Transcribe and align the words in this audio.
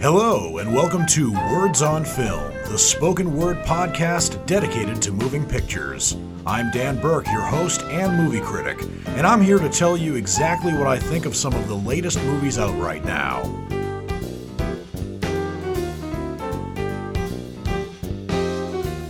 Hello, 0.00 0.56
and 0.56 0.74
welcome 0.74 1.04
to 1.08 1.30
Words 1.30 1.82
on 1.82 2.06
Film, 2.06 2.54
the 2.70 2.78
spoken 2.78 3.36
word 3.36 3.58
podcast 3.58 4.46
dedicated 4.46 5.02
to 5.02 5.12
moving 5.12 5.44
pictures. 5.44 6.16
I'm 6.46 6.70
Dan 6.70 6.98
Burke, 6.98 7.26
your 7.26 7.42
host 7.42 7.82
and 7.82 8.16
movie 8.16 8.40
critic, 8.40 8.82
and 9.08 9.26
I'm 9.26 9.42
here 9.42 9.58
to 9.58 9.68
tell 9.68 9.98
you 9.98 10.14
exactly 10.14 10.72
what 10.72 10.86
I 10.86 10.98
think 10.98 11.26
of 11.26 11.36
some 11.36 11.52
of 11.52 11.68
the 11.68 11.74
latest 11.74 12.16
movies 12.22 12.58
out 12.58 12.74
right 12.80 13.04
now. 13.04 13.42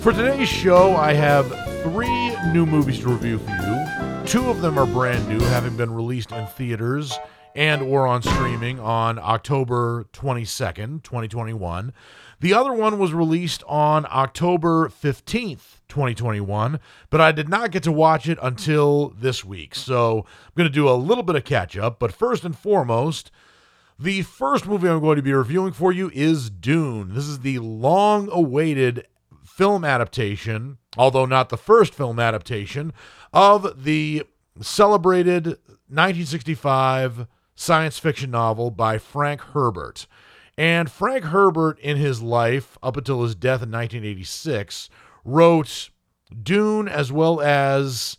For 0.01 0.13
today's 0.13 0.49
show, 0.49 0.97
I 0.97 1.13
have 1.13 1.47
three 1.85 2.37
new 2.53 2.67
movies 2.67 2.99
to 2.99 3.11
review 3.11 3.39
for 3.39 3.53
you. 3.53 4.27
Two 4.27 4.51
of 4.51 4.61
them 4.61 4.77
are 4.77 4.87
brand 4.87 5.29
new, 5.29 5.39
having 5.39 5.77
been 5.77 5.95
released 5.95 6.33
in 6.33 6.49
theaters 6.49 7.17
and 7.55 7.83
or 7.83 8.07
on 8.07 8.23
streaming 8.23 8.79
on 8.79 9.19
October 9.19 10.07
22nd, 10.13 11.03
2021. 11.03 11.93
The 12.41 12.55
other 12.55 12.73
one 12.73 12.99
was 12.99 13.13
released 13.13 13.63
on 13.67 14.07
October 14.11 14.89
15th, 14.89 15.81
2021, 15.89 16.81
but 17.11 17.21
I 17.21 17.33
did 17.33 17.49
not 17.49 17.71
get 17.71 17.83
to 17.83 17.93
watch 17.93 18.29
it 18.29 18.39
until 18.41 19.11
this 19.11 19.45
week. 19.45 19.75
So 19.75 20.21
I'm 20.21 20.53
going 20.57 20.69
to 20.69 20.75
do 20.75 20.89
a 20.89 20.93
little 20.93 21.25
bit 21.25 21.37
of 21.37 21.45
catch 21.45 21.77
up, 21.77 21.99
but 21.99 22.13
first 22.13 22.45
and 22.45 22.57
foremost, 22.57 23.31
the 23.99 24.23
first 24.23 24.67
movie 24.67 24.89
I'm 24.89 25.01
going 25.01 25.17
to 25.17 25.23
be 25.23 25.35
reviewing 25.35 25.73
for 25.73 25.93
you 25.93 26.11
is 26.15 26.49
Dune. 26.49 27.15
This 27.15 27.27
is 27.27 27.41
the 27.41 27.59
long 27.59 28.31
awaited 28.33 29.07
film 29.45 29.85
adaptation, 29.85 30.79
although 30.97 31.27
not 31.27 31.51
the 31.51 31.59
first 31.59 31.93
film 31.93 32.19
adaptation, 32.19 32.95
of 33.35 33.85
the 33.85 34.25
celebrated 34.63 35.47
1965 35.89 37.27
science 37.61 37.99
fiction 37.99 38.31
novel 38.31 38.71
by 38.71 38.97
Frank 38.97 39.43
Herbert. 39.43 40.07
And 40.57 40.91
Frank 40.91 41.25
Herbert, 41.25 41.79
in 41.79 41.99
his 41.99 42.23
life, 42.23 42.79
up 42.83 42.97
until 42.97 43.23
his 43.23 43.35
death 43.35 43.63
in 43.63 43.71
1986, 43.71 44.89
wrote 45.25 45.91
Dune 46.43 46.89
as 46.89 47.13
well 47.13 47.41
as 47.41 48.17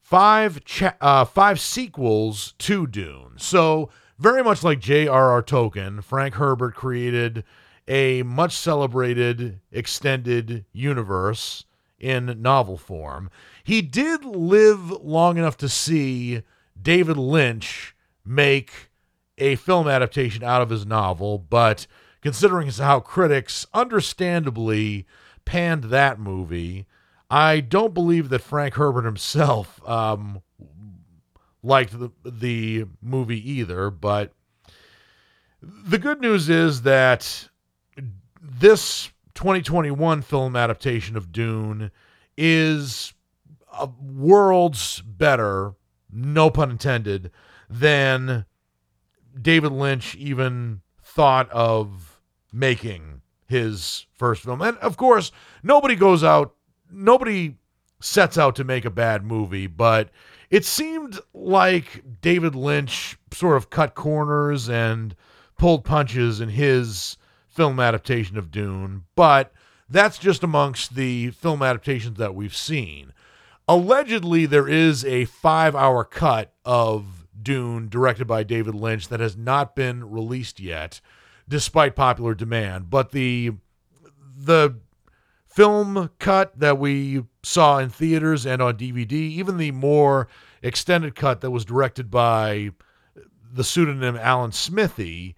five 0.00 0.64
cha- 0.64 0.96
uh, 1.00 1.24
five 1.24 1.60
sequels 1.60 2.54
to 2.58 2.88
Dune. 2.88 3.34
So 3.36 3.90
very 4.18 4.42
much 4.42 4.64
like 4.64 4.80
J.R.R. 4.80 5.42
Tolkien, 5.42 6.02
Frank 6.02 6.34
Herbert 6.34 6.74
created 6.74 7.44
a 7.86 8.24
much 8.24 8.56
celebrated 8.56 9.60
extended 9.70 10.64
universe 10.72 11.64
in 12.00 12.42
novel 12.42 12.78
form. 12.78 13.30
He 13.62 13.80
did 13.80 14.24
live 14.24 14.90
long 14.90 15.38
enough 15.38 15.56
to 15.58 15.68
see 15.68 16.42
David 16.86 17.16
Lynch 17.16 17.96
make 18.24 18.90
a 19.38 19.56
film 19.56 19.88
adaptation 19.88 20.44
out 20.44 20.62
of 20.62 20.70
his 20.70 20.86
novel, 20.86 21.36
but 21.36 21.88
considering 22.20 22.70
how 22.70 23.00
critics 23.00 23.66
understandably 23.74 25.04
panned 25.44 25.84
that 25.84 26.20
movie, 26.20 26.86
I 27.28 27.58
don't 27.58 27.92
believe 27.92 28.28
that 28.28 28.38
Frank 28.38 28.74
Herbert 28.74 29.04
himself 29.04 29.80
um, 29.84 30.42
liked 31.60 31.98
the, 31.98 32.12
the 32.24 32.84
movie 33.02 33.50
either. 33.50 33.90
But 33.90 34.32
the 35.60 35.98
good 35.98 36.20
news 36.20 36.48
is 36.48 36.82
that 36.82 37.48
this 38.40 39.10
2021 39.34 40.22
film 40.22 40.54
adaptation 40.54 41.16
of 41.16 41.32
Dune 41.32 41.90
is 42.36 43.12
a 43.76 43.88
worlds 44.00 45.00
better, 45.00 45.74
no 46.16 46.50
pun 46.50 46.70
intended, 46.70 47.30
than 47.68 48.46
David 49.40 49.72
Lynch 49.72 50.14
even 50.16 50.80
thought 51.02 51.50
of 51.50 52.20
making 52.52 53.20
his 53.46 54.06
first 54.14 54.42
film. 54.42 54.62
And 54.62 54.78
of 54.78 54.96
course, 54.96 55.30
nobody 55.62 55.94
goes 55.94 56.24
out, 56.24 56.54
nobody 56.90 57.56
sets 58.00 58.38
out 58.38 58.56
to 58.56 58.64
make 58.64 58.84
a 58.84 58.90
bad 58.90 59.24
movie, 59.24 59.66
but 59.66 60.10
it 60.50 60.64
seemed 60.64 61.18
like 61.34 62.02
David 62.20 62.54
Lynch 62.54 63.18
sort 63.32 63.56
of 63.56 63.70
cut 63.70 63.94
corners 63.94 64.68
and 64.68 65.14
pulled 65.58 65.84
punches 65.84 66.40
in 66.40 66.48
his 66.48 67.16
film 67.48 67.80
adaptation 67.80 68.36
of 68.36 68.50
Dune, 68.50 69.04
but 69.14 69.52
that's 69.88 70.18
just 70.18 70.42
amongst 70.42 70.94
the 70.94 71.30
film 71.30 71.62
adaptations 71.62 72.18
that 72.18 72.34
we've 72.34 72.56
seen. 72.56 73.12
Allegedly, 73.68 74.46
there 74.46 74.68
is 74.68 75.04
a 75.04 75.24
five 75.24 75.74
hour 75.74 76.04
cut 76.04 76.52
of 76.64 77.26
Dune 77.40 77.88
directed 77.88 78.26
by 78.26 78.44
David 78.44 78.74
Lynch 78.74 79.08
that 79.08 79.20
has 79.20 79.36
not 79.36 79.74
been 79.74 80.08
released 80.08 80.60
yet, 80.60 81.00
despite 81.48 81.96
popular 81.96 82.34
demand. 82.34 82.90
But 82.90 83.10
the 83.10 83.54
the 84.36 84.76
film 85.48 86.10
cut 86.18 86.58
that 86.58 86.78
we 86.78 87.24
saw 87.42 87.78
in 87.78 87.88
theaters 87.88 88.46
and 88.46 88.60
on 88.60 88.76
DVD, 88.76 89.12
even 89.12 89.56
the 89.56 89.72
more 89.72 90.28
extended 90.62 91.14
cut 91.14 91.40
that 91.40 91.50
was 91.50 91.64
directed 91.64 92.10
by 92.10 92.70
the 93.52 93.64
pseudonym 93.64 94.16
Alan 94.16 94.52
Smithee, 94.52 95.34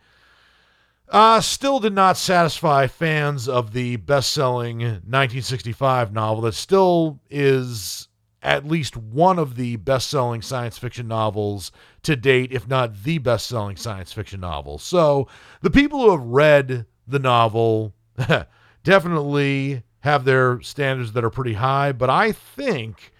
uh, 1.08 1.40
still 1.40 1.80
did 1.80 1.94
not 1.94 2.16
satisfy 2.16 2.86
fans 2.86 3.48
of 3.48 3.72
the 3.72 3.96
best 3.96 4.32
selling 4.32 4.80
1965 4.80 6.12
novel 6.12 6.42
that 6.42 6.52
still 6.54 7.20
is 7.30 8.07
at 8.42 8.66
least 8.66 8.96
one 8.96 9.38
of 9.38 9.56
the 9.56 9.76
best 9.76 10.08
selling 10.08 10.42
science 10.42 10.78
fiction 10.78 11.08
novels 11.08 11.72
to 12.02 12.14
date, 12.14 12.52
if 12.52 12.68
not 12.68 13.02
the 13.02 13.18
best 13.18 13.46
selling 13.46 13.76
science 13.76 14.12
fiction 14.12 14.40
novel. 14.40 14.78
So 14.78 15.28
the 15.60 15.70
people 15.70 16.00
who 16.00 16.10
have 16.12 16.24
read 16.24 16.86
the 17.06 17.18
novel 17.18 17.94
definitely 18.84 19.82
have 20.00 20.24
their 20.24 20.60
standards 20.60 21.12
that 21.12 21.24
are 21.24 21.30
pretty 21.30 21.54
high, 21.54 21.92
but 21.92 22.08
I 22.08 22.32
think 22.32 23.12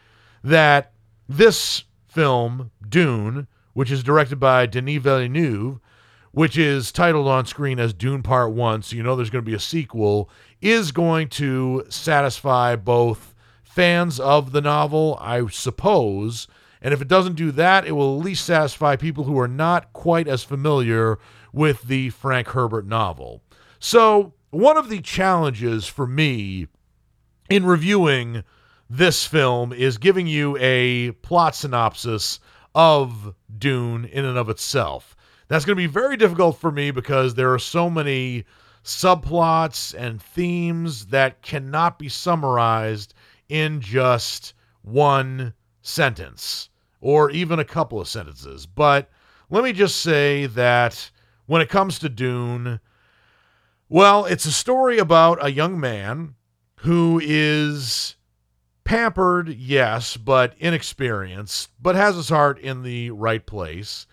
that 0.45 0.93
this 1.29 1.85
film, 2.07 2.71
Dune, 2.89 3.49
which 3.73 3.91
is 3.91 4.03
directed 4.03 4.37
by 4.41 4.67
Denis 4.67 5.03
Villeneuve, 5.03 5.81
which 6.33 6.57
is 6.57 6.93
titled 6.93 7.27
on 7.27 7.47
screen 7.47 7.81
as 7.81 7.93
Dune 7.93 8.23
Part 8.23 8.53
1, 8.53 8.83
so 8.83 8.97
you 8.97 9.03
know 9.03 9.17
there's 9.17 9.31
going 9.31 9.45
to 9.45 9.51
be 9.51 9.57
a 9.57 9.61
sequel, 9.61 10.31
is 10.61 10.93
going 10.93 11.29
to 11.31 11.85
satisfy 11.89 12.77
both 12.77 13.35
fans 13.79 14.19
of 14.19 14.51
the 14.51 14.61
novel, 14.61 15.17
I 15.21 15.47
suppose. 15.47 16.49
And 16.83 16.93
if 16.93 17.01
it 17.01 17.07
doesn't 17.07 17.37
do 17.37 17.53
that, 17.53 17.87
it 17.87 17.93
will 17.93 18.19
at 18.19 18.25
least 18.25 18.45
satisfy 18.45 18.97
people 18.97 19.23
who 19.23 19.39
are 19.39 19.47
not 19.47 19.93
quite 19.93 20.27
as 20.27 20.43
familiar 20.43 21.21
with 21.53 21.83
the 21.83 22.11
Frank 22.11 22.49
Herbert 22.49 22.89
novel. 22.89 23.41
So, 23.79 24.35
one 24.51 24.77
of 24.77 24.89
the 24.89 25.01
challenges 25.01 25.87
for 25.87 26.09
me 26.09 26.67
in 27.49 27.65
reviewing 27.65 28.43
this 28.91 29.25
film 29.25 29.73
is 29.73 29.97
giving 29.97 30.27
you 30.27 30.57
a 30.59 31.13
plot 31.23 31.55
synopsis 31.55 32.41
of 32.75 33.33
Dune 33.59 34.07
in 34.07 34.25
and 34.25 34.37
of 34.37 34.49
itself. 34.49 35.15
That's 35.47 35.65
going 35.65 35.77
to 35.77 35.81
be 35.81 35.87
very 35.87 36.17
difficult 36.17 36.59
for 36.59 36.73
me 36.73 36.91
because 36.91 37.37
there 37.37 37.55
are 37.55 37.61
so 37.61 37.89
many 37.89 38.45
subplots 38.83 39.95
and 39.97 40.21
themes 40.21 41.07
that 41.07 41.43
cannot 41.43 41.97
be 42.01 42.09
summarized 42.09 43.15
in 43.49 43.81
just 43.81 44.55
one 44.83 45.55
sentence 45.83 46.69
or 47.01 47.31
even 47.31 47.59
a 47.59 47.65
couple 47.65 48.01
of 48.01 48.09
sentences. 48.09 48.67
But 48.67 49.11
let 49.51 49.65
me 49.65 49.73
just 49.73 50.01
say 50.01 50.47
that 50.47 51.11
when 51.47 51.63
it 51.63 51.69
comes 51.69 51.99
to 51.99 52.09
Dune, 52.09 52.81
well, 53.89 54.25
it's 54.27 54.45
a 54.45 54.53
story 54.53 54.99
about 54.99 55.45
a 55.45 55.53
young 55.53 55.81
man 55.81 56.35
who 56.81 57.21
is 57.25 58.17
pampered, 58.85 59.49
yes, 59.49 60.17
but 60.17 60.55
inexperienced, 60.59 61.71
but 61.81 61.95
has 61.95 62.17
his 62.17 62.29
heart 62.29 62.59
in 62.59 62.83
the 62.83 63.11
right 63.11 63.45
place. 63.47 64.07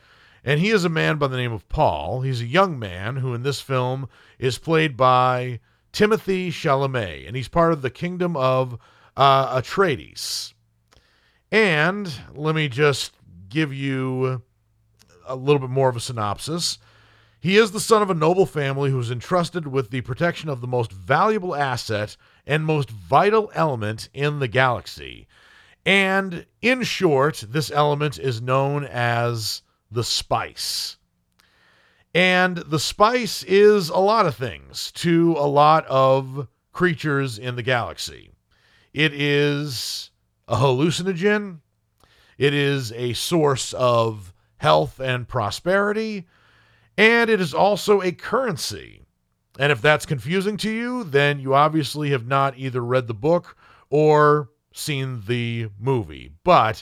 And 0.43 0.59
he 0.59 0.69
is 0.69 0.85
a 0.85 0.89
man 0.89 1.17
by 1.17 1.27
the 1.27 1.37
name 1.37 1.51
of 1.51 1.67
Paul. 1.69 2.21
He's 2.21 2.41
a 2.41 2.45
young 2.45 2.77
man 2.77 3.17
who, 3.17 3.33
in 3.33 3.43
this 3.43 3.61
film, 3.61 4.07
is 4.37 4.57
played 4.57 4.95
by 4.95 5.59
Timothée 5.91 6.49
Chalamet, 6.49 7.25
and 7.25 7.35
he's 7.35 7.47
part 7.47 7.73
of 7.73 7.81
the 7.81 7.89
kingdom 7.89 8.37
of 8.37 8.77
uh, 9.17 9.61
Atreides. 9.61 10.53
And 11.51 12.11
let 12.33 12.55
me 12.55 12.67
just 12.67 13.13
give 13.49 13.73
you 13.73 14.41
a 15.27 15.35
little 15.35 15.59
bit 15.59 15.69
more 15.69 15.89
of 15.89 15.95
a 15.95 15.99
synopsis. 15.99 16.77
He 17.39 17.57
is 17.57 17.71
the 17.71 17.79
son 17.79 18.01
of 18.01 18.09
a 18.09 18.15
noble 18.15 18.45
family 18.45 18.89
who 18.89 18.99
is 18.99 19.11
entrusted 19.11 19.67
with 19.67 19.91
the 19.91 20.01
protection 20.01 20.49
of 20.49 20.61
the 20.61 20.67
most 20.67 20.91
valuable 20.91 21.55
asset 21.55 22.17
and 22.47 22.65
most 22.65 22.89
vital 22.89 23.51
element 23.53 24.09
in 24.13 24.39
the 24.39 24.47
galaxy. 24.47 25.27
And 25.85 26.45
in 26.61 26.81
short, 26.83 27.45
this 27.47 27.69
element 27.69 28.17
is 28.17 28.41
known 28.41 28.83
as 28.85 29.61
the 29.91 30.03
spice. 30.03 30.97
And 32.15 32.57
the 32.57 32.79
spice 32.79 33.43
is 33.43 33.89
a 33.89 33.97
lot 33.97 34.25
of 34.25 34.35
things 34.35 34.91
to 34.93 35.35
a 35.37 35.45
lot 35.45 35.85
of 35.85 36.47
creatures 36.71 37.37
in 37.37 37.55
the 37.55 37.63
galaxy. 37.63 38.31
It 38.95 39.13
is 39.13 40.09
a 40.47 40.55
hallucinogen, 40.55 41.59
it 42.37 42.53
is 42.53 42.93
a 42.93 43.11
source 43.11 43.73
of 43.73 44.33
health 44.55 45.01
and 45.01 45.27
prosperity, 45.27 46.27
And 46.97 47.29
it 47.29 47.41
is 47.41 47.53
also 47.53 48.01
a 48.01 48.13
currency. 48.13 49.01
And 49.59 49.73
if 49.73 49.81
that's 49.81 50.05
confusing 50.05 50.55
to 50.57 50.71
you, 50.71 51.03
then 51.03 51.41
you 51.41 51.53
obviously 51.53 52.11
have 52.11 52.25
not 52.25 52.57
either 52.57 52.79
read 52.79 53.07
the 53.07 53.13
book 53.13 53.57
or 53.89 54.51
seen 54.73 55.23
the 55.27 55.67
movie. 55.77 56.31
But 56.45 56.81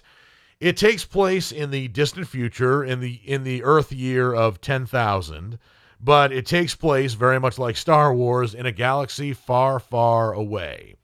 it 0.60 0.78
takes 0.78 1.06
place 1.06 1.52
in 1.52 1.72
the 1.72 1.88
distant 1.88 2.28
future, 2.28 2.84
in 2.84 3.00
the 3.00 3.14
in 3.26 3.44
the 3.44 3.64
Earth 3.64 3.92
year 3.92 4.36
of 4.36 4.62
ten 4.62 4.86
thousand, 4.86 5.58
but 6.00 6.32
it 6.32 6.46
takes 6.46 6.76
place 6.76 7.14
very 7.16 7.40
much 7.40 7.58
like 7.58 7.76
Star 7.76 8.14
Wars 8.14 8.54
in 8.54 8.68
a 8.68 8.72
galaxy 8.72 9.34
far, 9.34 9.80
far 9.80 10.32
away. 10.32 10.96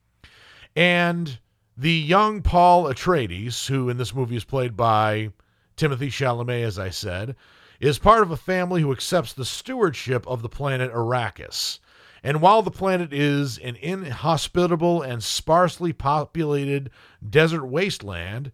And 0.75 1.39
the 1.77 1.93
young 1.93 2.41
Paul 2.41 2.85
Atreides, 2.85 3.67
who 3.67 3.89
in 3.89 3.97
this 3.97 4.13
movie 4.13 4.35
is 4.35 4.43
played 4.43 4.75
by 4.75 5.31
Timothée 5.77 6.09
Chalamet, 6.09 6.63
as 6.63 6.77
I 6.77 6.89
said, 6.89 7.35
is 7.79 7.97
part 7.97 8.21
of 8.21 8.31
a 8.31 8.37
family 8.37 8.81
who 8.81 8.91
accepts 8.91 9.33
the 9.33 9.45
stewardship 9.45 10.27
of 10.27 10.41
the 10.41 10.49
planet 10.49 10.91
Arrakis. 10.91 11.79
And 12.21 12.41
while 12.41 12.61
the 12.61 12.71
planet 12.71 13.13
is 13.13 13.57
an 13.59 13.77
inhospitable 13.77 15.01
and 15.01 15.23
sparsely 15.23 15.93
populated 15.93 16.91
desert 17.27 17.65
wasteland, 17.65 18.51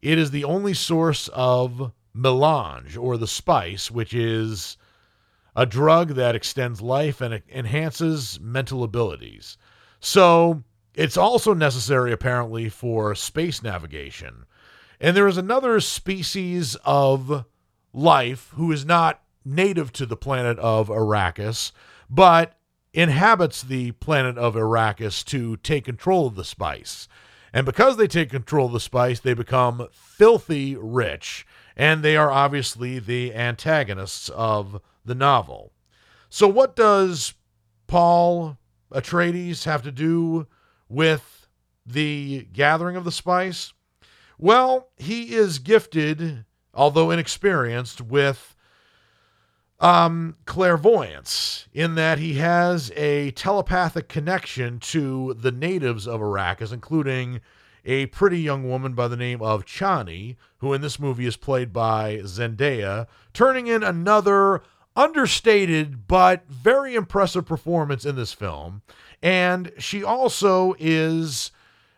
it 0.00 0.18
is 0.18 0.30
the 0.30 0.44
only 0.44 0.74
source 0.74 1.26
of 1.28 1.92
melange, 2.14 2.96
or 2.96 3.16
the 3.16 3.26
spice, 3.26 3.90
which 3.90 4.14
is 4.14 4.76
a 5.56 5.66
drug 5.66 6.10
that 6.10 6.36
extends 6.36 6.80
life 6.80 7.20
and 7.20 7.42
enhances 7.52 8.38
mental 8.40 8.84
abilities. 8.84 9.58
So 9.98 10.62
it's 10.98 11.16
also 11.16 11.54
necessary, 11.54 12.10
apparently, 12.10 12.68
for 12.68 13.14
space 13.14 13.62
navigation. 13.62 14.46
And 15.00 15.16
there 15.16 15.28
is 15.28 15.36
another 15.36 15.78
species 15.78 16.76
of 16.84 17.44
life 17.92 18.50
who 18.56 18.72
is 18.72 18.84
not 18.84 19.22
native 19.44 19.92
to 19.92 20.06
the 20.06 20.16
planet 20.16 20.58
of 20.58 20.88
Arrakis, 20.88 21.70
but 22.10 22.58
inhabits 22.92 23.62
the 23.62 23.92
planet 23.92 24.36
of 24.38 24.56
Arrakis 24.56 25.24
to 25.26 25.56
take 25.58 25.84
control 25.84 26.26
of 26.26 26.34
the 26.34 26.42
spice. 26.42 27.06
And 27.52 27.64
because 27.64 27.96
they 27.96 28.08
take 28.08 28.30
control 28.30 28.66
of 28.66 28.72
the 28.72 28.80
spice, 28.80 29.20
they 29.20 29.34
become 29.34 29.86
filthy 29.92 30.74
rich, 30.74 31.46
and 31.76 32.02
they 32.02 32.16
are 32.16 32.32
obviously 32.32 32.98
the 32.98 33.32
antagonists 33.36 34.30
of 34.30 34.82
the 35.04 35.14
novel. 35.14 35.72
So, 36.28 36.48
what 36.48 36.74
does 36.74 37.34
Paul 37.86 38.58
Atreides 38.92 39.62
have 39.62 39.82
to 39.82 39.92
do 39.92 40.48
with 40.88 41.48
the 41.84 42.46
gathering 42.52 42.96
of 42.96 43.04
the 43.04 43.12
spice? 43.12 43.72
Well, 44.38 44.88
he 44.96 45.34
is 45.34 45.58
gifted 45.58 46.44
although 46.78 47.10
inexperienced, 47.10 48.00
with 48.00 48.54
um, 49.80 50.36
clairvoyance 50.46 51.66
in 51.72 51.96
that 51.96 52.18
he 52.18 52.34
has 52.34 52.90
a 52.96 53.32
telepathic 53.32 54.08
connection 54.08 54.78
to 54.78 55.34
the 55.34 55.52
natives 55.52 56.06
of 56.06 56.20
Arrakis, 56.20 56.72
including 56.72 57.40
a 57.84 58.06
pretty 58.06 58.40
young 58.40 58.68
woman 58.68 58.92
by 58.94 59.08
the 59.08 59.16
name 59.16 59.42
of 59.42 59.64
Chani, 59.64 60.36
who 60.58 60.72
in 60.72 60.80
this 60.80 60.98
movie 60.98 61.26
is 61.26 61.36
played 61.36 61.72
by 61.72 62.18
Zendaya, 62.24 63.06
turning 63.32 63.66
in 63.66 63.82
another 63.82 64.62
understated 64.98 66.08
but 66.08 66.46
very 66.48 66.96
impressive 66.96 67.46
performance 67.46 68.04
in 68.04 68.16
this 68.16 68.32
film. 68.32 68.82
And 69.22 69.72
she 69.78 70.02
also 70.02 70.74
is 70.78 71.52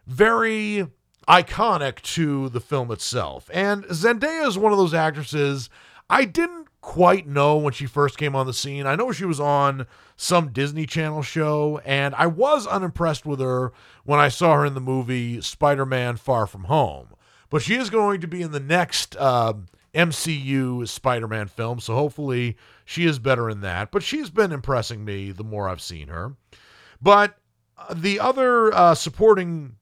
very 0.06 0.86
iconic 1.26 2.02
to 2.02 2.50
the 2.50 2.60
film 2.60 2.90
itself. 2.90 3.50
And 3.52 3.84
Zendaya 3.84 4.46
is 4.46 4.58
one 4.58 4.72
of 4.72 4.78
those 4.78 4.94
actresses 4.94 5.70
I 6.10 6.24
didn't 6.24 6.66
quite 6.80 7.28
know 7.28 7.56
when 7.56 7.72
she 7.72 7.86
first 7.86 8.18
came 8.18 8.34
on 8.34 8.46
the 8.46 8.52
scene. 8.52 8.84
I 8.84 8.96
know 8.96 9.12
she 9.12 9.24
was 9.24 9.38
on 9.38 9.86
some 10.16 10.48
Disney 10.48 10.84
Channel 10.84 11.22
show, 11.22 11.80
and 11.84 12.16
I 12.16 12.26
was 12.26 12.66
unimpressed 12.66 13.24
with 13.24 13.38
her 13.38 13.72
when 14.04 14.18
I 14.18 14.28
saw 14.28 14.56
her 14.56 14.66
in 14.66 14.74
the 14.74 14.80
movie 14.80 15.40
Spider 15.40 15.86
Man 15.86 16.16
Far 16.16 16.48
From 16.48 16.64
Home. 16.64 17.14
But 17.48 17.62
she 17.62 17.76
is 17.76 17.90
going 17.90 18.20
to 18.22 18.26
be 18.26 18.42
in 18.42 18.50
the 18.50 18.58
next 18.58 19.14
uh, 19.16 19.54
MCU 19.94 20.86
Spider 20.86 21.28
Man 21.28 21.48
film, 21.48 21.80
so 21.80 21.94
hopefully 21.94 22.56
she 22.84 23.06
is 23.06 23.18
better 23.18 23.50
in 23.50 23.60
that. 23.60 23.90
But 23.90 24.02
she's 24.02 24.30
been 24.30 24.52
impressing 24.52 25.04
me 25.04 25.32
the 25.32 25.44
more 25.44 25.68
I've 25.68 25.80
seen 25.80 26.08
her. 26.08 26.36
But 27.00 27.36
uh, 27.76 27.94
the 27.94 28.20
other 28.20 28.72
uh, 28.74 28.94
supporting 28.94 29.76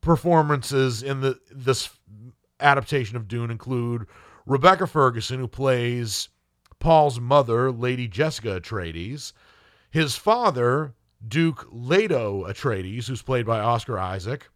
performances 0.00 1.02
in 1.02 1.20
the 1.20 1.38
this 1.50 1.90
adaptation 2.58 3.16
of 3.16 3.28
Dune 3.28 3.50
include 3.50 4.06
Rebecca 4.46 4.86
Ferguson, 4.86 5.38
who 5.38 5.48
plays 5.48 6.28
Paul's 6.78 7.20
mother, 7.20 7.70
Lady 7.70 8.08
Jessica 8.08 8.60
Atreides, 8.60 9.32
his 9.90 10.16
father, 10.16 10.94
Duke 11.26 11.66
Leto 11.70 12.44
Atreides, 12.46 13.06
who's 13.06 13.22
played 13.22 13.46
by 13.46 13.60
Oscar 13.60 13.98
Isaac, 13.98 14.48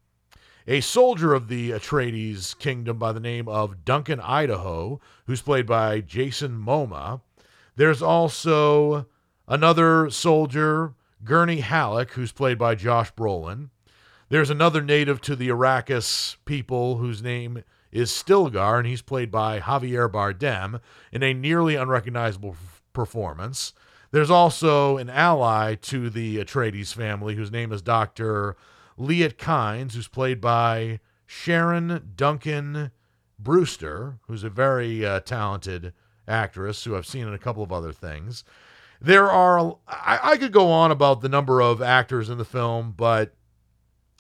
a 0.67 0.81
soldier 0.81 1.35
of 1.35 1.49
the 1.49 1.71
Atreides 1.71 2.59
kingdom 2.59 2.99
by 2.99 3.13
the 3.13 3.21
name 3.21 3.49
of 3.49 3.85
Duncan 3.85 4.21
Idaho, 4.21 5.01
who's 5.27 5.43
played 5.43 5.67
by 5.67 6.01
Jason 6.01 6.53
Momoa. 6.53 7.21
There's 7.77 8.03
also 8.03 9.07
another 9.47 10.09
soldier, 10.11 10.95
Gurney 11.23 11.61
Halleck, 11.61 12.13
who's 12.13 12.33
played 12.33 12.59
by 12.59 12.75
Josh 12.75 13.13
Brolin. 13.15 13.71
There's 14.31 14.51
another 14.51 14.81
native 14.81 15.21
to 15.23 15.37
the 15.37 15.49
Arrakis 15.49 16.37
people 16.45 16.97
whose 16.97 17.23
name 17.23 17.63
is 17.93 18.11
Stilgar, 18.11 18.79
and 18.79 18.87
he's 18.87 19.03
played 19.03 19.31
by 19.31 19.61
Javier 19.61 20.11
Bardem 20.11 20.81
in 21.13 21.23
a 21.23 21.35
nearly 21.35 21.75
unrecognizable 21.77 22.57
performance. 22.93 23.73
There's 24.11 24.31
also 24.31 24.97
an 24.97 25.11
ally 25.11 25.75
to 25.75 26.09
the 26.09 26.39
Atreides 26.39 26.95
family 26.95 27.35
whose 27.35 27.53
name 27.53 27.73
is 27.73 27.83
Dr. 27.83 28.57
Liet 28.99 29.37
Kynes, 29.37 29.95
who's 29.95 30.09
played 30.09 30.41
by 30.41 31.01
Sharon 31.27 32.13
Duncan 32.17 32.91
Brewster, 33.39 34.19
who's 34.27 34.45
a 34.45 34.51
very 34.51 35.05
uh, 35.05 35.21
talented 35.21 35.93
actress 36.27 36.85
who 36.85 36.97
I've 36.97 37.07
seen 37.07 37.27
in 37.27 37.35
a 37.35 37.39
couple 37.39 37.63
of 37.63 37.73
other 37.73 37.93
things. 37.93 38.45
There 39.01 39.31
are, 39.31 39.77
I, 39.87 40.21
I 40.23 40.37
could 40.37 40.53
go 40.53 40.71
on 40.71 40.91
about 40.91 41.21
the 41.21 41.29
number 41.29 41.61
of 41.61 41.83
actors 41.83 42.31
in 42.31 42.39
the 42.39 42.45
film, 42.45 42.95
but 42.97 43.35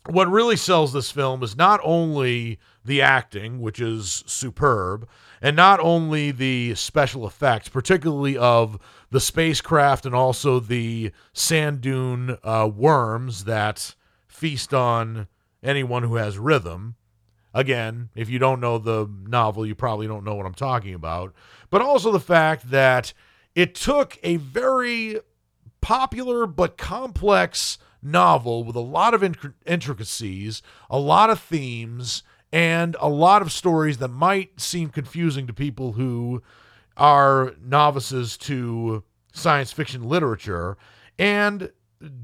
what 0.06 0.30
really 0.30 0.56
sells 0.56 0.92
this 0.92 1.10
film 1.10 1.42
is 1.42 1.56
not 1.56 1.80
only 1.82 2.58
the 2.84 3.00
acting, 3.00 3.60
which 3.60 3.80
is 3.80 4.22
superb, 4.26 5.08
and 5.40 5.56
not 5.56 5.80
only 5.80 6.30
the 6.30 6.74
special 6.74 7.26
effects, 7.26 7.68
particularly 7.68 8.36
of 8.36 8.78
the 9.10 9.20
spacecraft 9.20 10.04
and 10.04 10.14
also 10.14 10.60
the 10.60 11.12
sand 11.32 11.80
dune 11.80 12.36
uh, 12.44 12.68
worms 12.74 13.44
that 13.44 13.94
feast 14.34 14.74
on 14.74 15.28
anyone 15.62 16.02
who 16.02 16.16
has 16.16 16.36
rhythm. 16.38 16.96
Again, 17.54 18.08
if 18.16 18.28
you 18.28 18.40
don't 18.40 18.60
know 18.60 18.78
the 18.78 19.08
novel, 19.28 19.64
you 19.64 19.76
probably 19.76 20.08
don't 20.08 20.24
know 20.24 20.34
what 20.34 20.44
I'm 20.44 20.54
talking 20.54 20.92
about. 20.92 21.32
But 21.70 21.82
also 21.82 22.10
the 22.10 22.18
fact 22.18 22.70
that 22.70 23.12
it 23.54 23.76
took 23.76 24.18
a 24.24 24.36
very 24.36 25.20
popular 25.80 26.46
but 26.46 26.76
complex 26.76 27.78
novel 28.02 28.64
with 28.64 28.74
a 28.74 28.80
lot 28.80 29.14
of 29.14 29.22
intricacies, 29.64 30.62
a 30.90 30.98
lot 30.98 31.30
of 31.30 31.38
themes, 31.38 32.24
and 32.52 32.96
a 32.98 33.08
lot 33.08 33.40
of 33.40 33.52
stories 33.52 33.98
that 33.98 34.08
might 34.08 34.60
seem 34.60 34.88
confusing 34.88 35.46
to 35.46 35.52
people 35.52 35.92
who 35.92 36.42
are 36.96 37.54
novices 37.62 38.36
to 38.38 39.04
science 39.32 39.70
fiction 39.72 40.08
literature. 40.08 40.76
And 41.18 41.70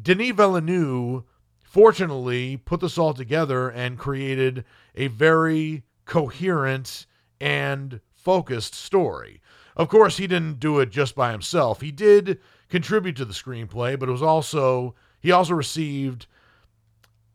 Denis 0.03 0.33
Villeneuve, 0.33 1.23
fortunately, 1.71 2.57
put 2.57 2.81
this 2.81 2.99
all 2.99 3.15
together 3.15 3.71
and 3.71 3.97
created 3.97 4.65
a 4.97 5.07
very 5.07 5.85
coherent 6.05 7.07
and 7.41 8.01
focused 8.13 8.75
story. 8.75 9.41
Of 9.77 9.89
course, 9.89 10.17
he 10.17 10.27
didn't 10.27 10.59
do 10.59 10.81
it 10.81 10.91
just 10.91 11.15
by 11.15 11.31
himself. 11.31 11.81
He 11.81 11.93
did 11.93 12.41
contribute 12.69 13.15
to 13.17 13.25
the 13.25 13.33
screenplay, 13.33 13.97
but 13.97 14.09
it 14.09 14.13
was 14.13 14.23
also 14.23 14.97
he 15.21 15.31
also 15.31 15.55
received 15.55 16.27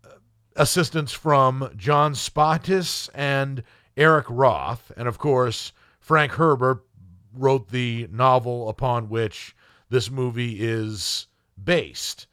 uh, 0.04 0.10
assistance 0.58 1.14
from 1.14 1.72
John 1.78 2.14
Spaihts 2.14 3.10
and 3.16 3.64
Eric 3.96 4.26
Roth. 4.30 4.92
And 4.98 5.08
of 5.08 5.18
course, 5.18 5.72
Frank 6.02 6.34
Herbert 6.34 6.84
wrote 7.34 7.70
the 7.70 8.10
novel 8.12 8.68
upon 8.68 9.08
which 9.08 9.56
this 9.90 10.12
movie 10.12 10.58
is 10.60 11.28
based. 11.64 12.28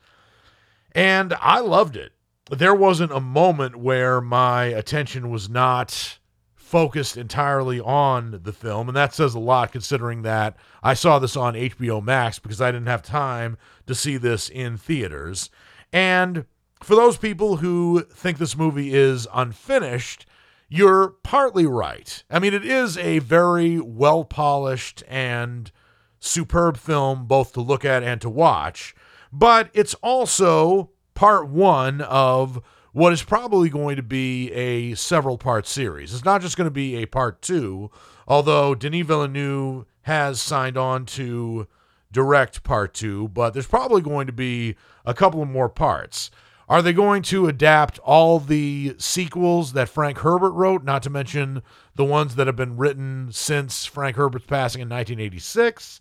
And 0.95 1.35
I 1.35 1.61
loved 1.61 1.97
it. 1.97 2.13
There 2.51 2.75
wasn't 2.75 3.13
a 3.13 3.21
moment 3.21 3.77
where 3.77 4.21
my 4.21 4.65
attention 4.65 5.31
was 5.31 5.49
not 5.49 6.19
focused 6.55 7.19
entirely 7.19 7.81
on 7.81 8.41
the 8.45 8.53
film. 8.53 8.89
And 8.89 8.97
that 8.97 9.15
says 9.15 9.35
a 9.35 9.39
lot 9.39 9.73
considering 9.73 10.23
that 10.23 10.57
I 10.83 10.95
saw 10.95 11.19
this 11.19 11.37
on 11.37 11.55
HBO 11.55 12.03
Max 12.03 12.39
because 12.39 12.63
I 12.63 12.73
didn't 12.73 12.87
have 12.89 13.03
time 13.03 13.59
to 13.87 13.95
see 13.95 14.17
this 14.17 14.49
in 14.49 14.79
theaters. 14.79 15.51
And 15.93 16.47
for 16.83 16.97
those 16.97 17.19
people 17.19 17.57
who 17.57 18.05
think 18.13 18.39
this 18.39 18.57
movie 18.57 18.95
is 18.95 19.29
unfinished, 19.35 20.27
you're 20.69 21.09
partly 21.23 21.67
right. 21.67 22.25
I 22.31 22.39
mean, 22.39 22.55
it 22.55 22.65
is 22.65 22.97
a 22.97 23.19
very 23.19 23.79
well 23.79 24.25
polished 24.25 25.03
and 25.07 25.71
superb 26.19 26.79
film 26.79 27.27
both 27.27 27.53
to 27.53 27.61
look 27.61 27.85
at 27.85 28.03
and 28.03 28.21
to 28.23 28.31
watch, 28.31 28.95
but 29.33 29.71
it's 29.73 29.95
also 29.95 30.91
part 31.15 31.49
one 31.49 32.01
of 32.03 32.61
what 32.93 33.13
is 33.13 33.23
probably 33.23 33.71
going 33.71 33.97
to 33.97 34.03
be 34.03 34.53
a 34.53 34.95
several 34.95 35.39
part 35.39 35.67
series. 35.67 36.13
It's 36.13 36.25
not 36.25 36.43
just 36.43 36.57
going 36.57 36.67
to 36.67 36.71
be 36.71 36.97
a 36.97 37.07
part 37.07 37.41
two, 37.41 37.91
although 38.29 38.75
Denis 38.75 39.07
Villeneuve 39.07 39.87
has 40.03 40.41
signed 40.41 40.77
on 40.77 41.07
to 41.07 41.67
direct 42.13 42.63
part 42.63 42.93
two, 42.93 43.29
but 43.29 43.55
there's 43.55 43.67
probably 43.67 44.03
going 44.03 44.27
to 44.27 44.33
be 44.33 44.77
a 45.07 45.15
couple 45.15 45.43
of 45.43 45.49
more 45.49 45.71
parts. 45.71 46.31
Are 46.69 46.83
they 46.83 46.93
going 46.93 47.23
to 47.25 47.49
adapt 47.49 47.99
all 48.01 48.39
the 48.39 48.95
sequels 48.99 49.73
that 49.73 49.89
Frank 49.89 50.19
Herbert 50.19 50.53
wrote, 50.53 50.85
not 50.85 51.03
to 51.03 51.11
mention 51.11 51.63
the 51.95 52.05
ones 52.05 52.35
that 52.37 52.47
have 52.47 52.57
been 52.57 52.77
written 52.77 53.29
since 53.33 53.85
Frank 53.85 54.17
Herbert's 54.17 54.47
passing 54.47 54.81
in 54.81 54.89
1986? 54.89 56.01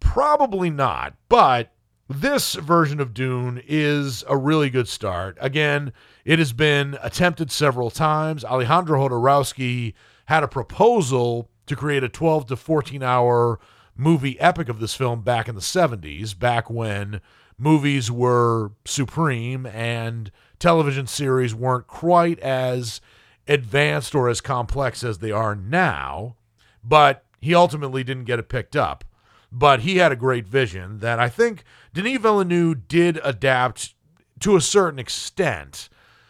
Probably 0.00 0.70
not, 0.70 1.14
but 1.28 1.72
this 2.08 2.54
version 2.54 3.00
of 3.00 3.12
Dune 3.12 3.62
is 3.66 4.24
a 4.26 4.36
really 4.36 4.70
good 4.70 4.88
start. 4.88 5.36
Again, 5.40 5.92
it 6.24 6.38
has 6.38 6.52
been 6.52 6.96
attempted 7.02 7.50
several 7.52 7.90
times. 7.90 8.44
Alejandro 8.44 9.06
Jodorowsky 9.06 9.94
had 10.26 10.42
a 10.42 10.48
proposal 10.48 11.50
to 11.66 11.76
create 11.76 12.02
a 12.02 12.08
12 12.08 12.46
to 12.46 12.56
14 12.56 13.02
hour 13.02 13.60
movie 13.94 14.40
epic 14.40 14.68
of 14.68 14.80
this 14.80 14.94
film 14.94 15.20
back 15.20 15.48
in 15.48 15.54
the 15.54 15.60
70s, 15.60 16.38
back 16.38 16.70
when 16.70 17.20
movies 17.58 18.10
were 18.10 18.70
supreme 18.84 19.66
and 19.66 20.30
television 20.58 21.06
series 21.06 21.54
weren't 21.54 21.88
quite 21.88 22.38
as 22.38 23.00
advanced 23.46 24.14
or 24.14 24.28
as 24.28 24.40
complex 24.40 25.04
as 25.04 25.18
they 25.18 25.32
are 25.32 25.54
now. 25.54 26.36
But 26.82 27.24
he 27.40 27.54
ultimately 27.54 28.02
didn't 28.04 28.24
get 28.24 28.38
it 28.38 28.48
picked 28.48 28.76
up. 28.76 29.04
But 29.50 29.80
he 29.80 29.96
had 29.96 30.12
a 30.12 30.16
great 30.16 30.46
vision 30.46 30.98
that 30.98 31.18
I 31.18 31.28
think 31.28 31.64
Denis 31.94 32.18
Villeneuve 32.18 32.88
did 32.88 33.20
adapt 33.22 33.94
to 34.40 34.56
a 34.56 34.60
certain 34.60 34.98
extent. 34.98 35.88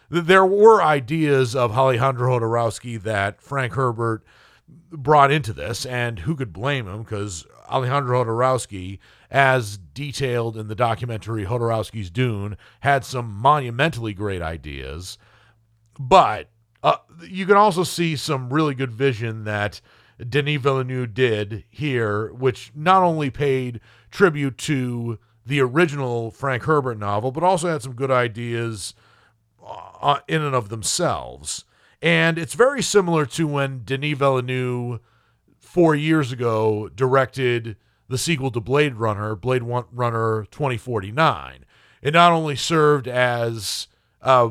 There 0.09 0.47
were 0.47 0.83
ideas 0.83 1.55
of 1.55 1.77
Alejandro 1.77 2.39
Jodorowsky 2.39 3.01
that 3.03 3.43
Frank 3.43 3.75
Herbert 3.75 4.25
brought 4.91 5.31
into 5.31 5.53
this, 5.53 5.85
and 5.85 6.21
who 6.21 6.35
could 6.35 6.53
blame 6.53 6.89
him? 6.89 7.03
Because 7.03 7.47
Alejandro 7.69 8.25
Jodorowsky, 8.25 8.99
as 9.31 9.77
detailed 9.77 10.57
in 10.57 10.69
the 10.69 10.75
documentary 10.75 11.45
Jodorowsky's 11.45 12.11
Dune, 12.11 12.57
had 12.81 13.05
some 13.05 13.31
monumentally 13.31 14.15
great 14.15 14.41
ideas. 14.41 15.19
But 15.99 16.49
uh, 16.83 16.97
you 17.29 17.45
can 17.45 17.57
also 17.57 17.85
see 17.85 18.17
some 18.17 18.53
really 18.53 18.75
good 18.75 18.93
vision 18.93 19.45
that 19.45 19.81
Denis 20.27 20.61
Villeneuve 20.63 21.13
did 21.13 21.65
here, 21.69 22.33
which 22.33 22.73
not 22.75 23.03
only 23.03 23.31
paid 23.31 23.81
tribute 24.11 24.57
to 24.59 25.19
the 25.49 25.61
original 25.61 26.31
Frank 26.31 26.65
Herbert 26.65 26.99
novel, 26.99 27.33
but 27.33 27.43
also 27.43 27.69
had 27.69 27.83
some 27.83 27.95
good 27.95 28.11
ideas 28.11 28.95
uh, 29.67 30.21
in 30.29 30.43
and 30.43 30.55
of 30.55 30.69
themselves. 30.69 31.65
And 32.03 32.39
it's 32.39 32.55
very 32.55 32.83
similar 32.83 33.25
to 33.27 33.47
when 33.47 33.81
Denis 33.81 34.19
Villeneuve 34.19 35.01
four 35.59 35.95
years 35.95 36.33
ago 36.33 36.91
directed 36.95 37.77
the 38.09 38.19
sequel 38.19 38.51
to 38.51 38.61
Blade 38.61 38.97
Runner, 38.97 39.35
Blade 39.35 39.63
Runner 39.63 40.47
2049. 40.51 41.65
It 42.03 42.13
not 42.13 42.33
only 42.33 42.55
served 42.55 43.09
as 43.09 43.89
a, 44.21 44.51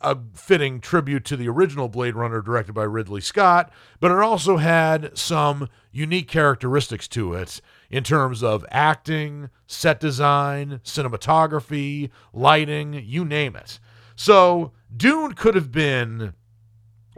a 0.00 0.18
fitting 0.32 0.80
tribute 0.80 1.26
to 1.26 1.36
the 1.36 1.48
original 1.48 1.88
Blade 1.88 2.16
Runner 2.16 2.40
directed 2.40 2.72
by 2.72 2.84
Ridley 2.84 3.20
Scott, 3.20 3.70
but 4.00 4.10
it 4.10 4.18
also 4.18 4.56
had 4.56 5.16
some 5.16 5.68
unique 5.92 6.28
characteristics 6.28 7.06
to 7.08 7.34
it 7.34 7.60
in 7.90 8.04
terms 8.04 8.42
of 8.42 8.64
acting, 8.70 9.50
set 9.66 10.00
design, 10.00 10.80
cinematography, 10.84 12.10
lighting, 12.32 12.94
you 12.94 13.24
name 13.24 13.56
it. 13.56 13.78
So, 14.14 14.72
Dune 14.94 15.34
could 15.34 15.54
have 15.54 15.70
been 15.70 16.34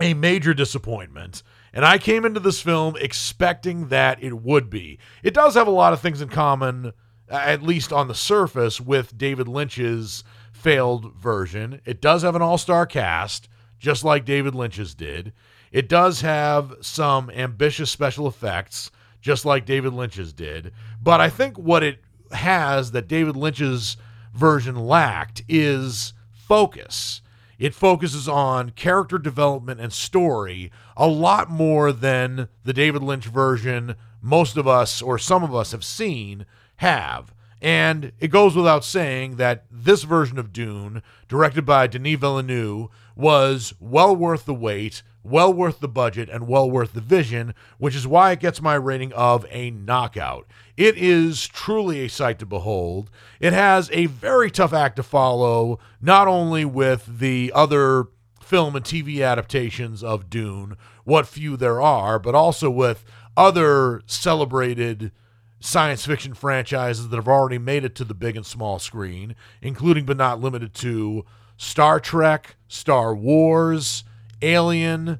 a 0.00 0.14
major 0.14 0.54
disappointment 0.54 1.42
and 1.72 1.84
I 1.84 1.98
came 1.98 2.24
into 2.24 2.40
this 2.40 2.60
film 2.60 2.96
expecting 2.98 3.88
that 3.88 4.22
it 4.22 4.42
would 4.42 4.70
be. 4.70 4.98
It 5.22 5.34
does 5.34 5.54
have 5.54 5.66
a 5.66 5.72
lot 5.72 5.92
of 5.92 6.00
things 6.00 6.20
in 6.20 6.28
common, 6.28 6.92
at 7.28 7.62
least 7.62 7.92
on 7.92 8.08
the 8.08 8.14
surface, 8.14 8.80
with 8.80 9.18
David 9.18 9.48
Lynch's 9.48 10.24
failed 10.52 11.14
version. 11.14 11.80
It 11.84 12.00
does 12.00 12.22
have 12.22 12.34
an 12.34 12.42
all 12.42 12.58
star 12.58 12.86
cast, 12.86 13.48
just 13.78 14.02
like 14.02 14.24
David 14.24 14.54
Lynch's 14.54 14.94
did. 14.94 15.32
It 15.70 15.88
does 15.88 16.22
have 16.22 16.74
some 16.80 17.30
ambitious 17.30 17.90
special 17.90 18.26
effects, 18.26 18.90
just 19.20 19.44
like 19.44 19.66
David 19.66 19.92
Lynch's 19.92 20.32
did. 20.32 20.72
But 21.02 21.20
I 21.20 21.28
think 21.28 21.58
what 21.58 21.82
it 21.82 22.00
has 22.32 22.92
that 22.92 23.08
David 23.08 23.36
Lynch's 23.36 23.96
version 24.34 24.76
lacked 24.76 25.42
is 25.48 26.12
focus. 26.32 27.22
It 27.58 27.74
focuses 27.74 28.28
on 28.28 28.70
character 28.70 29.18
development 29.18 29.80
and 29.80 29.92
story 29.92 30.70
a 30.96 31.08
lot 31.08 31.50
more 31.50 31.92
than 31.92 32.48
the 32.64 32.72
David 32.72 33.02
Lynch 33.02 33.26
version 33.26 33.96
most 34.22 34.56
of 34.56 34.66
us 34.68 35.02
or 35.02 35.18
some 35.18 35.42
of 35.42 35.54
us 35.54 35.72
have 35.72 35.84
seen 35.84 36.46
have. 36.76 37.34
And 37.60 38.12
it 38.20 38.28
goes 38.28 38.54
without 38.54 38.84
saying 38.84 39.36
that 39.36 39.64
this 39.70 40.04
version 40.04 40.38
of 40.38 40.52
Dune, 40.52 41.02
directed 41.28 41.66
by 41.66 41.88
Denis 41.88 42.20
Villeneuve, 42.20 42.88
was 43.16 43.74
well 43.80 44.14
worth 44.14 44.44
the 44.44 44.54
wait, 44.54 45.02
well 45.22 45.52
worth 45.52 45.80
the 45.80 45.88
budget, 45.88 46.28
and 46.28 46.46
well 46.46 46.70
worth 46.70 46.92
the 46.92 47.00
vision, 47.00 47.54
which 47.78 47.94
is 47.94 48.06
why 48.06 48.32
it 48.32 48.40
gets 48.40 48.62
my 48.62 48.74
rating 48.74 49.12
of 49.12 49.44
a 49.50 49.70
knockout. 49.70 50.46
It 50.76 50.96
is 50.96 51.46
truly 51.46 52.04
a 52.04 52.08
sight 52.08 52.38
to 52.38 52.46
behold. 52.46 53.10
It 53.40 53.52
has 53.52 53.90
a 53.92 54.06
very 54.06 54.50
tough 54.50 54.72
act 54.72 54.96
to 54.96 55.02
follow, 55.02 55.78
not 56.00 56.28
only 56.28 56.64
with 56.64 57.18
the 57.18 57.52
other 57.54 58.06
film 58.40 58.76
and 58.76 58.84
TV 58.84 59.24
adaptations 59.26 60.02
of 60.02 60.30
Dune, 60.30 60.76
what 61.04 61.26
few 61.26 61.56
there 61.56 61.80
are, 61.82 62.18
but 62.18 62.34
also 62.34 62.70
with 62.70 63.04
other 63.36 64.02
celebrated 64.06 65.12
science 65.60 66.06
fiction 66.06 66.34
franchises 66.34 67.08
that 67.08 67.16
have 67.16 67.28
already 67.28 67.58
made 67.58 67.84
it 67.84 67.94
to 67.96 68.04
the 68.04 68.14
big 68.14 68.36
and 68.36 68.46
small 68.46 68.78
screen, 68.78 69.34
including 69.60 70.04
but 70.04 70.16
not 70.16 70.40
limited 70.40 70.72
to 70.74 71.24
Star 71.56 71.98
Trek, 71.98 72.56
Star 72.68 73.14
Wars, 73.14 74.04
Alien, 74.42 75.18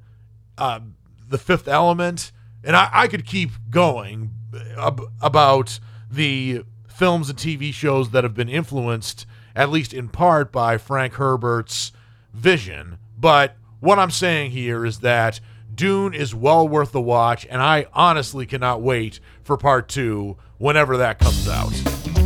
uh, 0.56 0.80
The 1.28 1.38
Fifth 1.38 1.68
Element, 1.68 2.32
and 2.64 2.76
I, 2.76 2.88
I 2.92 3.08
could 3.08 3.26
keep 3.26 3.50
going 3.70 4.30
ab- 4.76 5.02
about 5.20 5.78
the 6.10 6.62
films 6.88 7.30
and 7.30 7.38
TV 7.38 7.72
shows 7.72 8.10
that 8.10 8.24
have 8.24 8.34
been 8.34 8.48
influenced, 8.48 9.26
at 9.54 9.70
least 9.70 9.92
in 9.94 10.08
part, 10.08 10.50
by 10.50 10.78
Frank 10.78 11.14
Herbert's 11.14 11.92
vision. 12.32 12.98
But 13.16 13.56
what 13.80 13.98
I'm 13.98 14.10
saying 14.10 14.50
here 14.50 14.84
is 14.84 15.00
that 15.00 15.40
Dune 15.74 16.12
is 16.12 16.34
well 16.34 16.66
worth 16.66 16.92
the 16.92 17.00
watch, 17.00 17.46
and 17.48 17.62
I 17.62 17.86
honestly 17.92 18.46
cannot 18.46 18.82
wait 18.82 19.20
for 19.44 19.56
part 19.56 19.88
two 19.88 20.36
whenever 20.58 20.96
that 20.96 21.20
comes 21.20 21.48
out. 21.48 22.17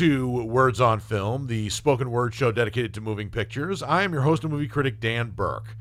To 0.00 0.30
Words 0.30 0.80
on 0.80 0.98
Film, 0.98 1.46
the 1.46 1.68
spoken 1.68 2.10
word 2.10 2.32
show 2.32 2.50
dedicated 2.50 2.94
to 2.94 3.02
moving 3.02 3.28
pictures. 3.28 3.82
I 3.82 4.02
am 4.02 4.14
your 4.14 4.22
host 4.22 4.42
and 4.42 4.50
movie 4.50 4.66
critic, 4.66 4.98
Dan 4.98 5.28
Burke. 5.28 5.76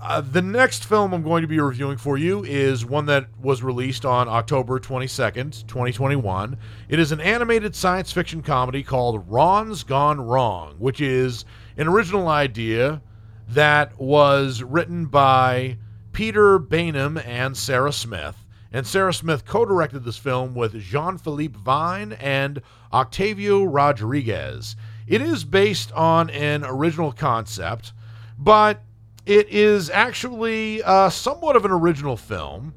Uh, 0.00 0.22
the 0.22 0.40
next 0.40 0.86
film 0.86 1.12
I'm 1.12 1.22
going 1.22 1.42
to 1.42 1.48
be 1.48 1.60
reviewing 1.60 1.98
for 1.98 2.16
you 2.16 2.42
is 2.44 2.86
one 2.86 3.04
that 3.06 3.26
was 3.38 3.62
released 3.62 4.06
on 4.06 4.26
October 4.26 4.80
22nd, 4.80 5.66
2021. 5.66 6.56
It 6.88 6.98
is 6.98 7.12
an 7.12 7.20
animated 7.20 7.76
science 7.76 8.10
fiction 8.10 8.40
comedy 8.40 8.82
called 8.82 9.30
Ron's 9.30 9.82
Gone 9.82 10.22
Wrong, 10.22 10.76
which 10.78 11.02
is 11.02 11.44
an 11.76 11.88
original 11.88 12.28
idea 12.28 13.02
that 13.48 14.00
was 14.00 14.62
written 14.62 15.04
by 15.04 15.76
Peter 16.12 16.58
Baynham 16.58 17.22
and 17.26 17.54
Sarah 17.54 17.92
Smith 17.92 18.41
and 18.72 18.86
Sarah 18.86 19.12
Smith 19.12 19.44
co 19.44 19.64
directed 19.64 20.04
this 20.04 20.16
film 20.16 20.54
with 20.54 20.80
Jean 20.80 21.18
Philippe 21.18 21.58
Vine 21.58 22.12
and 22.12 22.62
Octavio 22.92 23.64
Rodriguez. 23.64 24.76
It 25.06 25.20
is 25.20 25.44
based 25.44 25.92
on 25.92 26.30
an 26.30 26.64
original 26.64 27.12
concept, 27.12 27.92
but 28.38 28.82
it 29.26 29.48
is 29.50 29.90
actually 29.90 30.82
uh, 30.82 31.10
somewhat 31.10 31.54
of 31.54 31.64
an 31.64 31.70
original 31.70 32.16
film, 32.16 32.74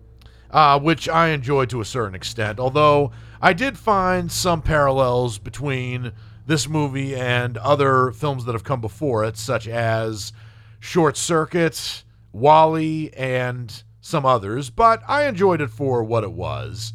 uh, 0.51 0.79
which 0.79 1.07
I 1.07 1.29
enjoy 1.29 1.65
to 1.67 1.81
a 1.81 1.85
certain 1.85 2.15
extent, 2.15 2.59
although 2.59 3.11
I 3.41 3.53
did 3.53 3.77
find 3.77 4.31
some 4.31 4.61
parallels 4.61 5.37
between 5.37 6.11
this 6.45 6.67
movie 6.67 7.15
and 7.15 7.57
other 7.57 8.11
films 8.11 8.45
that 8.45 8.53
have 8.53 8.63
come 8.63 8.81
before 8.81 9.23
it, 9.23 9.37
such 9.37 9.67
as 9.67 10.33
Short 10.79 11.17
Circuit, 11.17 12.03
WALL-E, 12.31 13.09
and 13.15 13.83
some 14.05 14.23
others, 14.25 14.69
but 14.69 15.01
I 15.07 15.25
enjoyed 15.25 15.61
it 15.61 15.71
for 15.71 16.03
what 16.03 16.23
it 16.23 16.31
was. 16.31 16.93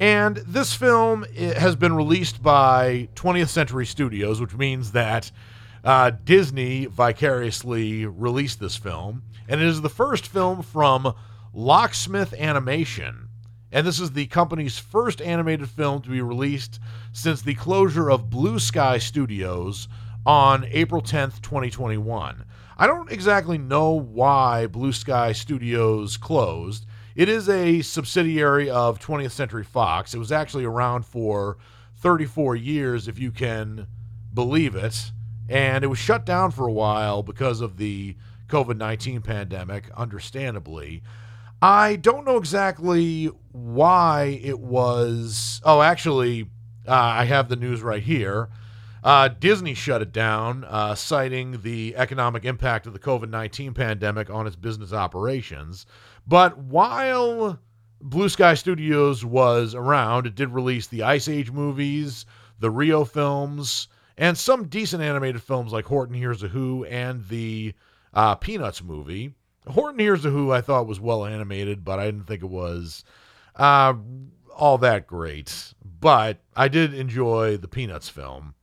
And 0.00 0.38
this 0.38 0.74
film 0.74 1.24
has 1.36 1.76
been 1.76 1.92
released 1.94 2.42
by 2.42 3.08
20th 3.14 3.48
Century 3.48 3.86
Studios, 3.86 4.40
which 4.40 4.56
means 4.56 4.90
that 4.90 5.30
uh, 5.84 6.10
Disney 6.24 6.86
vicariously 6.86 8.06
released 8.06 8.58
this 8.58 8.76
film. 8.76 9.22
And 9.48 9.60
it 9.60 9.66
is 9.68 9.82
the 9.82 9.88
first 9.88 10.26
film 10.26 10.62
from 10.62 11.14
Locksmith 11.52 12.34
Animation. 12.34 13.28
And 13.70 13.86
this 13.86 14.00
is 14.00 14.12
the 14.12 14.26
company's 14.26 14.78
first 14.78 15.22
animated 15.22 15.68
film 15.68 16.02
to 16.02 16.10
be 16.10 16.22
released 16.22 16.80
since 17.12 17.40
the 17.40 17.54
closure 17.54 18.10
of 18.10 18.30
Blue 18.30 18.58
Sky 18.58 18.98
Studios 18.98 19.86
on 20.26 20.64
April 20.70 21.02
10th, 21.02 21.40
2021. 21.40 22.44
I 22.80 22.86
don't 22.86 23.10
exactly 23.10 23.58
know 23.58 23.90
why 23.90 24.68
Blue 24.68 24.92
Sky 24.92 25.32
Studios 25.32 26.16
closed. 26.16 26.86
It 27.16 27.28
is 27.28 27.48
a 27.48 27.82
subsidiary 27.82 28.70
of 28.70 29.00
20th 29.00 29.32
Century 29.32 29.64
Fox. 29.64 30.14
It 30.14 30.18
was 30.18 30.30
actually 30.30 30.64
around 30.64 31.04
for 31.04 31.58
34 31.96 32.54
years, 32.54 33.08
if 33.08 33.18
you 33.18 33.32
can 33.32 33.88
believe 34.32 34.76
it. 34.76 35.10
And 35.48 35.82
it 35.82 35.88
was 35.88 35.98
shut 35.98 36.24
down 36.24 36.52
for 36.52 36.68
a 36.68 36.72
while 36.72 37.24
because 37.24 37.60
of 37.60 37.78
the 37.78 38.14
COVID 38.46 38.76
19 38.76 39.22
pandemic, 39.22 39.90
understandably. 39.96 41.02
I 41.60 41.96
don't 41.96 42.24
know 42.24 42.36
exactly 42.36 43.28
why 43.50 44.38
it 44.40 44.60
was. 44.60 45.60
Oh, 45.64 45.82
actually, 45.82 46.42
uh, 46.86 46.92
I 46.92 47.24
have 47.24 47.48
the 47.48 47.56
news 47.56 47.82
right 47.82 48.04
here. 48.04 48.50
Uh, 49.08 49.26
Disney 49.26 49.72
shut 49.72 50.02
it 50.02 50.12
down, 50.12 50.64
uh, 50.64 50.94
citing 50.94 51.62
the 51.62 51.96
economic 51.96 52.44
impact 52.44 52.86
of 52.86 52.92
the 52.92 52.98
COVID 52.98 53.30
19 53.30 53.72
pandemic 53.72 54.28
on 54.28 54.46
its 54.46 54.54
business 54.54 54.92
operations. 54.92 55.86
But 56.26 56.58
while 56.58 57.58
Blue 58.02 58.28
Sky 58.28 58.52
Studios 58.52 59.24
was 59.24 59.74
around, 59.74 60.26
it 60.26 60.34
did 60.34 60.50
release 60.50 60.88
the 60.88 61.04
Ice 61.04 61.26
Age 61.26 61.50
movies, 61.50 62.26
the 62.58 62.70
Rio 62.70 63.06
films, 63.06 63.88
and 64.18 64.36
some 64.36 64.68
decent 64.68 65.02
animated 65.02 65.42
films 65.42 65.72
like 65.72 65.86
Horton 65.86 66.14
Hears 66.14 66.42
a 66.42 66.48
Who 66.48 66.84
and 66.84 67.26
the 67.28 67.72
uh, 68.12 68.34
Peanuts 68.34 68.82
movie. 68.82 69.32
Horton 69.66 70.00
Hears 70.00 70.26
a 70.26 70.30
Who 70.30 70.52
I 70.52 70.60
thought 70.60 70.86
was 70.86 71.00
well 71.00 71.24
animated, 71.24 71.82
but 71.82 71.98
I 71.98 72.04
didn't 72.04 72.26
think 72.26 72.42
it 72.42 72.50
was 72.50 73.04
uh, 73.56 73.94
all 74.54 74.76
that 74.76 75.06
great. 75.06 75.72
But 75.98 76.40
I 76.54 76.68
did 76.68 76.92
enjoy 76.92 77.56
the 77.56 77.68
Peanuts 77.68 78.10
film. 78.10 78.54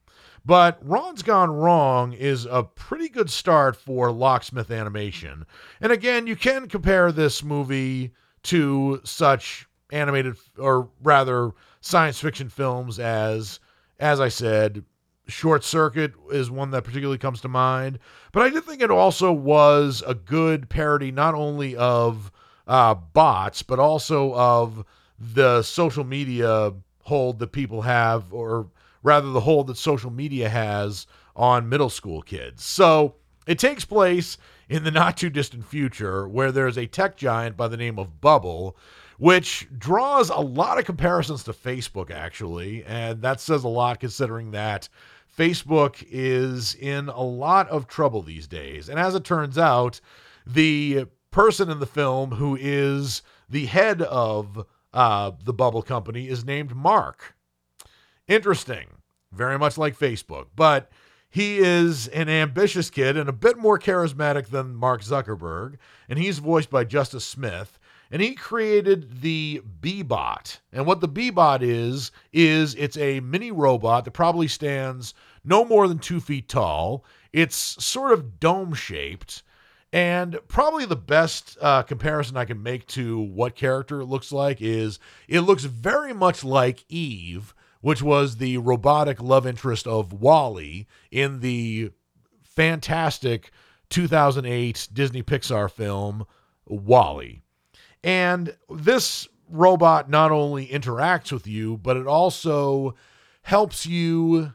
But 0.45 0.77
Ron's 0.81 1.23
Gone 1.23 1.49
Wrong 1.49 2.13
is 2.13 2.45
a 2.45 2.63
pretty 2.63 3.09
good 3.09 3.31
start 3.31 3.75
for 3.75 4.11
Locksmith 4.11 4.69
Animation. 4.69 5.45
And 5.81 5.91
again, 5.91 6.27
you 6.27 6.35
can 6.35 6.67
compare 6.67 7.11
this 7.11 7.43
movie 7.43 8.13
to 8.43 9.01
such 9.03 9.67
animated, 9.91 10.35
or 10.57 10.89
rather, 11.01 11.51
science 11.81 12.19
fiction 12.19 12.49
films 12.49 12.99
as, 12.99 13.59
as 13.99 14.19
I 14.19 14.29
said, 14.29 14.83
Short 15.27 15.63
Circuit 15.63 16.13
is 16.31 16.51
one 16.51 16.69
that 16.71 16.83
particularly 16.83 17.17
comes 17.17 17.41
to 17.41 17.47
mind. 17.47 17.97
But 18.31 18.43
I 18.43 18.49
did 18.49 18.63
think 18.65 18.81
it 18.81 18.91
also 18.91 19.31
was 19.31 20.03
a 20.05 20.13
good 20.13 20.69
parody, 20.69 21.11
not 21.11 21.33
only 21.33 21.75
of 21.75 22.31
uh, 22.67 22.93
bots, 22.93 23.63
but 23.63 23.79
also 23.79 24.35
of 24.35 24.85
the 25.17 25.63
social 25.63 26.03
media 26.03 26.73
hold 27.01 27.39
that 27.39 27.51
people 27.51 27.81
have, 27.81 28.31
or 28.31 28.69
rather 29.05 29.29
the 29.29 29.41
hold 29.41 29.67
that 29.67 29.77
social 29.77 30.09
media 30.09 30.49
has 30.49 31.05
on 31.35 31.69
middle 31.69 31.91
school 31.91 32.23
kids. 32.23 32.65
So 32.65 33.15
it 33.45 33.59
takes 33.59 33.85
place 33.85 34.39
in 34.67 34.83
the 34.83 34.89
not 34.89 35.15
too 35.15 35.29
distant 35.29 35.63
future 35.63 36.27
where 36.27 36.51
there's 36.51 36.77
a 36.77 36.87
tech 36.87 37.15
giant 37.15 37.55
by 37.55 37.67
the 37.67 37.77
name 37.77 37.99
of 37.99 38.19
Bubble, 38.19 38.75
which 39.19 39.67
draws 39.77 40.31
a 40.31 40.39
lot 40.39 40.79
of 40.79 40.85
comparisons 40.85 41.43
to 41.43 41.53
Facebook, 41.53 42.09
actually. 42.09 42.83
And 42.85 43.21
that 43.21 43.39
says 43.39 43.63
a 43.63 43.67
lot 43.67 43.99
considering 43.99 44.49
that 44.51 44.89
Facebook 45.37 46.03
is 46.09 46.73
in 46.73 47.07
a 47.09 47.21
lot 47.21 47.69
of 47.69 47.87
trouble 47.87 48.23
these 48.23 48.47
days. 48.47 48.89
And 48.89 48.99
as 48.99 49.13
it 49.13 49.23
turns 49.23 49.59
out, 49.59 50.01
the 50.47 51.05
person 51.29 51.69
in 51.69 51.79
the 51.79 51.85
film 51.85 52.31
who 52.31 52.57
is 52.59 53.21
the 53.49 53.67
head 53.67 54.01
of 54.01 54.65
uh, 54.93 55.31
the 55.43 55.53
Bubble 55.53 55.83
Company 55.83 56.27
is 56.27 56.43
named 56.43 56.75
Mark. 56.75 57.35
Interesting 58.27 58.87
very 59.35 59.59
much 59.59 59.77
like 59.77 59.97
Facebook. 59.97 60.47
But 60.55 60.91
he 61.29 61.57
is 61.57 62.07
an 62.09 62.29
ambitious 62.29 62.89
kid 62.89 63.17
and 63.17 63.27
a 63.27 63.33
bit 63.33 63.57
more 63.57 63.77
charismatic 63.77 64.47
than 64.47 64.75
Mark 64.75 65.03
Zuckerberg, 65.03 65.77
and 66.07 66.17
he's 66.17 66.39
voiced 66.39 66.69
by 66.69 66.83
Justice 66.83 67.25
Smith. 67.25 67.77
And 68.11 68.21
he 68.21 68.35
created 68.35 69.21
the 69.21 69.61
Beebot. 69.81 70.59
And 70.71 70.85
what 70.85 71.01
the 71.01 71.09
Beebot 71.09 71.63
is, 71.63 72.11
is 72.31 72.75
it's 72.75 72.97
a 72.97 73.19
mini 73.19 73.51
robot 73.51 74.05
that 74.05 74.11
probably 74.11 74.47
stands 74.47 75.15
no 75.43 75.65
more 75.65 75.87
than 75.87 75.97
two 75.97 76.19
feet 76.19 76.47
tall. 76.47 77.03
It's 77.33 77.83
sort 77.83 78.13
of 78.13 78.39
dome 78.39 78.75
shaped. 78.75 79.41
And 79.91 80.37
probably 80.47 80.85
the 80.85 80.95
best 80.95 81.57
uh, 81.59 81.81
comparison 81.81 82.37
I 82.37 82.45
can 82.45 82.61
make 82.61 82.85
to 82.89 83.17
what 83.17 83.55
character 83.55 84.01
it 84.01 84.05
looks 84.05 84.31
like 84.31 84.61
is 84.61 84.99
it 85.27 85.41
looks 85.41 85.63
very 85.63 86.13
much 86.13 86.43
like 86.43 86.85
Eve, 86.87 87.54
which 87.85 88.01
was 88.01 88.37
the 88.37 88.57
robotic 88.57 89.21
love 89.21 89.45
interest 89.45 89.85
of 89.85 90.11
WALL-E 90.11 90.87
in 91.11 91.39
the 91.41 91.91
fantastic 92.41 93.51
2008 93.91 94.87
Disney 94.91 95.21
Pixar 95.21 95.69
film 95.69 96.25
WALL-E. 96.65 97.43
And 98.03 98.57
this 98.71 99.27
robot 99.47 100.09
not 100.09 100.31
only 100.31 100.65
interacts 100.65 101.31
with 101.31 101.45
you, 101.45 101.77
but 101.77 101.95
it 101.95 102.07
also 102.07 102.95
helps 103.43 103.85
you 103.85 104.53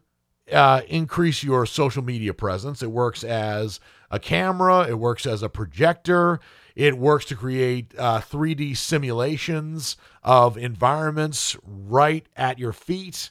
uh, 0.52 0.80
increase 0.88 1.44
your 1.44 1.66
social 1.66 2.02
media 2.02 2.34
presence. 2.34 2.82
It 2.82 2.90
works 2.90 3.22
as 3.22 3.78
a 4.10 4.18
camera, 4.18 4.88
it 4.88 4.98
works 4.98 5.24
as 5.24 5.44
a 5.44 5.48
projector, 5.48 6.40
it 6.80 6.96
works 6.96 7.26
to 7.26 7.36
create 7.36 7.92
uh, 7.98 8.20
3D 8.20 8.74
simulations 8.74 9.98
of 10.24 10.56
environments 10.56 11.54
right 11.62 12.24
at 12.38 12.58
your 12.58 12.72
feet. 12.72 13.30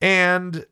And 0.00 0.64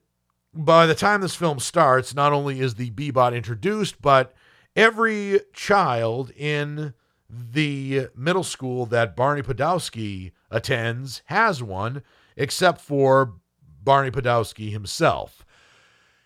by 0.55 0.87
the 0.87 0.95
time 0.95 1.21
this 1.21 1.35
film 1.35 1.59
starts, 1.59 2.15
not 2.15 2.33
only 2.33 2.61
is 2.61 2.77
the 2.77 2.91
Beebot 2.93 3.37
introduced, 3.37 4.01
but 4.01 4.33
every 4.75 5.41
child 5.53 6.31
in 6.35 6.95
the 7.29 8.09
middle 8.17 8.43
school 8.43 8.87
that 8.87 9.15
Barney 9.15 9.43
Podowski 9.43 10.33
attends 10.51 11.21
has 11.27 11.63
one, 11.63 12.03
except 12.39 12.81
for 12.81 13.35
Barney 13.85 14.11
Podowski 14.11 14.73
himself. 14.73 15.45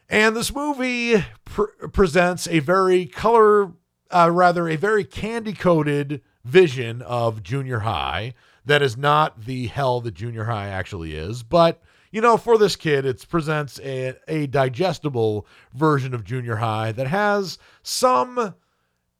And 0.09 0.37
this 0.37 0.55
movie 0.55 1.25
pr- 1.45 1.88
presents 1.92 2.47
a 2.47 2.61
very 2.61 3.07
color 3.07 3.73
uh, 4.12 4.31
rather 4.31 4.68
a 4.68 4.77
very 4.77 5.05
candy 5.05 5.53
coated 5.53 6.22
vision 6.44 7.03
of 7.03 7.42
junior 7.42 7.81
high 7.81 8.35
that 8.64 8.83
is 8.83 8.96
not 8.96 9.44
the 9.44 9.66
hell 9.66 10.01
that 10.01 10.14
junior 10.14 10.44
high 10.44 10.68
actually 10.68 11.14
is. 11.14 11.42
But, 11.42 11.83
you 12.11 12.20
know, 12.20 12.37
for 12.37 12.59
this 12.59 12.77
kid, 12.77 13.05
it 13.05 13.27
presents 13.29 13.81
a, 13.81 14.14
a 14.29 14.46
digestible 14.46 15.46
version 15.75 16.14
of 16.14 16.25
junior 16.25 16.57
high 16.57 16.92
that 16.92 17.09
has 17.09 17.59
some 17.83 18.55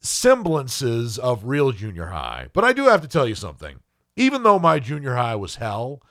semblances 0.01 1.19
of 1.19 1.45
real 1.45 1.73
junior 1.73 2.07
high. 2.07 2.49
But 2.53 2.65
I 2.65 2.73
do 2.73 2.85
have 2.85 3.03
to 3.03 3.09
tell 3.09 3.27
you 3.27 3.35
something. 3.35 3.81
Even 4.17 4.43
though 4.43 4.59
my 4.59 4.79
junior 4.79 5.15
high 5.15 5.37
was 5.37 5.57
hell, 5.57 6.03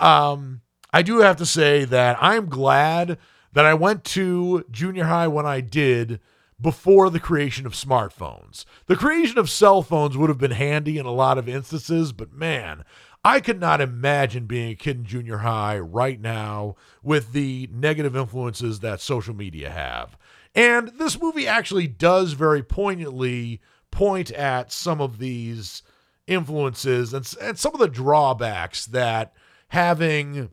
um, 0.00 0.62
I 0.92 1.02
do 1.02 1.18
have 1.18 1.36
to 1.36 1.46
say 1.46 1.84
that 1.84 2.16
I'm 2.20 2.46
glad 2.46 3.18
that 3.52 3.64
I 3.64 3.74
went 3.74 4.04
to 4.04 4.64
junior 4.70 5.04
high 5.04 5.28
when 5.28 5.46
I 5.46 5.60
did 5.60 6.20
before 6.64 7.10
the 7.10 7.20
creation 7.20 7.66
of 7.66 7.74
smartphones. 7.74 8.64
The 8.86 8.96
creation 8.96 9.36
of 9.36 9.50
cell 9.50 9.82
phones 9.82 10.16
would 10.16 10.30
have 10.30 10.38
been 10.38 10.50
handy 10.50 10.96
in 10.96 11.04
a 11.04 11.12
lot 11.12 11.36
of 11.36 11.46
instances, 11.46 12.10
but 12.10 12.32
man, 12.32 12.86
I 13.22 13.40
could 13.40 13.60
not 13.60 13.82
imagine 13.82 14.46
being 14.46 14.70
a 14.70 14.74
kid 14.74 14.96
in 14.96 15.04
junior 15.04 15.38
high 15.38 15.78
right 15.78 16.18
now 16.18 16.76
with 17.02 17.32
the 17.32 17.68
negative 17.70 18.16
influences 18.16 18.80
that 18.80 19.02
social 19.02 19.34
media 19.36 19.68
have. 19.68 20.16
And 20.54 20.88
this 20.98 21.20
movie 21.20 21.46
actually 21.46 21.86
does 21.86 22.32
very 22.32 22.62
poignantly 22.62 23.60
point 23.90 24.30
at 24.30 24.72
some 24.72 25.02
of 25.02 25.18
these 25.18 25.82
influences 26.26 27.12
and, 27.12 27.30
and 27.42 27.58
some 27.58 27.74
of 27.74 27.80
the 27.80 27.88
drawbacks 27.88 28.86
that 28.86 29.34
having 29.68 30.48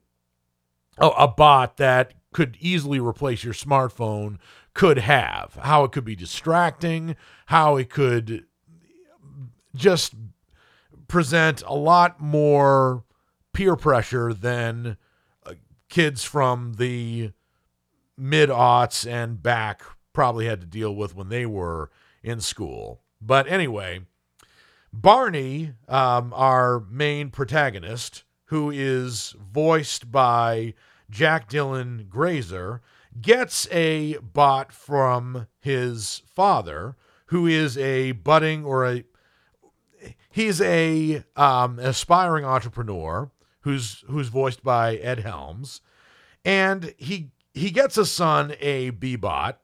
a, 0.98 1.08
a 1.08 1.28
bot 1.30 1.78
that 1.78 2.16
could 2.34 2.58
easily 2.60 3.00
replace 3.00 3.46
your 3.46 3.54
smartphone 3.54 4.40
could 4.74 5.00
have, 5.00 5.58
how 5.62 5.84
it 5.84 5.92
could 5.92 6.06
be 6.06 6.16
distracting, 6.16 7.16
how 7.48 7.78
it 7.78 7.90
could 7.90 8.46
just 9.76 10.14
present 11.08 11.62
a 11.66 11.76
lot 11.76 12.22
more 12.22 13.04
peer 13.54 13.76
pressure 13.76 14.34
than 14.34 14.98
kids 15.92 16.24
from 16.24 16.74
the 16.76 17.32
mid 18.18 18.50
aughts 18.50 19.06
and 19.10 19.44
back 19.44 19.84
probably 20.14 20.46
had 20.48 20.62
to 20.62 20.68
deal 20.68 20.96
with 20.96 21.16
when 21.16 21.30
they 21.30 21.46
were 21.46 21.92
in 22.24 22.42
school. 22.42 23.02
But 23.22 23.48
anyway, 23.48 24.02
Barney, 24.92 25.74
um, 25.88 26.34
our 26.34 26.84
main 26.90 27.30
protagonist, 27.30 28.24
who 28.46 28.72
is 28.72 29.36
voiced 29.40 30.12
by 30.12 30.74
Jack 31.10 31.50
Dylan 31.50 32.10
Grazer, 32.10 32.82
gets 33.20 33.68
a 33.72 34.18
bot 34.18 34.72
from 34.72 35.48
his 35.60 36.22
father, 36.26 36.96
who 37.28 37.48
is 37.48 37.78
a 37.78 38.12
budding 38.14 38.64
or 38.66 38.86
a 38.86 39.04
he's 40.30 40.62
a 40.62 41.24
um, 41.36 41.80
aspiring 41.80 42.46
entrepreneur 42.46 43.32
who's 43.62 44.04
who's 44.08 44.30
voiced 44.30 44.64
by 44.64 44.96
Ed 44.96 45.20
Helms, 45.20 45.82
and 46.46 46.94
he 46.98 47.32
he 47.54 47.70
gets 47.70 47.98
a 47.98 48.06
son 48.06 48.54
a 48.60 48.92
B-bot, 48.92 49.60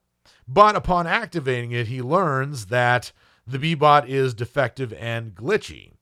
but 0.48 0.76
upon 0.76 1.08
activating 1.08 1.72
it, 1.72 1.88
he 1.88 2.02
learns 2.02 2.68
that 2.68 3.12
the 3.46 3.60
B-bot 3.60 4.10
is 4.10 4.34
defective 4.34 4.92
and 4.94 5.34
glitchy. 5.34 5.94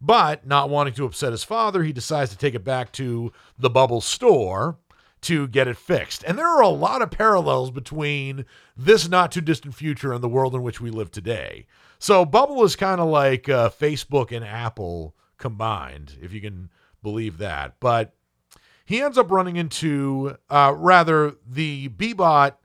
But 0.00 0.46
not 0.46 0.70
wanting 0.70 0.94
to 0.94 1.06
upset 1.06 1.32
his 1.32 1.44
father, 1.44 1.82
he 1.82 1.92
decides 1.92 2.30
to 2.30 2.36
take 2.36 2.54
it 2.54 2.64
back 2.64 2.92
to 2.92 3.32
the 3.58 3.70
Bubble 3.70 4.00
store 4.00 4.78
to 5.24 5.48
get 5.48 5.68
it 5.68 5.76
fixed. 5.76 6.24
And 6.24 6.38
there 6.38 6.48
are 6.48 6.62
a 6.62 6.68
lot 6.68 7.02
of 7.02 7.10
parallels 7.10 7.70
between 7.70 8.44
this 8.76 9.08
not 9.08 9.32
too 9.32 9.40
distant 9.40 9.74
future 9.74 10.12
and 10.12 10.22
the 10.22 10.28
world 10.28 10.54
in 10.54 10.62
which 10.62 10.80
we 10.80 10.90
live 10.90 11.10
today. 11.10 11.66
So 11.98 12.24
Bubble 12.24 12.64
is 12.64 12.76
kind 12.76 13.00
of 13.00 13.08
like 13.08 13.48
uh, 13.48 13.70
Facebook 13.70 14.30
and 14.30 14.44
Apple 14.44 15.14
combined, 15.38 16.18
if 16.20 16.32
you 16.32 16.40
can 16.40 16.70
believe 17.02 17.38
that. 17.38 17.76
But 17.80 18.14
he 18.84 19.00
ends 19.00 19.16
up 19.16 19.30
running 19.30 19.56
into, 19.56 20.36
uh, 20.50 20.74
rather, 20.76 21.36
the 21.46 21.88
B-bot 21.88 22.60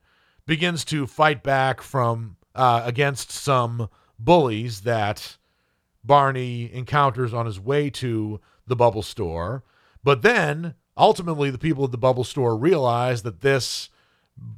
begins 0.45 0.83
to 0.85 1.07
fight 1.07 1.43
back 1.43 1.81
from 1.81 2.35
uh, 2.55 2.81
against 2.85 3.31
some 3.31 3.89
bullies 4.17 4.81
that 4.81 5.37
Barney 6.03 6.73
encounters 6.73 7.33
on 7.33 7.45
his 7.45 7.59
way 7.59 7.89
to 7.91 8.41
the 8.67 8.75
Bubble 8.75 9.03
store. 9.03 9.63
But 10.03 10.21
then 10.21 10.75
ultimately, 10.99 11.49
the 11.49 11.57
people 11.57 11.85
at 11.85 11.91
the 11.91 11.97
Bubble 11.97 12.23
store 12.23 12.55
realize 12.55 13.23
that 13.23 13.41
this 13.41 13.89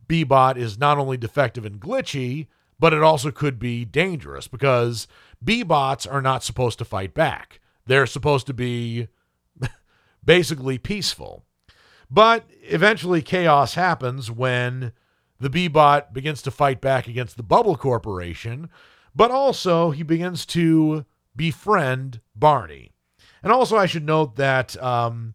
B-bot 0.08 0.58
is 0.58 0.78
not 0.78 0.98
only 0.98 1.18
defective 1.18 1.66
and 1.66 1.80
glitchy, 1.80 2.48
but 2.80 2.94
it 2.94 3.04
also 3.04 3.32
could 3.32 3.60
be 3.60 3.86
dangerous 3.86 4.48
because 4.48 5.08
B-bots 5.44 6.06
are 6.06 6.22
not 6.22 6.44
supposed 6.44 6.80
to 6.80 6.86
fight 6.86 7.14
back. 7.14 7.60
They're 7.86 8.06
supposed 8.06 8.48
to 8.48 8.54
be 8.54 9.08
basically 10.26 10.78
peaceful. 10.78 11.46
But 12.10 12.46
eventually, 12.64 13.22
chaos 13.22 13.76
happens 13.76 14.30
when 14.30 14.92
the 15.40 15.50
B-bot 15.50 16.14
begins 16.14 16.42
to 16.44 16.52
fight 16.52 16.82
back 16.82 17.08
against 17.08 17.38
the 17.38 17.44
Bubble 17.44 17.78
Corporation, 17.78 18.70
but 19.16 19.32
also 19.32 19.92
he 19.92 20.04
begins 20.04 20.46
to 20.48 21.06
befriend 21.36 22.20
Barney. 22.36 22.92
And 23.42 23.52
also, 23.52 23.78
I 23.78 23.86
should 23.86 24.06
note 24.06 24.36
that 24.36 24.82
um, 24.82 25.34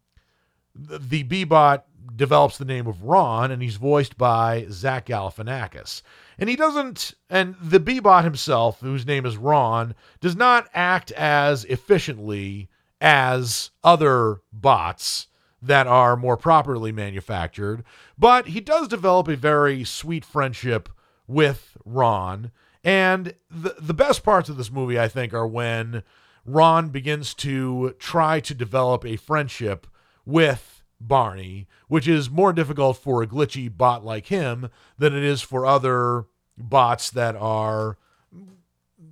the 0.79 1.23
B-bot 1.23 1.87
develops 2.15 2.59
the 2.59 2.65
name 2.65 2.87
of 2.87 3.03
Ron, 3.03 3.51
and 3.51 3.63
he's 3.63 3.77
voiced 3.77 4.17
by 4.17 4.67
Zach 4.71 5.07
Galifianakis. 5.07 6.03
And 6.39 6.49
he 6.49 6.57
doesn't, 6.57 7.15
and 7.31 7.57
the 7.61 7.81
B-bot 7.81 8.25
himself, 8.25 8.81
whose 8.81 9.07
name 9.07 9.25
is 9.27 9.37
Ron, 9.37 9.95
does 10.21 10.37
not 10.37 10.69
act 10.75 11.11
as 11.13 11.65
efficiently 11.65 12.69
as 13.01 13.71
other 13.83 14.41
bots 14.53 15.29
that 15.63 15.87
are 15.87 16.17
more 16.17 16.37
properly 16.37 16.93
manufactured, 16.93 17.83
but 18.19 18.49
he 18.49 18.61
does 18.61 18.89
develop 18.89 19.29
a 19.29 19.37
very 19.37 19.85
sweet 19.85 20.25
friendship 20.25 20.89
with 21.27 21.77
Ron. 21.85 22.53
And 22.85 23.35
the 23.51 23.75
the 23.81 23.95
best 23.95 24.23
parts 24.23 24.49
of 24.49 24.57
this 24.57 24.71
movie, 24.71 24.99
I 24.99 25.09
think, 25.09 25.35
are 25.35 25.47
when 25.47 26.05
Ron 26.45 26.91
begins 26.91 27.35
to 27.35 27.97
try 27.99 28.39
to 28.41 28.55
develop 28.55 29.05
a 29.05 29.17
friendship 29.17 29.87
with 30.27 30.83
Barney, 31.01 31.67
which 31.89 32.07
is 32.09 32.29
more 32.29 32.53
difficult 32.53 32.99
for 32.99 33.23
a 33.23 33.27
glitchy 33.27 33.75
bot 33.75 34.05
like 34.05 34.27
him 34.27 34.69
than 34.99 35.15
it 35.15 35.23
is 35.23 35.41
for 35.41 35.65
other 35.65 36.27
bots 36.59 37.11
that 37.11 37.37
are 37.37 37.97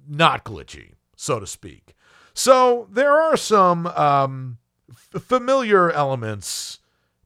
not 0.08 0.44
glitchy, 0.44 0.92
so 1.16 1.38
to 1.40 1.46
speak. 1.46 1.94
So 2.34 2.88
there 2.90 3.12
are 3.12 3.36
some 3.36 3.86
um, 3.86 4.58
f- 4.90 5.22
familiar 5.22 5.90
elements 5.90 6.80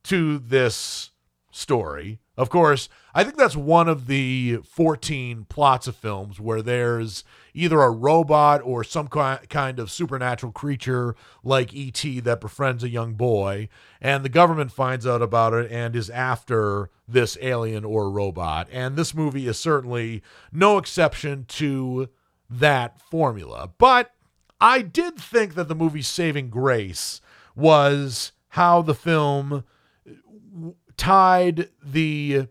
to 0.05 0.38
this 0.38 1.11
story. 1.51 2.18
Of 2.37 2.51
course, 2.51 2.88
I 3.18 3.24
think 3.24 3.37
that's 3.37 3.57
one 3.57 3.88
of 3.88 4.07
the 4.07 4.61
14 4.62 5.46
plots 5.48 5.88
of 5.88 5.96
films 5.96 6.38
where 6.38 6.62
there's 6.62 7.24
either 7.52 7.81
a 7.81 7.90
robot 7.90 8.61
or 8.62 8.85
some 8.85 9.09
kind 9.09 9.81
of 9.81 9.90
supernatural 9.90 10.52
creature 10.52 11.16
like 11.42 11.74
E.T. 11.74 12.20
that 12.20 12.40
befriends 12.40 12.85
a 12.85 12.88
young 12.88 13.14
boy, 13.14 13.70
and 14.00 14.24
the 14.24 14.28
government 14.28 14.70
finds 14.70 15.04
out 15.04 15.20
about 15.20 15.52
it 15.52 15.68
and 15.72 15.96
is 15.96 16.11
after 16.11 16.90
this 17.09 17.37
alien 17.40 17.85
or 17.85 18.09
robot. 18.09 18.68
And 18.70 18.94
this 18.94 19.12
movie 19.12 19.48
is 19.48 19.59
certainly 19.59 20.22
no 20.52 20.78
exception 20.78 21.44
to 21.48 22.11
that 22.48 23.00
formula. 23.00 23.68
But 23.78 24.12
I 24.61 24.81
did 24.81 25.16
think 25.16 25.57
that 25.57 25.66
the 25.66 25.74
movie's 25.74 26.07
saving 26.07 26.50
grace 26.50 27.20
was 27.57 28.31
how 28.50 28.81
the 28.81 28.94
film 28.94 29.64
tied 30.96 31.70
the 31.83 32.46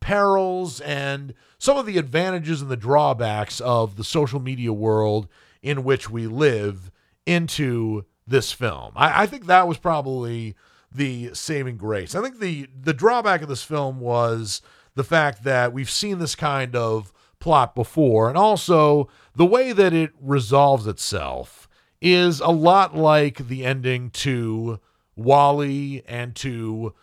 perils 0.00 0.80
and 0.80 1.34
some 1.58 1.76
of 1.76 1.86
the 1.86 1.98
advantages 1.98 2.62
and 2.62 2.70
the 2.70 2.76
drawbacks 2.76 3.60
of 3.60 3.96
the 3.96 4.04
social 4.04 4.40
media 4.40 4.72
world 4.72 5.28
in 5.62 5.84
which 5.84 6.08
we 6.10 6.26
live 6.26 6.90
into 7.24 8.04
this 8.26 8.52
film. 8.52 8.92
I, 8.96 9.22
I, 9.22 9.26
think 9.26 9.46
that 9.46 9.66
was 9.66 9.78
probably 9.78 10.54
the 10.92 11.34
saving 11.34 11.76
grace. 11.76 12.14
I 12.14 12.22
think 12.22 12.38
the 12.38 12.68
the 12.80 12.94
drawback 12.94 13.42
of 13.42 13.48
this 13.48 13.62
film 13.62 14.00
was 14.00 14.62
the 14.94 15.04
fact 15.04 15.44
that 15.44 15.72
we've 15.72 15.90
seen 15.90 16.18
this 16.18 16.34
kind 16.34 16.74
of 16.74 17.12
plot 17.38 17.74
before, 17.74 18.28
and 18.28 18.38
also 18.38 19.08
the 19.34 19.46
way 19.46 19.72
that 19.72 19.92
it 19.92 20.12
resolves 20.20 20.86
itself 20.86 21.68
is 22.00 22.40
a 22.40 22.48
lot 22.48 22.96
like 22.96 23.48
the 23.48 23.64
ending 23.64 24.10
to 24.10 24.78
WALL-E 25.16 26.02
and 26.06 26.34
to 26.36 26.94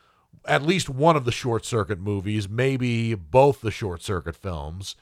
at 0.45 0.63
least 0.63 0.89
one 0.89 1.15
of 1.15 1.25
the 1.25 1.32
short 1.32 1.65
circuit 1.65 1.99
movies, 1.99 2.49
maybe 2.49 3.13
both 3.13 3.62
the 3.62 3.71
short 3.71 4.01
circuit 4.01 4.36
films. 4.36 4.95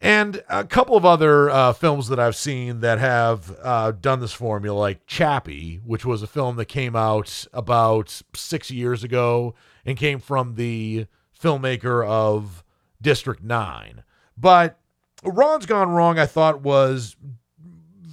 And 0.00 0.42
a 0.50 0.64
couple 0.64 0.96
of 0.96 1.04
other 1.06 1.48
uh, 1.48 1.72
films 1.72 2.08
that 2.08 2.20
I've 2.20 2.36
seen 2.36 2.80
that 2.80 2.98
have 2.98 3.56
uh, 3.62 3.92
done 3.92 4.20
this 4.20 4.32
formula, 4.32 4.78
like 4.78 5.06
Chappie, 5.06 5.80
which 5.84 6.04
was 6.04 6.22
a 6.22 6.26
film 6.26 6.56
that 6.56 6.66
came 6.66 6.94
out 6.94 7.46
about 7.52 8.22
six 8.34 8.70
years 8.70 9.02
ago 9.02 9.54
and 9.86 9.96
came 9.96 10.18
from 10.18 10.56
the 10.56 11.06
filmmaker 11.40 12.06
of 12.06 12.62
District 13.00 13.42
9. 13.42 14.02
But 14.36 14.78
Ron's 15.22 15.66
Gone 15.66 15.88
Wrong, 15.88 16.18
I 16.18 16.26
thought, 16.26 16.60
was 16.60 17.16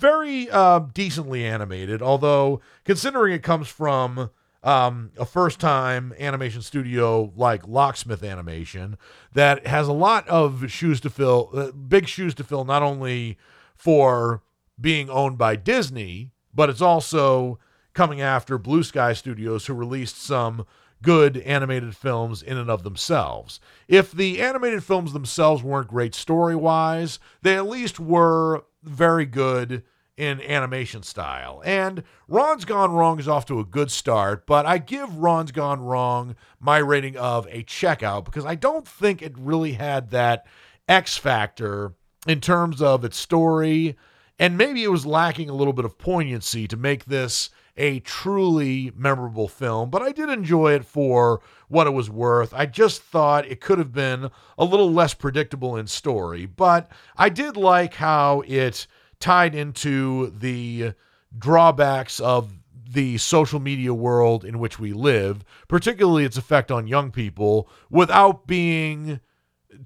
very 0.01 0.49
uh, 0.49 0.79
decently 0.79 1.45
animated, 1.45 2.01
although 2.01 2.61
considering 2.85 3.33
it 3.33 3.43
comes 3.43 3.67
from 3.67 4.29
um, 4.63 5.11
a 5.17 5.25
first 5.25 5.59
time 5.59 6.13
animation 6.19 6.61
studio 6.61 7.31
like 7.35 7.67
Locksmith 7.67 8.23
Animation 8.23 8.97
that 9.33 9.65
has 9.65 9.87
a 9.87 9.93
lot 9.93 10.27
of 10.27 10.71
shoes 10.71 11.01
to 11.01 11.09
fill, 11.09 11.49
uh, 11.53 11.71
big 11.71 12.07
shoes 12.07 12.35
to 12.35 12.43
fill, 12.43 12.63
not 12.63 12.83
only 12.83 13.37
for 13.75 14.43
being 14.79 15.09
owned 15.09 15.37
by 15.37 15.55
Disney, 15.55 16.31
but 16.53 16.69
it's 16.69 16.81
also 16.81 17.59
coming 17.93 18.21
after 18.21 18.57
Blue 18.57 18.83
Sky 18.83 19.13
Studios, 19.13 19.65
who 19.65 19.73
released 19.73 20.21
some 20.21 20.65
good 21.01 21.37
animated 21.37 21.95
films 21.95 22.43
in 22.43 22.57
and 22.57 22.69
of 22.69 22.83
themselves. 22.83 23.59
If 23.87 24.11
the 24.11 24.41
animated 24.41 24.83
films 24.83 25.13
themselves 25.13 25.63
weren't 25.63 25.87
great 25.87 26.13
story 26.13 26.55
wise, 26.55 27.19
they 27.41 27.55
at 27.55 27.67
least 27.67 27.99
were 27.99 28.65
very 28.83 29.25
good 29.25 29.83
in 30.17 30.41
animation 30.41 31.03
style. 31.03 31.61
And 31.65 32.03
Ron's 32.27 32.65
Gone 32.65 32.91
Wrong 32.91 33.19
is 33.19 33.27
off 33.27 33.45
to 33.47 33.59
a 33.59 33.65
good 33.65 33.91
start, 33.91 34.45
but 34.45 34.65
I 34.65 34.77
give 34.77 35.15
Ron's 35.17 35.51
Gone 35.51 35.81
Wrong 35.81 36.35
my 36.59 36.77
rating 36.77 37.17
of 37.17 37.47
a 37.49 37.63
checkout 37.63 38.25
because 38.25 38.45
I 38.45 38.55
don't 38.55 38.87
think 38.87 39.21
it 39.21 39.37
really 39.37 39.73
had 39.73 40.11
that 40.11 40.45
X 40.87 41.17
factor 41.17 41.93
in 42.27 42.41
terms 42.41 42.81
of 42.81 43.03
its 43.03 43.17
story. 43.17 43.97
And 44.37 44.57
maybe 44.57 44.83
it 44.83 44.91
was 44.91 45.05
lacking 45.05 45.49
a 45.49 45.55
little 45.55 45.73
bit 45.73 45.85
of 45.85 45.97
poignancy 45.97 46.67
to 46.67 46.77
make 46.77 47.05
this 47.05 47.49
a 47.77 47.99
truly 48.01 48.91
memorable 48.95 49.47
film, 49.47 49.89
but 49.89 50.01
I 50.01 50.11
did 50.11 50.29
enjoy 50.29 50.73
it 50.73 50.85
for 50.85 51.41
what 51.69 51.87
it 51.87 51.91
was 51.91 52.09
worth. 52.09 52.53
I 52.53 52.65
just 52.65 53.01
thought 53.01 53.45
it 53.45 53.61
could 53.61 53.77
have 53.77 53.93
been 53.93 54.29
a 54.57 54.65
little 54.65 54.91
less 54.91 55.13
predictable 55.13 55.77
in 55.77 55.87
story, 55.87 56.45
but 56.45 56.91
I 57.15 57.29
did 57.29 57.55
like 57.55 57.93
how 57.93 58.43
it 58.45 58.87
tied 59.21 59.55
into 59.55 60.33
the 60.37 60.93
drawbacks 61.37 62.19
of 62.19 62.53
the 62.93 63.17
social 63.17 63.59
media 63.59 63.93
world 63.93 64.43
in 64.43 64.59
which 64.59 64.79
we 64.79 64.91
live, 64.91 65.45
particularly 65.69 66.25
its 66.25 66.37
effect 66.37 66.71
on 66.71 66.87
young 66.87 67.09
people, 67.11 67.69
without 67.89 68.47
being 68.47 69.21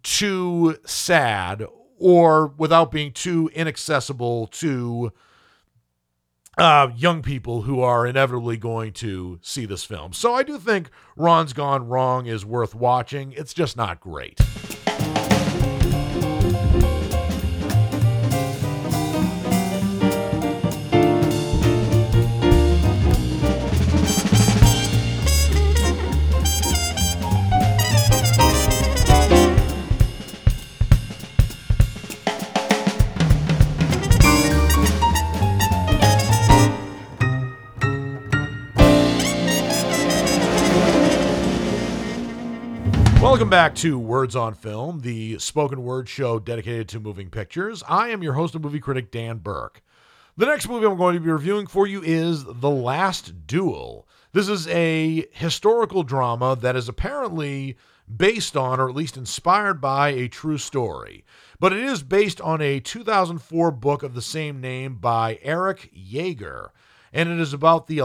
too 0.01 0.77
sad 0.85 1.65
or 1.97 2.47
without 2.57 2.91
being 2.91 3.11
too 3.11 3.49
inaccessible 3.53 4.47
to 4.47 5.11
uh, 6.57 6.89
young 6.95 7.21
people 7.21 7.63
who 7.63 7.81
are 7.81 8.07
inevitably 8.07 8.57
going 8.57 8.93
to 8.93 9.39
see 9.41 9.65
this 9.65 9.83
film. 9.83 10.13
So 10.13 10.33
I 10.33 10.43
do 10.43 10.57
think 10.57 10.89
Ron's 11.15 11.53
Gone 11.53 11.87
Wrong 11.87 12.25
is 12.25 12.45
worth 12.45 12.73
watching. 12.73 13.33
It's 13.33 13.53
just 13.53 13.77
not 13.77 13.99
great. 13.99 14.39
Welcome 43.35 43.49
back 43.49 43.75
to 43.75 43.99
Words 43.99 44.33
on 44.33 44.53
Film, 44.53 45.01
the 45.01 45.39
spoken 45.39 45.83
word 45.83 46.07
show 46.07 46.39
dedicated 46.39 46.87
to 46.87 47.01
moving 47.01 47.29
pictures. 47.29 47.83
I 47.85 48.07
am 48.07 48.23
your 48.23 48.31
host 48.31 48.55
and 48.55 48.63
movie 48.63 48.79
critic, 48.79 49.11
Dan 49.11 49.39
Burke. 49.39 49.81
The 50.37 50.45
next 50.45 50.69
movie 50.69 50.85
I'm 50.85 50.95
going 50.95 51.15
to 51.15 51.19
be 51.19 51.29
reviewing 51.29 51.67
for 51.67 51.85
you 51.85 52.01
is 52.01 52.45
The 52.45 52.69
Last 52.69 53.45
Duel. 53.45 54.07
This 54.31 54.47
is 54.47 54.69
a 54.69 55.25
historical 55.33 56.03
drama 56.03 56.55
that 56.61 56.77
is 56.77 56.87
apparently 56.87 57.75
based 58.07 58.55
on, 58.55 58.79
or 58.79 58.87
at 58.87 58.95
least 58.95 59.17
inspired 59.17 59.81
by, 59.81 60.11
a 60.11 60.29
true 60.29 60.57
story. 60.57 61.25
But 61.59 61.73
it 61.73 61.83
is 61.83 62.03
based 62.03 62.39
on 62.39 62.61
a 62.61 62.79
2004 62.79 63.69
book 63.71 64.01
of 64.01 64.13
the 64.13 64.21
same 64.21 64.61
name 64.61 64.95
by 64.95 65.39
Eric 65.41 65.91
Jager. 65.93 66.71
And 67.11 67.27
it 67.27 67.41
is 67.41 67.51
about 67.51 67.87
the, 67.87 67.99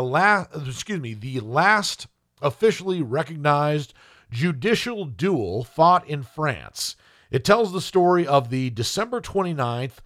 excuse 0.66 1.00
me, 1.00 1.14
the 1.14 1.38
last 1.38 2.08
officially 2.42 3.00
recognized 3.00 3.94
judicial 4.30 5.04
duel 5.04 5.64
fought 5.64 6.06
in 6.08 6.22
France. 6.22 6.96
It 7.30 7.44
tells 7.44 7.72
the 7.72 7.80
story 7.80 8.26
of 8.26 8.50
the 8.50 8.70
December 8.70 9.20
29th, 9.20 9.98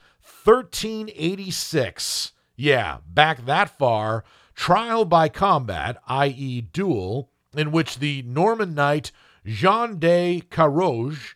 1386, 0.45 2.33
yeah, 2.57 2.99
back 3.07 3.47
that 3.47 3.71
far, 3.79 4.25
trial 4.55 5.05
by 5.05 5.29
combat, 5.29 5.97
i.e., 6.07 6.61
duel, 6.61 7.31
in 7.57 7.73
which 7.73 7.99
the 7.99 8.23
Norman 8.23 8.75
knight 8.75 9.11
Jean 9.45 9.99
de 9.99 10.43
Carouge 10.51 11.35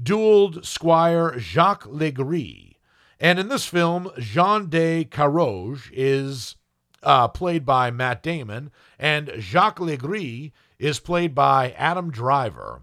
dueled 0.00 0.64
Squire 0.64 1.38
Jacques 1.38 1.84
Legris. 1.84 2.76
And 3.18 3.38
in 3.38 3.48
this 3.48 3.66
film, 3.66 4.10
Jean 4.18 4.68
de 4.68 5.04
Carouge 5.04 5.90
is 5.92 6.56
uh, 7.02 7.28
played 7.28 7.64
by 7.64 7.90
Matt 7.90 8.22
Damon, 8.22 8.70
and 8.98 9.32
Jacques 9.38 9.78
Legris 9.78 10.52
is 10.78 11.00
played 11.00 11.34
by 11.34 11.72
Adam 11.72 12.10
Driver. 12.10 12.82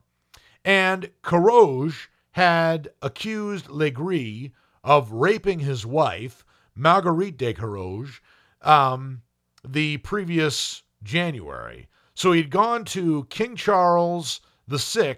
And 0.65 1.11
Carouge 1.23 2.07
had 2.31 2.91
accused 3.01 3.67
Legris 3.67 4.51
of 4.83 5.11
raping 5.11 5.59
his 5.59 5.85
wife, 5.85 6.43
Marguerite 6.75 7.37
de 7.37 7.53
Carouge, 7.53 8.19
um, 8.61 9.21
the 9.65 9.97
previous 9.97 10.83
January. 11.03 11.87
So 12.15 12.31
he'd 12.31 12.49
gone 12.49 12.85
to 12.85 13.25
King 13.25 13.55
Charles 13.55 14.41
VI 14.67 15.17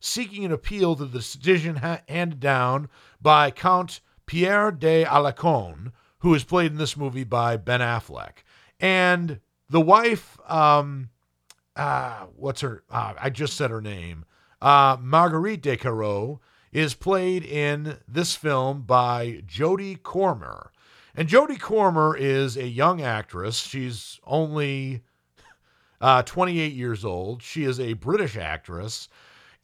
seeking 0.00 0.44
an 0.44 0.52
appeal 0.52 0.96
to 0.96 1.04
the 1.04 1.18
decision 1.18 1.76
ha- 1.76 2.00
handed 2.08 2.40
down 2.40 2.88
by 3.20 3.50
Count 3.50 4.00
Pierre 4.26 4.72
de 4.72 5.04
Alençon, 5.04 5.92
who 6.18 6.34
is 6.34 6.44
played 6.44 6.72
in 6.72 6.78
this 6.78 6.96
movie 6.96 7.24
by 7.24 7.56
Ben 7.56 7.80
Affleck. 7.80 8.44
And 8.80 9.40
the 9.68 9.80
wife, 9.80 10.38
um, 10.48 11.10
uh, 11.76 12.26
what's 12.36 12.60
her? 12.60 12.82
Uh, 12.90 13.14
I 13.20 13.30
just 13.30 13.56
said 13.56 13.70
her 13.70 13.80
name. 13.80 14.24
Uh, 14.60 14.96
Marguerite 15.00 15.62
de 15.62 15.76
Caro 15.76 16.40
is 16.70 16.94
played 16.94 17.44
in 17.44 17.98
this 18.08 18.34
film 18.34 18.82
by 18.82 19.42
Jodie 19.46 20.02
Comer. 20.02 20.72
And 21.14 21.28
Jodie 21.28 21.60
Comer 21.60 22.16
is 22.16 22.56
a 22.56 22.66
young 22.66 23.02
actress. 23.02 23.58
She's 23.58 24.18
only 24.24 25.02
uh, 26.00 26.22
28 26.22 26.72
years 26.72 27.04
old. 27.04 27.42
She 27.42 27.64
is 27.64 27.78
a 27.78 27.92
British 27.94 28.36
actress. 28.36 29.08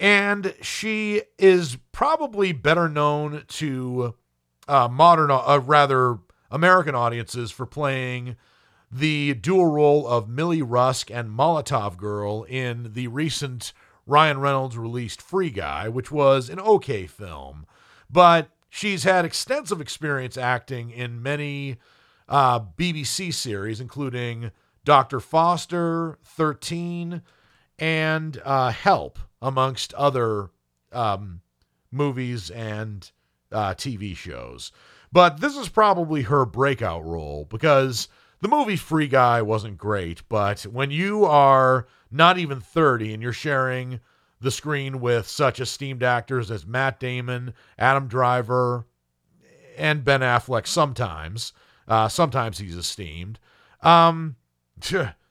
And 0.01 0.55
she 0.61 1.23
is 1.39 1.77
probably 1.93 2.53
better 2.53 2.89
known 2.89 3.45
to 3.49 4.15
uh, 4.69 4.89
modern, 4.89 5.31
uh, 5.31 5.61
rather 5.65 6.19
American 6.51 6.95
audiences 6.95 7.51
for 7.51 7.67
playing 7.67 8.37
the 8.91 9.35
dual 9.35 9.67
role 9.67 10.07
of 10.07 10.29
Millie 10.29 10.63
Rusk 10.63 11.11
and 11.11 11.31
Molotov 11.31 11.97
Girl 11.97 12.45
in 12.45 12.93
the 12.95 13.09
recent 13.09 13.73
Ryan 14.07 14.41
Reynolds 14.41 14.79
released 14.79 15.21
Free 15.21 15.51
Guy, 15.51 15.89
which 15.89 16.11
was 16.11 16.49
an 16.49 16.59
okay 16.61 17.07
film. 17.07 17.67
But 18.11 18.49
she's 18.71 19.05
had 19.05 19.25
extensive 19.25 19.81
experience 19.81 20.39
acting 20.39 20.91
in 20.91 21.23
many 21.23 21.77
uh, 22.29 22.61
BBC 22.61 23.35
series, 23.35 23.81
including 23.81 24.51
Dr. 24.85 25.21
Foster, 25.21 26.19
13, 26.25 27.21
and 27.79 28.41
uh, 28.45 28.71
Help, 28.71 29.19
amongst 29.43 29.93
other 29.95 30.51
um, 30.93 31.43
movies 31.91 32.51
and 32.51 33.11
uh, 33.53 33.75
TV 33.75 34.17
shows. 34.17 34.73
But 35.13 35.41
this 35.41 35.57
is 35.57 35.69
probably 35.69 36.23
her 36.23 36.45
breakout 36.45 37.05
role 37.05 37.47
because 37.49 38.09
the 38.41 38.49
movie 38.49 38.77
Free 38.77 39.09
Guy 39.09 39.43
wasn't 39.43 39.79
great, 39.79 40.23
but 40.29 40.63
when 40.63 40.91
you 40.91 41.25
are 41.25 41.87
not 42.11 42.39
even 42.39 42.61
30 42.61 43.15
and 43.15 43.23
you're 43.23 43.33
sharing 43.33 44.01
the 44.41 44.51
screen 44.51 45.01
with 45.01 45.27
such 45.27 45.61
esteemed 45.61 46.03
actors 46.03 46.51
as 46.51 46.67
Matt 46.67 47.01
Damon, 47.01 47.55
Adam 47.79 48.07
Driver, 48.07 48.87
and 49.77 50.05
Ben 50.05 50.21
Affleck 50.21 50.67
sometimes, 50.67 51.53
uh, 51.87 52.09
sometimes 52.09 52.59
he's 52.59 52.77
esteemed. 52.77 53.39
Um, 53.83 54.37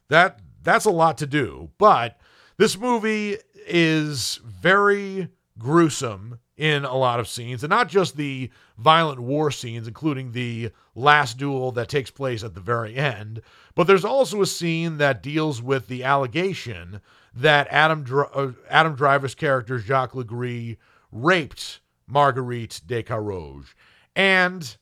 that 0.10 0.40
that's 0.64 0.86
a 0.86 0.92
lot 0.92 1.18
to 1.20 1.28
do, 1.28 1.70
but 1.78 2.20
this 2.58 2.78
movie 2.78 3.38
is 3.68 4.42
very 4.44 5.30
gruesome 5.58 6.40
in 6.58 6.86
a 6.86 6.96
lot 6.96 7.20
of 7.20 7.28
scenes, 7.28 7.64
and 7.64 7.70
not 7.70 7.88
just 7.88 8.18
the 8.18 8.50
violent 8.78 9.20
war 9.20 9.52
scenes, 9.52 9.88
including 9.88 10.32
the 10.32 10.72
last 10.98 11.38
duel 11.38 11.72
that 11.72 11.88
takes 11.88 12.10
place 12.10 12.44
at 12.44 12.56
the 12.56 12.60
very 12.60 12.96
end, 12.96 13.42
but 13.76 13.86
there's 13.86 14.04
also 14.04 14.42
a 14.42 14.48
scene 14.48 14.98
that 14.98 15.24
deals 15.24 15.62
with 15.62 15.88
the 15.88 16.04
allegation 16.04 17.00
that 17.34 17.68
Adam 17.70 18.06
uh, 18.34 18.52
Adam 18.70 18.96
Driver's 18.96 19.36
character 19.36 19.78
Jacques 19.78 20.14
Legris 20.14 20.78
raped 21.12 21.80
Marguerite 22.08 22.82
de 22.86 23.04
Carouge, 23.04 23.74
and 24.16 24.78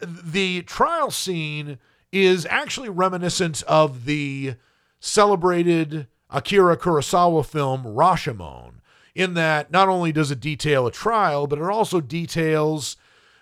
the 0.00 0.62
trial 0.62 1.10
scene 1.10 1.78
is 2.12 2.44
actually 2.46 2.88
reminiscent 2.88 3.62
of 3.62 4.04
the 4.04 4.54
celebrated 4.98 6.08
Akira 6.30 6.76
Kurosawa 6.76 7.46
film 7.46 7.84
Rashomon 7.84 8.80
in 9.14 9.34
that 9.34 9.70
not 9.70 9.88
only 9.88 10.12
does 10.12 10.30
it 10.30 10.40
detail 10.40 10.86
a 10.86 10.90
trial, 10.90 11.46
but 11.46 11.58
it 11.58 11.64
also 11.64 12.00
details 12.00 12.96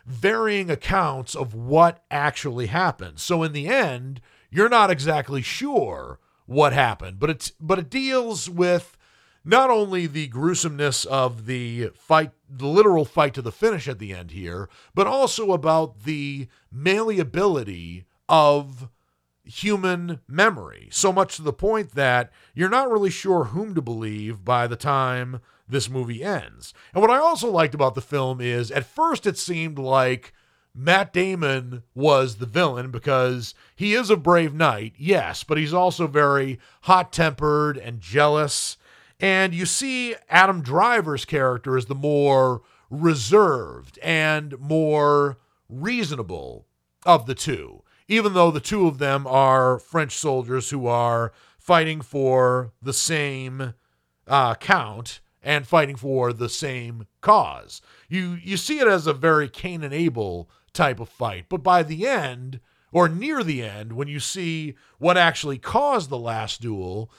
varying 0.09 0.71
accounts 0.71 1.35
of 1.35 1.55
what 1.55 2.03
actually 2.11 2.67
happened. 2.67 3.21
So 3.21 3.43
in 3.43 3.53
the 3.53 3.69
end, 3.69 4.21
you're 4.51 4.69
not 4.69 4.91
exactly 4.91 5.43
sure 5.43 6.19
what 6.47 6.73
happened, 6.73 7.21
but 7.21 7.29
it's 7.29 7.53
but 7.61 7.79
it 7.79 7.91
deals 7.91 8.49
with 8.49 8.97
not 9.45 9.71
only 9.71 10.07
the 10.07 10.27
gruesomeness 10.29 11.05
of 11.05 11.45
the 11.45 11.91
fight, 11.95 12.33
the 12.49 12.67
literal 12.67 13.05
fight 13.05 13.35
to 13.35 13.43
the 13.43 13.53
finish 13.53 13.87
at 13.87 13.99
the 13.99 14.13
end 14.13 14.31
here, 14.31 14.69
but 14.95 15.07
also 15.07 15.53
about 15.53 16.05
the 16.05 16.49
malleability 16.73 18.07
of 18.29 18.89
human 19.45 20.21
memory. 20.27 20.89
So 20.91 21.13
much 21.13 21.37
to 21.37 21.43
the 21.43 21.53
point 21.53 21.95
that 21.95 22.33
you're 22.55 22.69
not 22.69 22.91
really 22.91 23.11
sure 23.11 23.45
whom 23.45 23.75
to 23.75 23.83
believe 23.83 24.45
by 24.45 24.67
the 24.67 24.77
time 24.77 25.41
this 25.69 25.89
movie 25.91 26.23
ends. 26.25 26.73
And 26.95 27.03
what 27.03 27.11
I 27.11 27.19
also 27.19 27.51
liked 27.51 27.75
about 27.75 27.95
the 27.95 28.01
film 28.01 28.41
is 28.41 28.71
at 28.71 28.87
first 28.87 29.27
it 29.27 29.37
seemed 29.39 29.79
like 29.79 30.33
Matt 30.75 31.13
Damon 31.13 31.83
was 31.95 32.37
the 32.37 32.47
villain 32.47 32.91
because 32.91 33.55
he 33.75 33.95
is 33.95 34.11
a 34.11 34.17
brave 34.17 34.55
knight, 34.55 34.95
yes, 34.97 35.43
but 35.45 35.59
he's 35.59 35.75
also 35.75 36.07
very 36.07 36.59
hot 36.83 37.13
tempered 37.13 37.77
and 37.77 38.01
jealous. 38.01 38.77
And 39.19 39.53
you 39.53 39.67
see 39.67 40.15
Adam 40.29 40.63
Driver's 40.63 41.25
character 41.25 41.77
as 41.77 41.87
the 41.87 41.95
more 41.97 42.63
reserved 42.91 43.99
and 44.03 44.59
more 44.59 45.39
reasonable 45.69 46.67
of 47.05 47.27
the 47.27 47.35
two. 47.35 47.83
even 48.09 48.33
though 48.33 48.51
the 48.51 48.61
two 48.61 48.87
of 48.87 48.97
them 48.99 49.27
are 49.27 49.79
French 49.79 50.17
soldiers 50.17 50.71
who 50.71 50.87
are 50.87 51.33
fighting 51.59 52.01
for 52.01 52.73
the 52.81 52.93
same 52.95 53.75
uh, 54.27 54.55
count 54.55 55.21
and 55.49 55.67
fighting 55.67 55.97
for 55.97 56.31
the 56.35 56.49
same 56.51 57.07
cause. 57.23 57.81
You 58.07 58.39
you 58.43 58.59
see 58.59 58.81
it 58.81 58.87
as 58.87 59.07
a 59.07 59.15
very 59.15 59.49
Cain 59.49 59.83
and 59.83 59.95
Abel 59.95 60.51
type 60.75 61.01
of 61.01 61.09
fight, 61.09 61.47
but 61.49 61.63
by 61.63 61.83
the 61.83 62.07
end 62.07 62.61
or 62.93 63.09
near 63.09 63.43
the 63.43 63.63
end, 63.63 63.95
when 63.95 64.09
you 64.09 64.21
see 64.21 64.75
what 64.99 65.17
actually 65.17 65.57
caused 65.57 66.11
the 66.11 66.19
last 66.19 66.61
duel, 66.61 67.11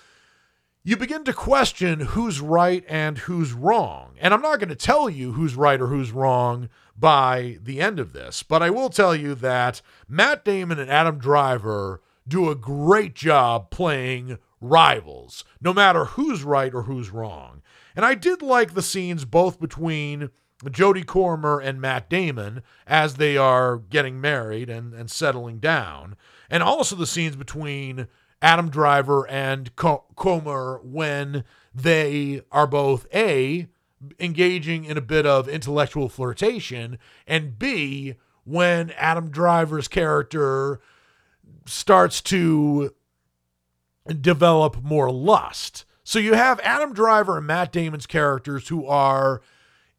you 0.83 0.95
begin 0.95 1.23
to 1.23 1.33
question 1.33 2.01
who's 2.01 2.39
right 2.39 2.85
and 2.87 3.17
who's 3.17 3.51
wrong. 3.51 4.13
And 4.21 4.31
I'm 4.31 4.43
not 4.43 4.59
going 4.59 4.69
to 4.69 4.75
tell 4.75 5.09
you 5.09 5.31
who's 5.33 5.55
right 5.55 5.81
or 5.81 5.87
who's 5.87 6.11
wrong 6.11 6.69
by 6.95 7.57
the 7.63 7.81
end 7.81 7.97
of 7.97 8.13
this, 8.13 8.43
but 8.43 8.61
I 8.61 8.69
will 8.69 8.89
tell 8.89 9.15
you 9.15 9.33
that 9.35 9.81
Matt 10.07 10.45
Damon 10.45 10.77
and 10.77 10.91
Adam 10.91 11.17
Driver 11.17 12.03
do 12.27 12.51
a 12.51 12.55
great 12.55 13.15
job 13.15 13.71
playing 13.71 14.37
rivals, 14.61 15.43
no 15.59 15.73
matter 15.73 16.05
who's 16.05 16.43
right 16.43 16.73
or 16.75 16.83
who's 16.83 17.09
wrong. 17.09 17.63
And 17.95 18.05
I 18.05 18.15
did 18.15 18.41
like 18.41 18.73
the 18.73 18.81
scenes 18.81 19.25
both 19.25 19.59
between 19.59 20.29
Jodie 20.65 21.05
Comer 21.05 21.59
and 21.59 21.79
Matt 21.79 22.09
Damon 22.09 22.61
as 22.85 23.15
they 23.15 23.37
are 23.37 23.77
getting 23.77 24.19
married 24.19 24.69
and, 24.69 24.93
and 24.93 25.09
settling 25.09 25.59
down, 25.59 26.15
and 26.49 26.61
also 26.61 26.95
the 26.95 27.07
scenes 27.07 27.35
between 27.35 28.07
Adam 28.41 28.69
Driver 28.69 29.27
and 29.29 29.75
Comer 29.75 30.79
when 30.83 31.43
they 31.73 32.41
are 32.51 32.67
both 32.67 33.07
A, 33.13 33.67
engaging 34.19 34.85
in 34.85 34.97
a 34.97 35.01
bit 35.01 35.25
of 35.25 35.47
intellectual 35.47 36.09
flirtation, 36.09 36.97
and 37.27 37.59
B, 37.59 38.15
when 38.43 38.91
Adam 38.91 39.29
Driver's 39.29 39.87
character 39.87 40.79
starts 41.65 42.21
to 42.21 42.93
develop 44.19 44.81
more 44.81 45.11
lust. 45.11 45.85
So 46.09 46.17
you 46.17 46.33
have 46.33 46.59
Adam 46.61 46.91
Driver 46.91 47.37
and 47.37 47.45
Matt 47.45 47.71
Damon's 47.71 48.07
characters 48.07 48.69
who 48.69 48.83
are 48.87 49.43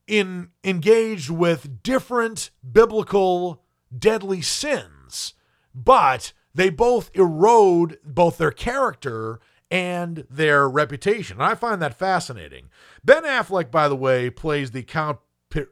in 0.09 0.49
engaged 0.65 1.31
with 1.31 1.85
different 1.85 2.51
biblical 2.69 3.63
deadly 3.97 4.43
sins, 4.43 5.35
but 5.73 6.33
they 6.53 6.69
both 6.69 7.13
erode 7.15 7.99
both 8.05 8.39
their 8.39 8.51
character 8.51 9.39
and 9.71 10.27
their 10.29 10.69
reputation. 10.69 11.37
And 11.37 11.45
I 11.45 11.55
find 11.55 11.81
that 11.81 11.95
fascinating. 11.95 12.71
Ben 13.05 13.23
Affleck, 13.23 13.71
by 13.71 13.87
the 13.87 13.95
way, 13.95 14.31
plays 14.31 14.73
the 14.73 14.83
Count 14.83 15.21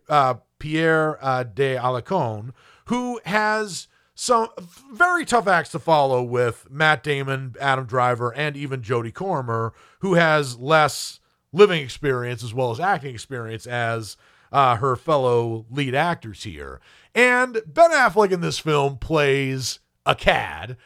uh, 0.08 0.34
Pierre 0.60 1.18
uh, 1.20 1.42
de 1.42 1.74
Alençon, 1.74 2.52
who 2.84 3.20
has 3.24 3.88
some 4.20 4.48
very 4.92 5.24
tough 5.24 5.46
acts 5.46 5.70
to 5.70 5.78
follow 5.78 6.24
with 6.24 6.66
Matt 6.68 7.04
Damon, 7.04 7.54
Adam 7.60 7.86
Driver, 7.86 8.34
and 8.34 8.56
even 8.56 8.82
Jodie 8.82 9.14
Comer, 9.14 9.72
who 10.00 10.14
has 10.14 10.58
less 10.58 11.20
living 11.52 11.80
experience 11.80 12.42
as 12.42 12.52
well 12.52 12.72
as 12.72 12.80
acting 12.80 13.14
experience 13.14 13.64
as 13.64 14.16
uh, 14.50 14.74
her 14.74 14.96
fellow 14.96 15.66
lead 15.70 15.94
actors 15.94 16.42
here. 16.42 16.80
And 17.14 17.62
Ben 17.64 17.92
Affleck 17.92 18.32
in 18.32 18.40
this 18.40 18.58
film 18.58 18.98
plays 18.98 19.78
a 20.04 20.16
cad. 20.16 20.76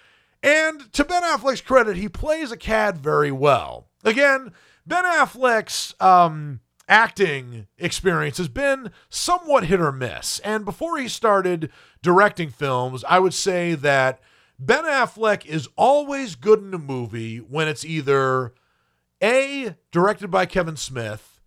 And 0.43 0.93
to 0.93 1.03
Ben 1.03 1.23
Affleck's 1.23 1.63
credit, 1.63 1.97
he 1.97 2.11
plays 2.11 2.53
a 2.53 2.57
cad 2.59 2.99
very 2.99 3.33
well. 3.33 3.89
Again, 4.05 4.53
Ben 4.87 5.05
Affleck's 5.05 5.95
um, 6.01 6.61
acting 6.89 7.67
experience 7.79 8.39
has 8.39 8.49
been 8.49 8.91
somewhat 9.09 9.65
hit 9.65 9.81
or 9.81 9.93
miss. 9.93 10.39
And 10.41 10.65
before 10.65 10.99
he 10.99 11.09
started 11.09 11.71
directing 12.03 12.51
films, 12.51 13.05
I 13.09 13.19
would 13.19 13.35
say 13.35 13.75
that 13.75 14.21
Ben 14.59 14.85
Affleck 14.85 15.45
is 15.47 15.69
always 15.77 16.35
good 16.35 16.61
in 16.61 16.73
a 16.75 16.79
movie 16.79 17.39
when 17.39 17.69
it's 17.69 17.85
either 17.85 18.55
A, 19.23 19.77
directed 19.91 20.31
by 20.31 20.47
Kevin 20.47 20.77
Smith, 20.77 21.41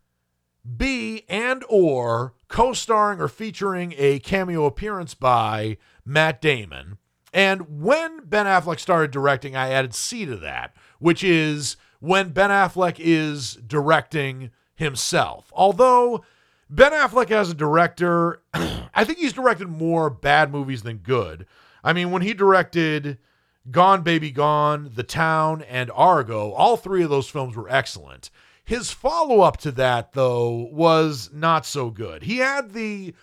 B 0.78 1.24
and 1.30 1.63
or 1.69 2.34
co-starring 2.48 3.21
or 3.21 3.28
featuring 3.28 3.93
a 3.98 4.19
cameo 4.19 4.65
appearance 4.65 5.13
by 5.13 5.78
Matt 6.04 6.41
Damon. 6.41 6.98
And 7.34 7.82
when 7.82 8.26
Ben 8.26 8.45
Affleck 8.45 8.80
started 8.80 9.12
directing, 9.12 9.56
I 9.56 9.69
added 9.69 9.93
C 9.93 10.26
to 10.26 10.38
that, 10.38 10.76
which 11.00 11.24
is 11.24 11.78
when 12.00 12.30
Ben 12.30 12.50
Affleck 12.50 12.95
is 12.98 13.56
directing 13.56 14.52
himself. 14.75 15.51
Although 15.53 16.23
Ben 16.69 16.91
Affleck 16.91 17.31
as 17.31 17.49
a 17.49 17.55
director, 17.55 18.41
I 18.53 19.03
think 19.03 19.19
he's 19.19 19.33
directed 19.33 19.67
more 19.67 20.09
bad 20.09 20.51
movies 20.51 20.83
than 20.83 20.97
good. 20.97 21.45
I 21.83 21.93
mean, 21.93 22.11
when 22.11 22.21
he 22.21 22.33
directed 22.33 23.17
Gone 23.69 24.01
Baby 24.01 24.31
Gone, 24.31 24.91
The 24.95 25.03
Town, 25.03 25.61
and 25.63 25.91
Argo, 25.91 26.51
all 26.51 26.77
three 26.77 27.03
of 27.03 27.09
those 27.09 27.29
films 27.29 27.55
were 27.55 27.69
excellent. 27.69 28.29
His 28.63 28.91
follow 28.91 29.41
up 29.41 29.57
to 29.57 29.71
that, 29.73 30.13
though, 30.13 30.69
was 30.71 31.29
not 31.31 31.65
so 31.65 31.91
good. 31.91 32.23
He 32.23 32.38
had 32.38 32.73
the 32.73 33.13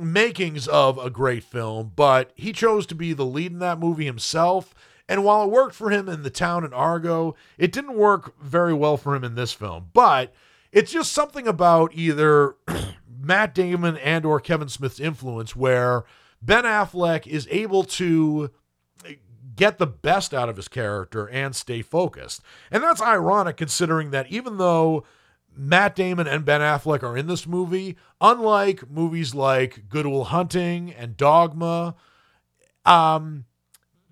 makings 0.00 0.68
of 0.68 0.98
a 0.98 1.10
great 1.10 1.42
film, 1.42 1.92
but 1.96 2.30
he 2.36 2.52
chose 2.52 2.86
to 2.86 2.94
be 2.94 3.12
the 3.12 3.24
lead 3.24 3.52
in 3.52 3.58
that 3.60 3.80
movie 3.80 4.04
himself. 4.04 4.74
And 5.08 5.24
while 5.24 5.44
it 5.44 5.50
worked 5.50 5.74
for 5.74 5.90
him 5.90 6.08
in 6.08 6.22
The 6.22 6.30
Town 6.30 6.64
and 6.64 6.74
Argo, 6.74 7.34
it 7.58 7.72
didn't 7.72 7.96
work 7.96 8.38
very 8.40 8.74
well 8.74 8.96
for 8.96 9.14
him 9.14 9.24
in 9.24 9.34
this 9.34 9.52
film. 9.52 9.90
But 9.92 10.32
it's 10.76 10.92
just 10.92 11.14
something 11.14 11.48
about 11.48 11.90
either 11.94 12.54
Matt 13.18 13.54
Damon 13.54 13.96
and 13.96 14.26
or 14.26 14.38
Kevin 14.38 14.68
Smith's 14.68 15.00
influence 15.00 15.56
where 15.56 16.04
Ben 16.42 16.64
Affleck 16.64 17.26
is 17.26 17.48
able 17.50 17.82
to 17.84 18.50
get 19.56 19.78
the 19.78 19.86
best 19.86 20.34
out 20.34 20.50
of 20.50 20.56
his 20.56 20.68
character 20.68 21.26
and 21.30 21.56
stay 21.56 21.80
focused. 21.80 22.42
And 22.70 22.82
that's 22.82 23.00
ironic 23.00 23.56
considering 23.56 24.10
that 24.10 24.26
even 24.30 24.58
though 24.58 25.06
Matt 25.56 25.96
Damon 25.96 26.26
and 26.26 26.44
Ben 26.44 26.60
Affleck 26.60 27.02
are 27.02 27.16
in 27.16 27.26
this 27.26 27.46
movie, 27.46 27.96
unlike 28.20 28.90
movies 28.90 29.34
like 29.34 29.88
Good 29.88 30.04
Will 30.04 30.24
Hunting 30.24 30.92
and 30.92 31.16
Dogma, 31.16 31.94
um, 32.84 33.46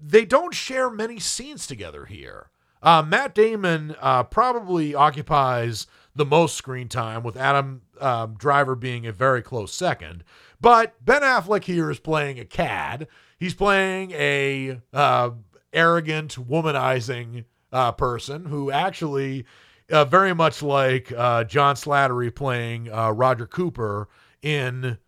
they 0.03 0.24
don't 0.24 0.55
share 0.55 0.88
many 0.88 1.20
scenes 1.20 1.66
together 1.66 2.07
here. 2.07 2.48
Uh, 2.83 3.03
Matt 3.03 3.35
Damon 3.35 3.94
uh, 4.00 4.22
probably 4.22 4.94
occupies 4.94 5.87
the 6.14 6.24
most 6.24 6.57
screen 6.57 6.88
time, 6.88 7.22
with 7.22 7.37
Adam 7.37 7.83
um, 8.00 8.35
Driver 8.35 8.74
being 8.74 9.07
a 9.07 9.12
very 9.12 9.42
close 9.42 9.72
second. 9.72 10.24
But 10.61 10.94
Ben 11.05 11.22
Affleck 11.22 11.64
here 11.64 11.90
is 11.90 11.98
playing 11.98 12.38
a 12.38 12.44
cad 12.44 13.09
he's 13.44 13.55
playing 13.55 14.11
a 14.12 14.81
uh, 14.92 15.31
arrogant, 15.72 16.37
womanizing 16.37 17.44
uh, 17.72 17.92
person 17.92 18.46
who 18.46 18.70
actually, 18.70 19.44
uh, 19.90 20.05
very 20.05 20.35
much 20.35 20.62
like 20.62 21.12
uh, 21.12 21.44
John 21.44 21.77
Slattery 21.77 22.35
playing 22.35 22.90
uh, 22.90 23.11
Roger 23.11 23.46
Cooper 23.46 24.09
in 24.42 24.98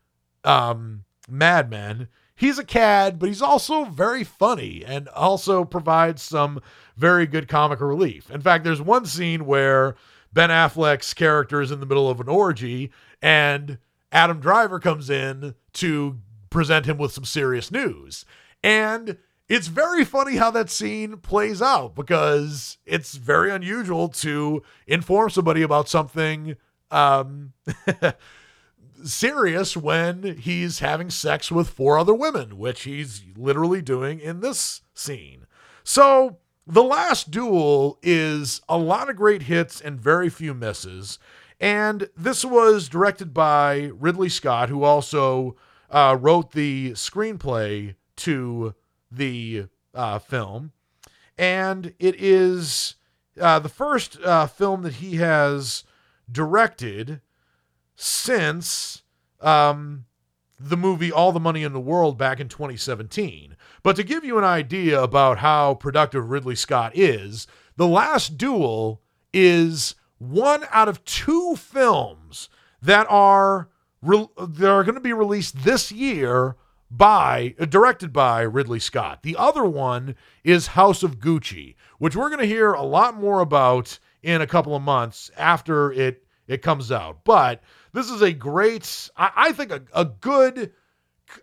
um, 0.45 1.05
Mad 1.29 1.71
Men. 1.71 2.09
He's 2.35 2.59
a 2.59 2.64
cad, 2.64 3.19
but 3.19 3.31
he's 3.31 3.40
also 3.40 3.87
very 3.87 4.23
funny 4.23 4.85
and 4.85 5.09
also 5.09 5.64
provides 5.64 6.21
some 6.21 6.61
very 6.95 7.27
good 7.27 7.49
comic 7.49 7.81
relief. 7.81 8.31
In 8.31 8.42
fact, 8.42 8.64
there's 8.64 8.83
one 8.83 9.07
scene 9.07 9.47
where 9.47 9.97
Ben 10.37 10.51
Affleck's 10.51 11.14
character 11.14 11.62
is 11.62 11.70
in 11.70 11.81
the 11.81 11.87
middle 11.87 12.11
of 12.11 12.20
an 12.20 12.29
orgy 12.29 12.90
and 13.22 13.79
Adam 14.12 14.38
Driver 14.38 14.79
comes 14.79 15.09
in 15.09 15.55
to 15.72 16.18
present 16.51 16.85
him 16.85 16.99
with 16.99 17.12
some 17.12 17.25
serious 17.25 17.70
news. 17.70 18.27
And 18.62 19.16
it's 19.49 19.68
very 19.68 20.05
funny 20.05 20.37
how 20.37 20.51
that 20.51 20.68
scene 20.68 21.16
plays 21.16 21.62
out 21.62 21.94
because 21.94 22.77
it's 22.85 23.14
very 23.14 23.51
unusual 23.51 24.11
to 24.11 24.62
inform 24.87 25.31
somebody 25.31 25.62
about 25.62 25.88
something 25.88 26.57
um, 26.90 27.55
serious 29.05 29.75
when 29.75 30.37
he's 30.37 30.81
having 30.81 31.09
sex 31.09 31.51
with 31.51 31.70
four 31.70 31.99
other 31.99 32.14
women, 32.14 32.59
which 32.59 32.83
he's 32.83 33.25
literally 33.38 33.81
doing 33.81 34.20
in 34.20 34.40
this 34.40 34.83
scene. 34.92 35.46
So, 35.83 36.40
the 36.67 36.83
last 36.83 37.31
duel 37.31 37.98
is 38.02 38.60
a 38.69 38.77
lot 38.77 39.08
of 39.08 39.17
great 39.17 39.42
hits 39.42 39.81
and 39.81 40.00
very 40.00 40.29
few 40.29 40.52
misses. 40.52 41.19
And 41.60 42.08
this 42.17 42.44
was 42.44 42.88
directed 42.88 43.33
by 43.33 43.92
Ridley 43.94 44.29
Scott, 44.29 44.69
who 44.69 44.83
also 44.83 45.56
uh, 45.90 46.17
wrote 46.21 46.52
the 46.52 46.92
screenplay 46.92 47.94
to 48.17 48.75
the 49.10 49.67
uh, 49.94 50.19
film. 50.19 50.73
And 51.38 51.94
it 51.98 52.17
is 52.21 52.96
uh, 53.40 53.60
the 53.60 53.69
first 53.69 54.21
uh, 54.23 54.46
film 54.46 54.83
that 54.83 54.94
he 54.94 55.17
has 55.17 55.85
directed 56.31 57.21
since 57.94 59.02
um, 59.40 60.06
the 60.59 60.77
movie 60.77 61.13
All 61.13 61.33
the 61.33 61.40
Money 61.40 61.63
in 61.63 61.73
the 61.73 61.81
World 61.81 62.17
back 62.17 62.40
in 62.40 62.48
2017. 62.48 63.57
But 63.83 63.96
to 63.96 64.02
give 64.02 64.25
you 64.25 64.38
an 64.38 64.44
idea 64.44 65.02
about 65.02 65.38
how 65.38 65.75
productive 65.75 66.31
Ridley 66.31 66.57
Scott 66.57 66.92
is, 66.94 67.46
The 67.77 67.87
Last 67.87 68.38
Duel 68.38 69.02
is 69.33 69.94
one 70.19 70.65
out 70.71 70.88
of 70.88 71.04
two 71.04 71.57
films 71.57 72.48
that 72.81 73.07
are 73.11 73.69
re- 74.02 74.29
that 74.38 74.71
are 74.71 74.85
going 74.85 74.94
to 74.94 75.00
be 75.00 75.13
released 75.13 75.65
this 75.65 75.92
year 75.92 76.57
by 76.90 77.54
uh, 77.59 77.65
directed 77.65 78.13
by 78.13 78.42
Ridley 78.42 78.79
Scott. 78.79 79.23
The 79.23 79.37
other 79.37 79.65
one 79.65 80.15
is 80.44 80.69
House 80.69 81.02
of 81.02 81.19
Gucci, 81.19 81.75
which 81.98 82.17
we're 82.17 82.31
going 82.31 82.40
to 82.40 82.46
hear 82.46 82.73
a 82.73 82.83
lot 82.83 83.17
more 83.17 83.40
about 83.40 83.98
in 84.23 84.40
a 84.40 84.46
couple 84.46 84.75
of 84.75 84.83
months 84.83 85.31
after 85.37 85.92
it 85.92 86.23
it 86.46 86.63
comes 86.63 86.92
out. 86.92 87.25
But 87.25 87.61
this 87.97 88.11
is 88.11 88.21
a 88.21 88.31
great, 88.31 89.11
I, 89.17 89.31
I 89.37 89.53
think, 89.53 89.73
a, 89.73 89.83
a 89.94 90.05
good, 90.05 90.73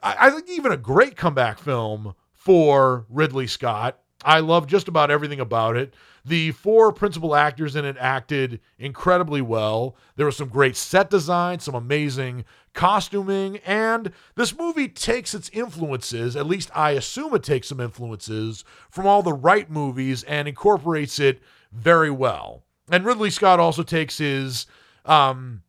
I, 0.04 0.28
I 0.28 0.30
think 0.30 0.48
even 0.50 0.72
a 0.72 0.78
great 0.78 1.16
comeback 1.16 1.58
film 1.58 2.14
for 2.32 3.08
Ridley 3.10 3.48
Scott. 3.48 4.00
I 4.24 4.40
love 4.40 4.68
just 4.68 4.88
about 4.88 5.10
everything 5.10 5.40
about 5.40 5.76
it. 5.76 5.96
The 6.24 6.52
four 6.52 6.94
principal 6.94 7.36
actors 7.36 7.76
in 7.76 7.86
it 7.86 7.98
acted 8.00 8.60
incredibly 8.78 9.42
well. 9.42 9.98
There 10.16 10.28
was 10.28 10.38
some 10.38 10.48
great 10.48 10.76
set 10.76 11.10
design, 11.10 11.60
some 11.60 11.74
amazing 11.74 12.46
costuming, 12.74 13.58
and 13.66 14.12
this 14.36 14.56
movie 14.56 14.88
takes 14.88 15.34
its 15.34 15.50
influences, 15.50 16.36
at 16.36 16.46
least 16.46 16.70
I 16.76 16.92
assume 16.92 17.34
it 17.34 17.42
takes 17.42 17.70
some 17.70 17.80
influences, 17.80 18.64
from 18.92 19.08
all 19.08 19.24
the 19.24 19.34
right 19.34 19.72
movies 19.72 20.22
and 20.24 20.48
incorporates 20.48 21.20
it 21.20 21.42
very 21.72 22.12
well. 22.12 22.64
And 22.92 23.04
Ridley 23.04 23.32
Scott 23.32 23.60
also 23.60 23.82
takes 23.82 24.20
his 24.20 24.68
um, 25.04 25.64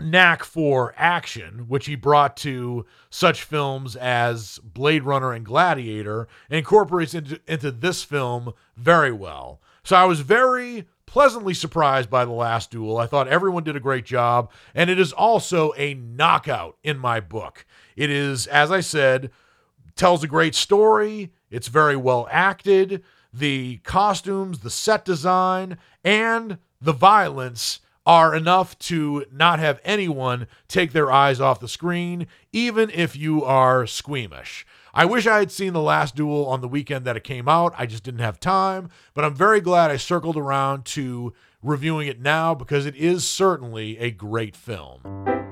knack 0.00 0.44
for 0.44 0.94
action, 0.96 1.66
which 1.68 1.86
he 1.86 1.94
brought 1.94 2.36
to 2.38 2.86
such 3.10 3.42
films 3.42 3.96
as 3.96 4.58
Blade 4.62 5.02
Runner 5.02 5.32
and 5.32 5.44
Gladiator, 5.44 6.28
incorporates 6.50 7.14
into, 7.14 7.40
into 7.46 7.70
this 7.70 8.02
film 8.04 8.52
very 8.76 9.12
well. 9.12 9.60
So 9.84 9.96
I 9.96 10.04
was 10.04 10.20
very 10.20 10.86
pleasantly 11.06 11.54
surprised 11.54 12.10
by 12.10 12.24
the 12.24 12.32
last 12.32 12.70
duel. 12.70 12.98
I 12.98 13.06
thought 13.06 13.28
everyone 13.28 13.64
did 13.64 13.76
a 13.76 13.80
great 13.80 14.04
job, 14.04 14.50
and 14.74 14.90
it 14.90 15.00
is 15.00 15.12
also 15.12 15.72
a 15.76 15.94
knockout 15.94 16.76
in 16.82 16.98
my 16.98 17.20
book. 17.20 17.64
It 17.96 18.10
is, 18.10 18.46
as 18.46 18.70
I 18.70 18.80
said, 18.80 19.30
tells 19.96 20.22
a 20.22 20.28
great 20.28 20.54
story. 20.54 21.32
It's 21.50 21.68
very 21.68 21.96
well 21.96 22.28
acted. 22.30 23.02
The 23.32 23.78
costumes, 23.78 24.60
the 24.60 24.70
set 24.70 25.04
design, 25.04 25.78
and 26.04 26.58
the 26.80 26.92
violence 26.92 27.80
are 28.08 28.34
enough 28.34 28.76
to 28.78 29.26
not 29.30 29.58
have 29.58 29.82
anyone 29.84 30.46
take 30.66 30.92
their 30.92 31.12
eyes 31.12 31.42
off 31.42 31.60
the 31.60 31.68
screen, 31.68 32.26
even 32.54 32.88
if 32.88 33.14
you 33.14 33.44
are 33.44 33.86
squeamish. 33.86 34.64
I 34.94 35.04
wish 35.04 35.26
I 35.26 35.40
had 35.40 35.52
seen 35.52 35.74
the 35.74 35.82
last 35.82 36.16
duel 36.16 36.46
on 36.46 36.62
the 36.62 36.68
weekend 36.68 37.04
that 37.04 37.18
it 37.18 37.22
came 37.22 37.50
out. 37.50 37.74
I 37.76 37.84
just 37.84 38.04
didn't 38.04 38.20
have 38.20 38.40
time, 38.40 38.88
but 39.12 39.26
I'm 39.26 39.34
very 39.34 39.60
glad 39.60 39.90
I 39.90 39.98
circled 39.98 40.38
around 40.38 40.86
to 40.86 41.34
reviewing 41.62 42.08
it 42.08 42.18
now 42.18 42.54
because 42.54 42.86
it 42.86 42.96
is 42.96 43.28
certainly 43.28 43.98
a 43.98 44.10
great 44.10 44.56
film. 44.56 45.47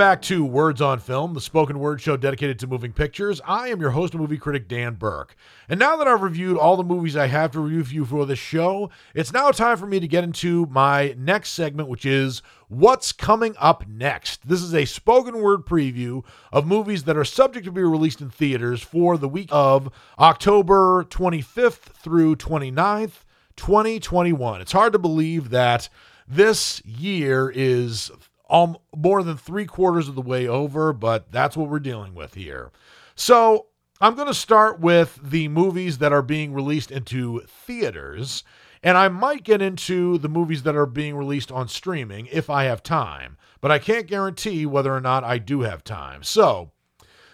Back 0.00 0.22
to 0.22 0.42
Words 0.42 0.80
on 0.80 0.98
Film, 0.98 1.34
the 1.34 1.42
spoken 1.42 1.78
word 1.78 2.00
show 2.00 2.16
dedicated 2.16 2.58
to 2.60 2.66
moving 2.66 2.90
pictures. 2.90 3.38
I 3.44 3.68
am 3.68 3.82
your 3.82 3.90
host 3.90 4.14
and 4.14 4.20
movie 4.22 4.38
critic, 4.38 4.66
Dan 4.66 4.94
Burke. 4.94 5.36
And 5.68 5.78
now 5.78 5.98
that 5.98 6.08
I've 6.08 6.22
reviewed 6.22 6.56
all 6.56 6.78
the 6.78 6.82
movies 6.82 7.18
I 7.18 7.26
have 7.26 7.50
to 7.50 7.60
review 7.60 7.84
for 7.84 7.92
you 7.92 8.04
for 8.06 8.24
this 8.24 8.38
show, 8.38 8.88
it's 9.14 9.30
now 9.30 9.50
time 9.50 9.76
for 9.76 9.86
me 9.86 10.00
to 10.00 10.08
get 10.08 10.24
into 10.24 10.64
my 10.70 11.14
next 11.18 11.50
segment, 11.50 11.90
which 11.90 12.06
is 12.06 12.40
What's 12.68 13.12
Coming 13.12 13.54
Up 13.58 13.86
Next. 13.86 14.48
This 14.48 14.62
is 14.62 14.74
a 14.74 14.86
spoken 14.86 15.42
word 15.42 15.66
preview 15.66 16.24
of 16.50 16.66
movies 16.66 17.04
that 17.04 17.18
are 17.18 17.24
subject 17.24 17.66
to 17.66 17.72
be 17.72 17.82
released 17.82 18.22
in 18.22 18.30
theaters 18.30 18.80
for 18.80 19.18
the 19.18 19.28
week 19.28 19.50
of 19.52 19.92
October 20.18 21.04
25th 21.10 21.92
through 21.92 22.36
29th, 22.36 23.26
2021. 23.56 24.62
It's 24.62 24.72
hard 24.72 24.94
to 24.94 24.98
believe 24.98 25.50
that 25.50 25.90
this 26.26 26.82
year 26.86 27.52
is 27.54 28.10
um, 28.50 28.76
more 28.94 29.22
than 29.22 29.36
three 29.36 29.64
quarters 29.64 30.08
of 30.08 30.16
the 30.16 30.20
way 30.20 30.46
over, 30.48 30.92
but 30.92 31.30
that's 31.30 31.56
what 31.56 31.70
we're 31.70 31.78
dealing 31.78 32.14
with 32.14 32.34
here. 32.34 32.72
So 33.14 33.66
I'm 34.00 34.16
going 34.16 34.26
to 34.26 34.34
start 34.34 34.80
with 34.80 35.18
the 35.22 35.48
movies 35.48 35.98
that 35.98 36.12
are 36.12 36.22
being 36.22 36.52
released 36.52 36.90
into 36.90 37.42
theaters, 37.46 38.42
and 38.82 38.98
I 38.98 39.08
might 39.08 39.44
get 39.44 39.62
into 39.62 40.18
the 40.18 40.28
movies 40.28 40.64
that 40.64 40.74
are 40.74 40.86
being 40.86 41.14
released 41.14 41.52
on 41.52 41.68
streaming 41.68 42.26
if 42.32 42.50
I 42.50 42.64
have 42.64 42.82
time, 42.82 43.36
but 43.60 43.70
I 43.70 43.78
can't 43.78 44.06
guarantee 44.06 44.66
whether 44.66 44.92
or 44.92 45.00
not 45.00 45.22
I 45.22 45.38
do 45.38 45.60
have 45.60 45.84
time. 45.84 46.22
So, 46.22 46.72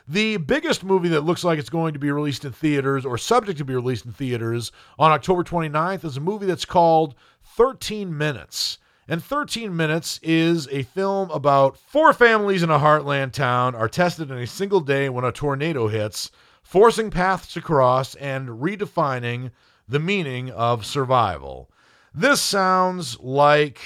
the 0.08 0.36
biggest 0.36 0.84
movie 0.84 1.08
that 1.08 1.22
looks 1.22 1.42
like 1.42 1.58
it's 1.58 1.70
going 1.70 1.92
to 1.94 1.98
be 1.98 2.12
released 2.12 2.44
in 2.44 2.52
theaters 2.52 3.04
or 3.04 3.18
subject 3.18 3.58
to 3.58 3.64
be 3.64 3.74
released 3.74 4.06
in 4.06 4.12
theaters 4.12 4.70
on 5.00 5.10
October 5.10 5.42
29th 5.42 6.04
is 6.04 6.16
a 6.16 6.20
movie 6.20 6.46
that's 6.46 6.64
called 6.64 7.16
13 7.56 8.16
Minutes. 8.16 8.78
And 9.09 9.22
13 9.22 9.76
Minutes 9.76 10.18
is 10.20 10.66
a 10.68 10.82
film 10.82 11.30
about 11.30 11.78
four 11.78 12.12
families 12.12 12.64
in 12.64 12.70
a 12.70 12.78
heartland 12.80 13.32
town 13.32 13.76
are 13.76 13.88
tested 13.88 14.32
in 14.32 14.38
a 14.38 14.48
single 14.48 14.80
day 14.80 15.09
when 15.09 15.24
a 15.24 15.30
tornado 15.30 15.86
hits, 15.86 16.32
forcing 16.61 17.11
paths 17.11 17.52
to 17.52 17.61
cross 17.61 18.16
and 18.16 18.48
redefining 18.48 19.52
the 19.86 20.00
meaning 20.00 20.50
of 20.50 20.84
survival. 20.84 21.70
This 22.12 22.42
sounds 22.42 23.20
like 23.20 23.80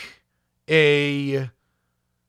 a 0.67 1.51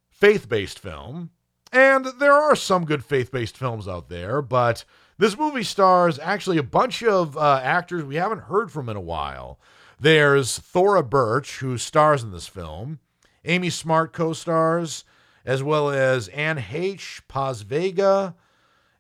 faith 0.10 0.50
based 0.50 0.78
film, 0.78 1.30
and 1.72 2.06
there 2.20 2.34
are 2.34 2.58
some 2.58 2.84
good 2.84 3.06
faith 3.06 3.32
based 3.32 3.56
films 3.56 3.88
out 3.88 4.10
there, 4.10 4.42
but 4.42 4.84
this 5.18 5.38
movie 5.38 5.64
stars 5.64 6.20
actually 6.20 6.58
a 6.58 6.64
bunch 6.64 7.04
of 7.04 7.38
uh, 7.38 7.62
actors 7.64 8.04
we 8.04 8.16
haven't 8.16 8.42
heard 8.42 8.70
from 8.70 8.90
in 8.90 8.98
a 8.98 9.02
while. 9.02 9.60
There's 10.02 10.58
Thora 10.58 11.04
Birch, 11.04 11.60
who 11.60 11.78
stars 11.78 12.24
in 12.24 12.32
this 12.32 12.48
film. 12.48 12.98
Amy 13.46 13.70
Smart 13.70 14.14
co 14.14 14.34
stars, 14.34 15.06
as 15.46 15.62
well 15.62 15.92
as 15.92 16.28
Anne 16.30 16.58
Heche, 16.58 17.22
Paz 17.28 17.62
Vega, 17.62 18.34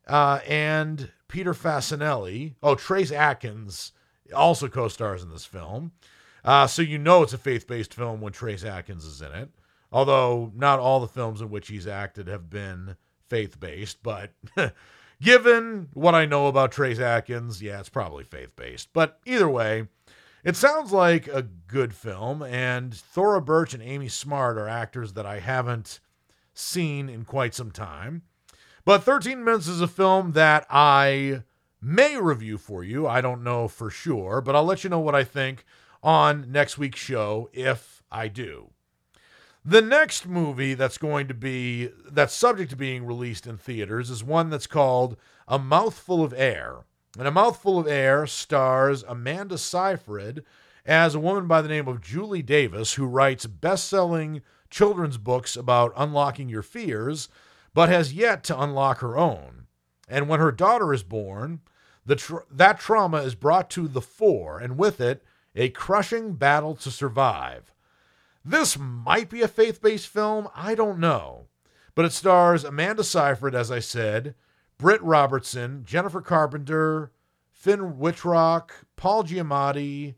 uh, 0.08 0.40
and 0.48 1.12
Peter 1.28 1.56
Facinelli. 1.56 2.54
Oh, 2.62 2.76
Trace 2.76 3.12
Atkins 3.12 3.94
also 4.32 4.68
co 4.68 4.88
stars 4.90 5.24
in 5.24 5.32
this 5.32 5.44
film. 5.44 5.92
Uh, 6.46 6.68
so 6.68 6.84
you 6.84 7.00
know 7.00 7.24
it's 7.24 7.34
a 7.34 7.40
faith 7.40 7.66
based 7.66 7.96
film 7.96 8.22
when 8.22 8.32
Trace 8.32 8.64
Atkins 8.64 9.04
is 9.04 9.24
in 9.24 9.32
it. 9.32 9.50
Although 9.92 10.52
not 10.56 10.78
all 10.78 11.00
the 11.00 11.08
films 11.08 11.42
in 11.42 11.50
which 11.50 11.68
he's 11.68 11.88
acted 11.88 12.28
have 12.28 12.48
been 12.48 12.96
faith 13.28 13.60
based, 13.60 14.04
but 14.04 14.34
given 15.20 15.90
what 15.96 16.14
I 16.14 16.28
know 16.28 16.46
about 16.46 16.72
Trace 16.72 17.00
Atkins, 17.00 17.60
yeah, 17.60 17.80
it's 17.80 17.90
probably 17.90 18.24
faith 18.24 18.56
based. 18.56 18.90
But 18.94 19.20
either 19.26 19.50
way, 19.50 19.88
it 20.44 20.56
sounds 20.56 20.92
like 20.92 21.28
a 21.28 21.44
good 21.44 21.94
film, 21.94 22.42
and 22.42 22.94
Thora 22.94 23.42
Birch 23.42 23.74
and 23.74 23.84
Amy 23.84 24.08
Smart 24.08 24.58
are 24.58 24.68
actors 24.68 25.14
that 25.14 25.26
I 25.26 25.40
haven't 25.40 26.00
seen 26.54 27.10
in 27.10 27.26
quite 27.26 27.54
some 27.54 27.72
time. 27.72 28.24
But 28.84 29.04
13 29.04 29.44
Minutes 29.44 29.68
is 29.68 29.82
a 29.82 29.88
film 29.88 30.32
that 30.32 30.66
I 30.70 31.44
may 31.82 32.18
review 32.18 32.58
for 32.58 32.84
you. 32.84 33.08
I 33.08 33.22
don't 33.22 33.44
know 33.44 33.68
for 33.68 33.90
sure, 33.90 34.42
but 34.42 34.56
I'll 34.56 34.64
let 34.64 34.84
you 34.84 34.90
know 34.90 35.00
what 35.00 35.16
I 35.16 35.24
think 35.24 35.66
on 36.04 36.52
next 36.52 36.78
week's 36.78 37.00
show 37.00 37.50
if 37.54 38.04
I 38.12 38.28
do. 38.28 38.72
The 39.64 39.82
next 39.82 40.28
movie 40.28 40.74
that's 40.74 40.98
going 40.98 41.28
to 41.28 41.36
be 41.36 41.92
that's 42.10 42.34
subject 42.34 42.72
to 42.72 42.76
being 42.76 43.06
released 43.06 43.46
in 43.46 43.58
theaters 43.58 44.10
is 44.10 44.24
one 44.24 44.50
that's 44.50 44.66
called 44.66 45.18
A 45.48 45.60
Mouthful 45.60 46.24
of 46.24 46.34
Air. 46.36 46.86
And 47.18 47.28
A 47.28 47.32
Mouthful 47.32 47.80
of 47.80 47.88
Air 47.88 48.26
stars 48.26 49.04
Amanda 49.04 49.58
Seyfried 49.58 50.44
as 50.86 51.14
a 51.14 51.20
woman 51.20 51.46
by 51.48 51.62
the 51.62 51.68
name 51.68 51.88
of 51.88 52.02
Julie 52.02 52.42
Davis, 52.42 52.94
who 52.94 53.06
writes 53.06 53.46
best 53.46 53.88
selling 53.88 54.42
children's 54.70 55.18
books 55.18 55.56
about 55.58 55.94
unlocking 55.98 56.48
your 56.48 56.64
fears, 56.64 57.28
but 57.74 57.90
has 57.90 58.14
yet 58.14 58.44
to 58.46 58.60
unlock 58.60 59.00
her 59.00 59.18
own. 59.18 59.68
And 60.08 60.30
when 60.30 60.40
her 60.40 60.52
daughter 60.52 60.94
is 60.94 61.04
born, 61.04 61.60
the 62.06 62.16
tra- 62.16 62.46
that 62.50 62.80
trauma 62.80 63.18
is 63.18 63.36
brought 63.36 63.70
to 63.72 63.88
the 63.88 64.02
fore, 64.02 64.60
and 64.60 64.78
with 64.78 65.00
it, 65.02 65.24
A 65.56 65.70
Crushing 65.70 66.34
Battle 66.34 66.76
to 66.76 66.90
Survive. 66.90 67.74
This 68.44 68.78
might 68.78 69.30
be 69.30 69.42
a 69.42 69.48
faith 69.48 69.82
based 69.82 70.08
film, 70.08 70.48
I 70.56 70.76
don't 70.76 71.00
know. 71.00 71.48
But 71.94 72.06
it 72.06 72.14
stars 72.14 72.64
Amanda 72.64 73.04
Seyfried, 73.04 73.54
as 73.54 73.70
I 73.70 73.80
said, 73.80 74.34
Britt 74.82 75.04
Robertson, 75.04 75.84
Jennifer 75.86 76.22
Carpenter, 76.22 77.12
Finn 77.52 78.00
Wittrock, 78.00 78.74
Paul 78.96 79.24
Giamatti, 79.24 80.16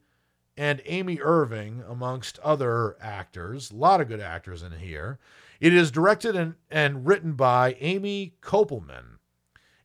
and 0.55 0.82
Amy 0.86 1.20
Irving, 1.22 1.84
amongst 1.86 2.39
other 2.39 2.95
actors. 3.01 3.72
A 3.72 3.76
lot 3.76 3.99
of 3.99 4.07
good 4.07 4.22
actors 4.22 4.64
in 4.64 4.72
here. 4.72 5.20
It 5.59 5.74
is 5.74 5.91
directed 5.91 6.38
and, 6.38 6.55
and 6.72 7.05
written 7.05 7.34
by 7.34 7.76
Amy 7.82 8.36
Koppelman. 8.41 9.18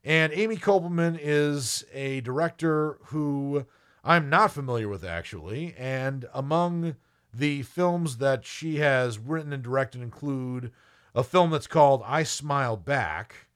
And 0.05 0.33
Amy 0.33 0.57
Koppelman 0.57 1.19
is 1.21 1.85
a 1.93 2.21
director 2.21 3.01
who 3.07 3.67
I'm 4.05 4.31
not 4.31 4.53
familiar 4.53 4.89
with, 4.89 5.05
actually. 5.05 5.75
And 5.77 6.25
among 6.33 6.95
the 7.35 7.63
films 7.63 8.19
that 8.19 8.47
she 8.47 8.77
has 8.77 9.19
written 9.19 9.53
and 9.53 9.65
directed 9.65 10.03
include 10.03 10.71
a 11.17 11.25
film 11.25 11.51
that's 11.51 11.67
called 11.67 12.05
I 12.07 12.23
Smile 12.23 12.77
Back. 12.77 13.48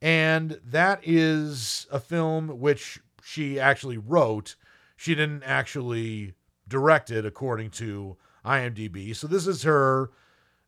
And 0.00 0.60
that 0.64 1.00
is 1.02 1.86
a 1.90 1.98
film 1.98 2.60
which 2.60 3.00
she 3.22 3.58
actually 3.58 3.98
wrote. 3.98 4.56
She 4.96 5.14
didn't 5.14 5.42
actually 5.42 6.34
direct 6.68 7.10
it, 7.10 7.26
according 7.26 7.70
to 7.70 8.16
IMDb. 8.44 9.14
So 9.14 9.26
this 9.26 9.46
is 9.46 9.62
her 9.64 10.10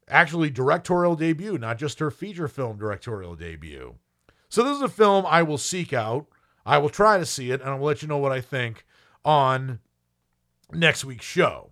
actually 0.09 0.51
directorial 0.51 1.15
debut, 1.15 1.59
not 1.59 1.79
just 1.79 2.01
her 2.01 2.11
feature 2.11 2.49
film 2.49 2.77
directorial 2.79 3.37
debut. 3.37 3.97
So 4.49 4.65
this 4.65 4.77
is 4.77 4.83
a 4.83 4.89
film 4.89 5.25
I 5.27 5.43
will 5.43 5.59
seek 5.59 5.93
out. 5.93 6.27
I 6.67 6.79
will 6.79 6.89
try 6.89 7.19
to 7.19 7.27
see 7.27 7.51
it, 7.51 7.61
and 7.61 7.71
I 7.71 7.75
will 7.75 7.87
let 7.87 8.03
you 8.03 8.09
know 8.09 8.19
what 8.19 8.33
I 8.33 8.41
think 8.41 8.85
on 9.25 9.79
next 10.73 11.05
week's 11.05 11.25
show. 11.25 11.71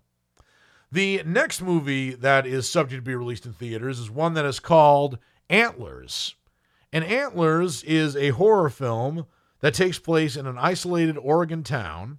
The 0.91 1.23
next 1.27 1.61
movie 1.61 2.15
that 2.15 2.47
is 2.47 2.69
subject 2.69 3.05
to 3.05 3.09
be 3.09 3.15
released 3.15 3.45
in 3.45 3.53
theaters 3.53 3.99
is 3.99 4.11
one 4.11 4.35
that 4.35 4.47
is 4.47 4.61
called 4.61 5.19
Antlers. 5.51 6.35
And 6.93 7.05
Antlers 7.05 7.83
is 7.83 8.17
a 8.17 8.31
horror 8.31 8.71
film 8.71 9.27
that 9.61 9.75
takes 9.75 9.99
place 9.99 10.37
in 10.37 10.47
an 10.47 10.57
isolated 10.59 11.19
Oregon 11.19 11.63
town, 11.63 12.19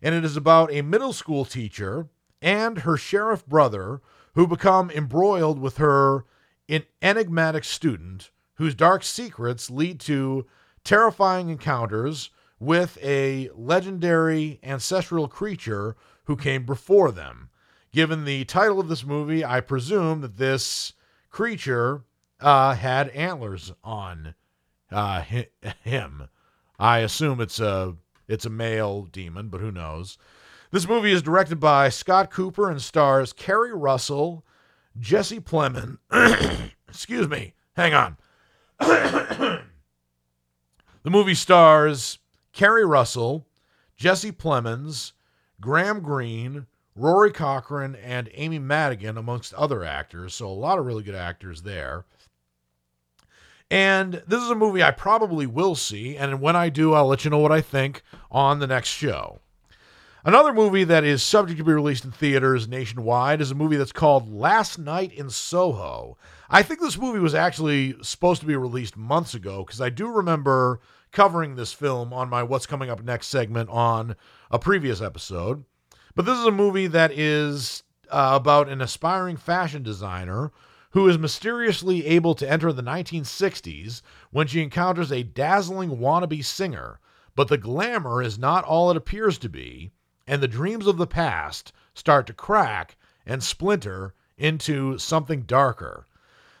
and 0.00 0.14
it 0.14 0.24
is 0.24 0.36
about 0.36 0.72
a 0.72 0.82
middle 0.82 1.12
school 1.12 1.44
teacher 1.44 2.08
and 2.40 2.78
her 2.78 2.96
sheriff 2.96 3.46
brother 3.46 4.00
who 4.34 4.46
become 4.46 4.90
embroiled 4.90 5.58
with 5.58 5.78
her 5.78 6.24
an 6.68 6.84
enigmatic 7.02 7.64
student 7.64 8.30
whose 8.54 8.74
dark 8.74 9.02
secrets 9.02 9.70
lead 9.70 10.00
to 10.00 10.46
terrifying 10.84 11.48
encounters 11.48 12.30
with 12.60 12.98
a 13.02 13.50
legendary 13.54 14.58
ancestral 14.62 15.28
creature 15.28 15.96
who 16.24 16.36
came 16.36 16.64
before 16.64 17.10
them. 17.10 17.50
Given 17.92 18.24
the 18.24 18.44
title 18.44 18.80
of 18.80 18.88
this 18.88 19.04
movie, 19.04 19.44
I 19.44 19.60
presume 19.60 20.20
that 20.20 20.36
this 20.36 20.92
creature 21.30 22.04
uh, 22.40 22.74
had 22.74 23.08
antlers 23.10 23.72
on 23.82 24.34
uh, 24.90 25.22
him. 25.82 26.28
I 26.78 26.98
assume 26.98 27.40
it's 27.40 27.60
a 27.60 27.96
it's 28.28 28.46
a 28.46 28.50
male 28.50 29.04
demon, 29.04 29.48
but 29.48 29.60
who 29.60 29.72
knows? 29.72 30.18
This 30.70 30.86
movie 30.86 31.12
is 31.12 31.22
directed 31.22 31.58
by 31.58 31.88
Scott 31.88 32.30
Cooper 32.30 32.70
and 32.70 32.80
stars 32.80 33.32
Keri 33.32 33.72
Russell, 33.72 34.44
Jesse 34.98 35.40
Plemons. 35.40 35.98
excuse 36.88 37.28
me. 37.28 37.54
Hang 37.74 37.94
on. 37.94 38.16
the 38.78 39.62
movie 41.04 41.34
stars 41.34 42.18
Keri 42.52 42.84
Russell, 42.84 43.46
Jesse 43.96 44.32
Plemons, 44.32 45.12
Graham 45.60 46.00
Greene, 46.00 46.66
Rory 46.94 47.32
Cochrane, 47.32 47.94
and 47.96 48.28
Amy 48.34 48.58
Madigan, 48.58 49.16
amongst 49.16 49.54
other 49.54 49.84
actors. 49.84 50.34
So 50.34 50.48
a 50.48 50.50
lot 50.50 50.78
of 50.78 50.86
really 50.86 51.02
good 51.02 51.14
actors 51.14 51.62
there. 51.62 52.04
And 53.70 54.22
this 54.26 54.42
is 54.42 54.50
a 54.50 54.54
movie 54.54 54.82
I 54.82 54.90
probably 54.90 55.46
will 55.46 55.74
see. 55.74 56.16
And 56.16 56.40
when 56.40 56.56
I 56.56 56.68
do, 56.68 56.94
I'll 56.94 57.06
let 57.06 57.24
you 57.24 57.30
know 57.30 57.38
what 57.38 57.52
I 57.52 57.60
think 57.60 58.02
on 58.30 58.58
the 58.58 58.66
next 58.66 58.88
show. 58.88 59.40
Another 60.24 60.52
movie 60.52 60.84
that 60.84 61.04
is 61.04 61.22
subject 61.22 61.58
to 61.58 61.64
be 61.64 61.72
released 61.72 62.04
in 62.04 62.10
theaters 62.10 62.66
nationwide 62.66 63.40
is 63.40 63.50
a 63.50 63.54
movie 63.54 63.76
that's 63.76 63.92
called 63.92 64.32
Last 64.32 64.78
Night 64.78 65.12
in 65.12 65.30
Soho. 65.30 66.18
I 66.50 66.62
think 66.62 66.80
this 66.80 66.98
movie 66.98 67.20
was 67.20 67.34
actually 67.34 67.94
supposed 68.02 68.40
to 68.40 68.46
be 68.46 68.56
released 68.56 68.96
months 68.96 69.34
ago 69.34 69.64
because 69.64 69.80
I 69.80 69.90
do 69.90 70.08
remember 70.08 70.80
covering 71.12 71.54
this 71.54 71.72
film 71.72 72.12
on 72.12 72.28
my 72.28 72.42
What's 72.42 72.66
Coming 72.66 72.90
Up 72.90 73.02
Next 73.02 73.28
segment 73.28 73.70
on 73.70 74.16
a 74.50 74.58
previous 74.58 75.00
episode. 75.00 75.64
But 76.14 76.24
this 76.24 76.36
is 76.36 76.46
a 76.46 76.50
movie 76.50 76.88
that 76.88 77.12
is 77.12 77.84
uh, 78.10 78.32
about 78.32 78.68
an 78.68 78.80
aspiring 78.80 79.36
fashion 79.36 79.82
designer 79.82 80.52
who 80.90 81.08
is 81.08 81.18
mysteriously 81.18 82.06
able 82.06 82.34
to 82.34 82.50
enter 82.50 82.72
the 82.72 82.82
1960s 82.82 84.02
when 84.30 84.46
she 84.46 84.62
encounters 84.62 85.12
a 85.12 85.22
dazzling 85.22 85.98
wannabe 85.98 86.44
singer. 86.44 87.00
But 87.34 87.48
the 87.48 87.58
glamour 87.58 88.22
is 88.22 88.38
not 88.38 88.64
all 88.64 88.90
it 88.90 88.96
appears 88.96 89.38
to 89.38 89.48
be, 89.48 89.92
and 90.26 90.42
the 90.42 90.48
dreams 90.48 90.86
of 90.86 90.96
the 90.96 91.06
past 91.06 91.72
start 91.94 92.26
to 92.26 92.32
crack 92.32 92.96
and 93.26 93.42
splinter 93.42 94.14
into 94.36 94.98
something 94.98 95.42
darker. 95.42 96.06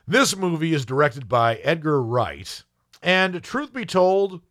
This 0.06 0.36
movie 0.36 0.74
is 0.74 0.84
directed 0.84 1.28
by 1.28 1.56
Edgar 1.56 2.02
Wright, 2.02 2.64
and 3.02 3.42
truth 3.42 3.72
be 3.72 3.84
told, 3.84 4.42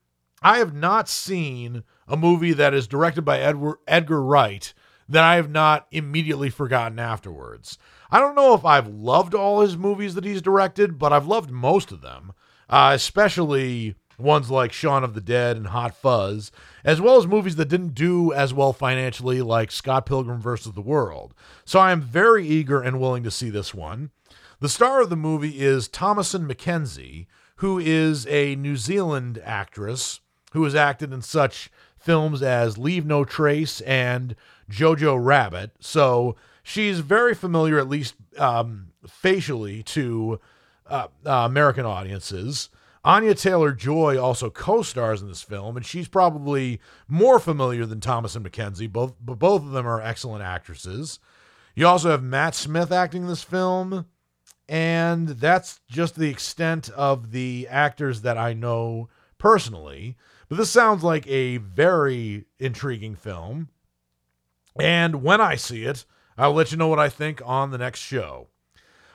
I 0.41 0.59
have 0.59 0.73
not 0.73 1.09
seen 1.09 1.84
a 2.07 2.15
movie 2.15 2.53
that 2.53 2.73
is 2.73 2.88
directed 2.88 3.23
by 3.23 3.39
Edward, 3.39 3.78
Edgar 3.88 4.21
Wright 4.21 4.73
that 5.09 5.23
I 5.23 5.36
have 5.36 5.49
not 5.49 5.88
immediately 5.91 6.49
forgotten 6.49 6.99
afterwards. 6.99 7.78
I 8.09 8.19
don't 8.19 8.35
know 8.35 8.53
if 8.53 8.65
I've 8.65 8.87
loved 8.87 9.33
all 9.33 9.61
his 9.61 9.77
movies 9.77 10.15
that 10.15 10.23
he's 10.23 10.41
directed, 10.41 10.97
but 10.97 11.11
I've 11.11 11.27
loved 11.27 11.51
most 11.51 11.91
of 11.91 12.01
them, 12.01 12.33
uh, 12.69 12.91
especially 12.93 13.95
ones 14.17 14.49
like 14.49 14.71
Shaun 14.71 15.03
of 15.03 15.13
the 15.13 15.21
Dead 15.21 15.57
and 15.57 15.67
Hot 15.67 15.95
Fuzz, 15.95 16.51
as 16.83 16.99
well 16.99 17.17
as 17.17 17.27
movies 17.27 17.55
that 17.57 17.69
didn't 17.69 17.93
do 17.93 18.33
as 18.33 18.53
well 18.53 18.73
financially, 18.73 19.41
like 19.41 19.71
Scott 19.71 20.05
Pilgrim 20.05 20.41
vs. 20.41 20.73
the 20.73 20.81
World. 20.81 21.33
So 21.65 21.79
I 21.79 21.91
am 21.91 22.01
very 22.01 22.47
eager 22.47 22.81
and 22.81 22.99
willing 22.99 23.23
to 23.23 23.31
see 23.31 23.49
this 23.49 23.73
one. 23.73 24.11
The 24.59 24.69
star 24.69 25.01
of 25.01 25.09
the 25.09 25.15
movie 25.15 25.59
is 25.59 25.87
Thomasin 25.87 26.51
McKenzie, 26.51 27.27
who 27.57 27.77
is 27.77 28.25
a 28.27 28.55
New 28.55 28.75
Zealand 28.75 29.39
actress 29.43 30.19
who 30.53 30.63
has 30.63 30.73
acted 30.73 31.13
in 31.13 31.21
such 31.21 31.69
films 31.99 32.41
as 32.41 32.77
Leave 32.77 33.05
No 33.05 33.23
Trace 33.23 33.81
and 33.81 34.35
Jojo 34.69 35.17
Rabbit. 35.23 35.71
So 35.79 36.35
she's 36.68 36.99
very 36.99 37.34
familiar, 37.34 37.80
at 37.80 37.88
least 37.88 38.15
um, 38.38 38.88
facially, 39.07 39.82
to 39.84 40.39
uh, 40.86 41.07
uh, 41.26 41.32
American 41.32 41.86
audiences. 41.86 42.70
Anya 43.05 43.34
Taylor 43.36 43.72
Joy 43.72 44.20
also 44.20 44.49
co-stars 44.49 45.22
in 45.22 45.30
this 45.30 45.41
film, 45.41 45.78
and 45.78 45.86
she's 45.86 46.09
probably 46.09 46.82
more 47.07 47.39
familiar 47.39 47.86
than 47.86 48.01
Thomasin 48.01 48.45
McKenzie. 48.45 48.91
Both, 48.91 49.15
but 49.24 49.39
both 49.39 49.61
of 49.61 49.72
them 49.72 49.88
are 49.88 50.01
excellent 50.01 50.43
actresses. 50.43 51.20
You 51.74 51.88
also 51.88 52.09
have 52.09 52.22
Matt 52.22 52.53
Smith 52.53 52.91
acting 52.91 53.22
in 53.22 53.28
this 53.30 53.43
film. 53.43 54.05
And 54.70 55.30
that's 55.30 55.80
just 55.88 56.15
the 56.15 56.30
extent 56.30 56.89
of 56.89 57.32
the 57.32 57.70
actors 57.70 58.24
that 58.24 58.38
I 58.38 58.51
know 58.51 59.07
personally. 59.38 60.18
But 60.49 60.57
this 60.57 60.70
sounds 60.70 61.01
like 61.01 61.26
a 61.28 61.57
very 61.57 62.47
intriguing 62.59 63.15
film. 63.15 63.70
And 64.78 65.24
when 65.24 65.39
I 65.39 65.55
see 65.55 65.86
it, 65.86 66.03
I'll 66.38 66.53
let 66.53 66.71
you 66.71 66.77
know 66.77 66.88
what 66.88 66.99
I 66.99 67.09
think 67.09 67.41
on 67.43 67.71
the 67.71 67.79
next 67.79 67.99
show. 67.99 68.47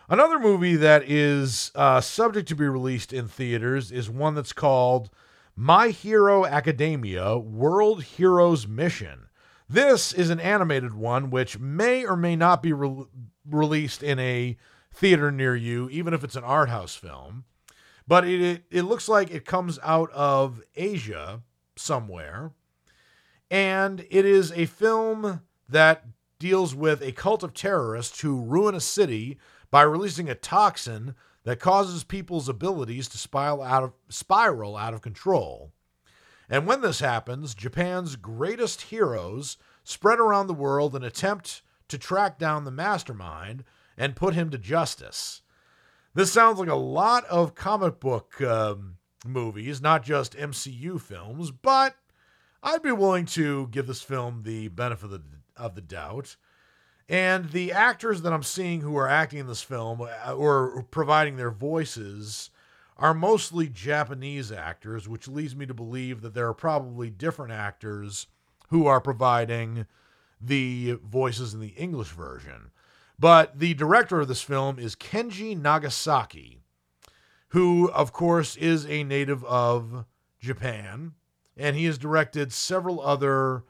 Another 0.09 0.41
movie 0.41 0.75
that 0.77 1.09
is 1.09 1.71
uh, 1.75 2.01
subject 2.01 2.49
to 2.49 2.57
be 2.57 2.67
released 2.67 3.13
in 3.13 3.29
theaters 3.29 3.93
is 3.93 4.11
one 4.11 4.35
that's 4.35 4.53
called 4.53 5.09
My 5.55 5.89
Hero 5.89 6.45
Academia 6.45 7.39
World 7.39 8.03
Heroes 8.03 8.67
Mission. 8.67 9.29
This 9.69 10.13
is 10.13 10.31
an 10.31 10.41
animated 10.41 10.95
one 10.95 11.31
which 11.31 11.59
may 11.59 12.05
or 12.05 12.17
may 12.17 12.35
not 12.35 12.63
be 12.63 12.73
re- 12.73 13.07
released 13.49 14.03
in 14.03 14.19
a 14.19 14.57
theater 14.93 15.31
near 15.31 15.55
you, 15.55 15.89
even 15.91 16.13
if 16.13 16.25
it's 16.25 16.37
an 16.37 16.45
art 16.45 16.69
house 16.69 16.97
film. 16.97 17.45
But 18.07 18.27
it, 18.27 18.41
it, 18.41 18.65
it 18.71 18.83
looks 18.83 19.09
like 19.09 19.31
it 19.31 19.47
comes 19.47 19.79
out 19.83 20.11
of 20.11 20.61
Asia 20.75 21.43
somewhere. 21.77 22.53
And 23.51 24.05
it 24.11 24.27
is 24.27 24.51
a 24.53 24.67
film 24.67 25.43
that 25.69 26.05
deals 26.43 26.75
with 26.75 27.01
a 27.03 27.13
cult 27.13 27.45
of 27.45 27.55
terrorists 27.55 28.21
who 28.21 28.43
ruin 28.43 28.75
a 28.75 28.81
city 28.81 29.39
by 29.71 29.81
releasing 29.83 30.29
a 30.29 30.35
toxin 30.35 31.15
that 31.45 31.61
causes 31.61 32.03
people's 32.03 32.49
abilities 32.49 33.07
to 33.09 33.17
spiral 33.17 33.63
out 33.63 33.85
of, 33.85 33.93
spiral 34.09 34.77
out 34.77 34.93
of 34.93 35.01
control. 35.01 35.73
And 36.51 36.67
when 36.67 36.81
this 36.81 36.99
happens, 36.99 37.55
Japan's 37.55 38.17
greatest 38.17 38.83
heroes 38.83 39.57
spread 39.85 40.19
around 40.19 40.49
the 40.49 40.53
world 40.53 40.97
and 40.97 41.05
attempt 41.05 41.63
to 41.87 41.97
track 41.97 42.41
down 42.41 42.65
the 42.65 42.73
mastermind 42.73 43.63
and 43.97 44.17
put 44.17 44.35
him 44.35 44.51
to 44.51 44.59
justice. 44.59 45.43
This 46.13 46.33
sounds 46.33 46.59
like 46.59 46.69
a 46.69 46.75
lot 46.75 47.25
of 47.27 47.55
comic 47.55 48.01
book 48.01 48.41
um, 48.43 48.97
movies, 49.25 49.81
not 49.81 50.03
just 50.03 50.37
MCU 50.37 51.01
films, 51.01 51.53
but 51.53 51.95
I'd 52.65 52.83
be 52.83 52.91
willing 52.91 53.27
to 53.27 53.69
give 53.69 53.87
this 53.87 54.03
film 54.03 54.43
the 54.43 54.67
benefit 54.69 55.05
of 55.05 55.11
the, 55.13 55.23
of 55.57 55.75
the 55.75 55.81
doubt. 55.81 56.37
And 57.09 57.51
the 57.51 57.73
actors 57.73 58.23
that 58.23 58.33
I'm 58.33 58.43
seeing 58.43 58.81
who 58.81 58.97
are 58.97 59.09
acting 59.09 59.41
in 59.41 59.47
this 59.47 59.63
film 59.63 60.01
uh, 60.01 60.35
or 60.35 60.85
providing 60.91 61.37
their 61.37 61.51
voices 61.51 62.51
are 62.97 63.15
mostly 63.15 63.69
Japanese 63.69 64.53
actors, 64.53 65.09
which 65.09 65.29
leads 65.29 65.57
me 65.57 65.67
to 65.67 65.75
believe 65.75 66.21
that 66.23 66.35
there 66.35 66.47
are 66.47 66.55
probably 66.55 67.11
different 67.11 67.53
actors 67.53 68.29
who 68.69 68.87
are 68.87 69.01
providing 69.01 69.87
the 70.41 70.99
voices 71.05 71.55
in 71.55 71.61
the 71.61 71.75
English 71.77 72.11
version. 72.11 72.71
But 73.19 73.59
the 73.59 73.75
director 73.75 74.21
of 74.21 74.29
this 74.29 74.43
film 74.43 74.79
is 74.79 74.97
Kenji 74.97 75.57
Nagasaki, 75.57 76.61
who, 77.49 77.91
of 77.91 78.13
course, 78.13 78.57
is 78.57 78.87
a 78.87 79.05
native 79.05 79.45
of 79.45 80.05
Japan, 80.41 81.13
and 81.57 81.77
he 81.77 81.85
has 81.85 81.99
directed 81.99 82.53
several 82.53 83.01
other 83.01 83.65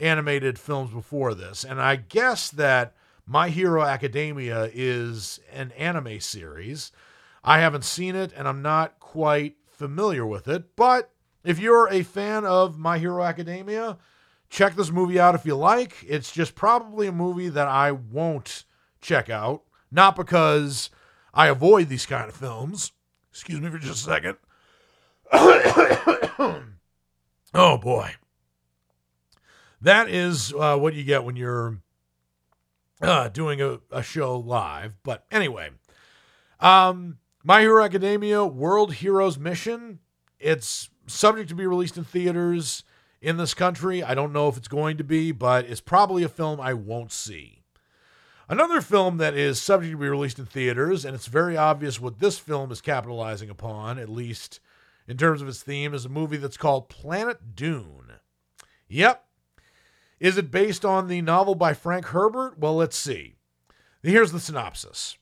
animated 0.00 0.58
films 0.58 0.90
before 0.92 1.34
this. 1.34 1.64
And 1.64 1.80
I 1.80 1.96
guess 1.96 2.50
that 2.50 2.94
My 3.26 3.48
Hero 3.48 3.82
Academia 3.82 4.70
is 4.72 5.40
an 5.52 5.72
anime 5.72 6.20
series. 6.20 6.92
I 7.42 7.60
haven't 7.60 7.84
seen 7.84 8.14
it 8.14 8.32
and 8.36 8.46
I'm 8.46 8.62
not 8.62 9.00
quite 9.00 9.56
familiar 9.70 10.26
with 10.26 10.48
it, 10.48 10.76
but 10.76 11.10
if 11.44 11.58
you're 11.58 11.88
a 11.88 12.02
fan 12.02 12.44
of 12.44 12.78
My 12.78 12.98
Hero 12.98 13.22
Academia, 13.22 13.98
check 14.50 14.74
this 14.74 14.90
movie 14.90 15.20
out 15.20 15.34
if 15.34 15.46
you 15.46 15.56
like. 15.56 16.04
It's 16.06 16.32
just 16.32 16.54
probably 16.54 17.06
a 17.06 17.12
movie 17.12 17.48
that 17.48 17.68
I 17.68 17.92
won't 17.92 18.64
check 19.00 19.30
out, 19.30 19.62
not 19.90 20.16
because 20.16 20.90
I 21.32 21.48
avoid 21.48 21.88
these 21.88 22.06
kind 22.06 22.28
of 22.28 22.36
films. 22.36 22.92
Excuse 23.30 23.60
me 23.60 23.70
for 23.70 23.78
just 23.78 24.06
a 24.06 24.10
second. 24.10 24.36
oh 27.54 27.78
boy. 27.78 28.14
That 29.80 30.08
is 30.08 30.52
uh, 30.52 30.76
what 30.76 30.94
you 30.94 31.04
get 31.04 31.24
when 31.24 31.36
you're 31.36 31.78
uh, 33.00 33.28
doing 33.28 33.60
a, 33.60 33.80
a 33.90 34.02
show 34.02 34.38
live. 34.38 34.94
But 35.02 35.24
anyway, 35.30 35.70
um, 36.60 37.18
My 37.44 37.60
Hero 37.60 37.84
Academia 37.84 38.44
World 38.44 38.94
Heroes 38.94 39.38
Mission. 39.38 40.00
It's 40.38 40.90
subject 41.06 41.48
to 41.48 41.54
be 41.54 41.66
released 41.66 41.96
in 41.96 42.04
theaters 42.04 42.84
in 43.20 43.36
this 43.36 43.54
country. 43.54 44.02
I 44.02 44.14
don't 44.14 44.32
know 44.32 44.48
if 44.48 44.56
it's 44.56 44.68
going 44.68 44.96
to 44.98 45.04
be, 45.04 45.32
but 45.32 45.64
it's 45.64 45.80
probably 45.80 46.22
a 46.22 46.28
film 46.28 46.60
I 46.60 46.74
won't 46.74 47.12
see. 47.12 47.62
Another 48.48 48.80
film 48.80 49.18
that 49.18 49.34
is 49.34 49.60
subject 49.60 49.92
to 49.92 49.98
be 49.98 50.08
released 50.08 50.38
in 50.38 50.46
theaters, 50.46 51.04
and 51.04 51.14
it's 51.14 51.26
very 51.26 51.56
obvious 51.56 52.00
what 52.00 52.18
this 52.18 52.38
film 52.38 52.72
is 52.72 52.80
capitalizing 52.80 53.50
upon, 53.50 53.98
at 53.98 54.08
least 54.08 54.60
in 55.06 55.16
terms 55.16 55.42
of 55.42 55.48
its 55.48 55.62
theme, 55.62 55.92
is 55.92 56.04
a 56.04 56.08
movie 56.08 56.38
that's 56.38 56.56
called 56.56 56.88
Planet 56.88 57.54
Dune. 57.54 58.12
Yep. 58.88 59.24
Is 60.20 60.36
it 60.36 60.50
based 60.50 60.84
on 60.84 61.08
the 61.08 61.22
novel 61.22 61.54
by 61.54 61.74
Frank 61.74 62.06
Herbert? 62.06 62.58
Well, 62.58 62.76
let's 62.76 62.96
see. 62.96 63.34
Here's 64.02 64.32
the 64.32 64.40
synopsis. 64.40 65.16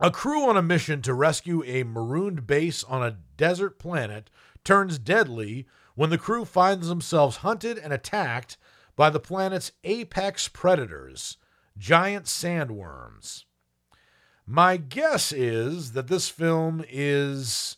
A 0.00 0.10
crew 0.10 0.48
on 0.48 0.56
a 0.56 0.62
mission 0.62 1.02
to 1.02 1.14
rescue 1.14 1.62
a 1.64 1.84
marooned 1.84 2.46
base 2.46 2.82
on 2.84 3.02
a 3.02 3.18
desert 3.36 3.78
planet 3.78 4.30
turns 4.64 4.98
deadly 4.98 5.66
when 5.94 6.10
the 6.10 6.18
crew 6.18 6.44
finds 6.44 6.88
themselves 6.88 7.38
hunted 7.38 7.78
and 7.78 7.92
attacked 7.92 8.56
by 8.96 9.10
the 9.10 9.20
planet's 9.20 9.72
apex 9.84 10.48
predators, 10.48 11.36
giant 11.78 12.26
sandworms. 12.26 13.44
My 14.46 14.76
guess 14.76 15.32
is 15.32 15.92
that 15.92 16.08
this 16.08 16.28
film 16.28 16.84
is 16.88 17.76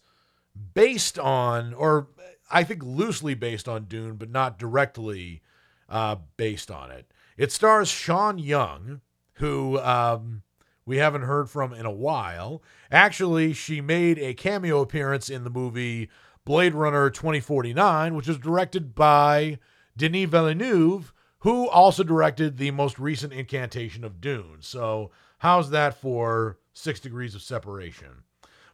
based 0.74 1.18
on, 1.18 1.74
or 1.74 2.08
I 2.50 2.64
think 2.64 2.82
loosely 2.82 3.34
based 3.34 3.68
on 3.68 3.84
Dune, 3.84 4.16
but 4.16 4.30
not 4.30 4.58
directly 4.58 5.42
uh, 5.88 6.16
based 6.36 6.70
on 6.70 6.90
it. 6.90 7.10
It 7.36 7.52
stars 7.52 7.88
Sean 7.88 8.38
Young, 8.38 9.00
who 9.34 9.78
um, 9.80 10.42
we 10.86 10.98
haven't 10.98 11.22
heard 11.22 11.50
from 11.50 11.72
in 11.72 11.86
a 11.86 11.90
while. 11.90 12.62
Actually, 12.90 13.52
she 13.52 13.80
made 13.80 14.18
a 14.18 14.34
cameo 14.34 14.80
appearance 14.80 15.28
in 15.28 15.44
the 15.44 15.50
movie 15.50 16.08
Blade 16.44 16.74
Runner 16.74 17.10
2049, 17.10 18.14
which 18.14 18.28
was 18.28 18.38
directed 18.38 18.94
by 18.94 19.58
Denis 19.96 20.28
Villeneuve, 20.28 21.12
who 21.40 21.68
also 21.68 22.02
directed 22.02 22.56
the 22.56 22.70
most 22.70 22.98
recent 22.98 23.32
incantation 23.32 24.04
of 24.04 24.20
Dune. 24.20 24.58
So, 24.60 25.10
how's 25.38 25.70
that 25.70 25.94
for 26.00 26.58
six 26.72 27.00
degrees 27.00 27.34
of 27.34 27.42
separation? 27.42 28.24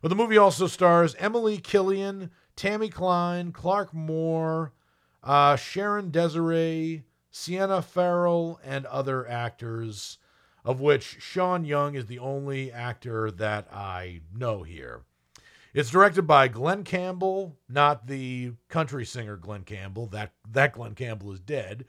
But 0.02 0.08
the 0.08 0.16
movie 0.16 0.38
also 0.38 0.66
stars 0.66 1.14
Emily 1.18 1.58
Killian, 1.58 2.30
Tammy 2.56 2.88
Klein, 2.88 3.52
Clark 3.52 3.92
Moore, 3.92 4.72
uh, 5.22 5.56
Sharon 5.56 6.10
Desiree, 6.10 7.04
Sienna 7.30 7.82
Farrell, 7.82 8.60
and 8.64 8.86
other 8.86 9.28
actors, 9.28 10.18
of 10.64 10.80
which 10.80 11.16
Sean 11.20 11.64
Young 11.64 11.94
is 11.94 12.06
the 12.06 12.18
only 12.18 12.72
actor 12.72 13.30
that 13.30 13.72
I 13.72 14.20
know 14.34 14.62
here. 14.62 15.02
It's 15.72 15.90
directed 15.90 16.22
by 16.22 16.48
Glen 16.48 16.82
Campbell, 16.82 17.56
not 17.68 18.06
the 18.06 18.52
country 18.68 19.04
singer 19.04 19.36
Glen 19.36 19.62
Campbell. 19.62 20.06
That 20.06 20.32
that 20.50 20.72
Glen 20.72 20.94
Campbell 20.94 21.32
is 21.32 21.40
dead, 21.40 21.84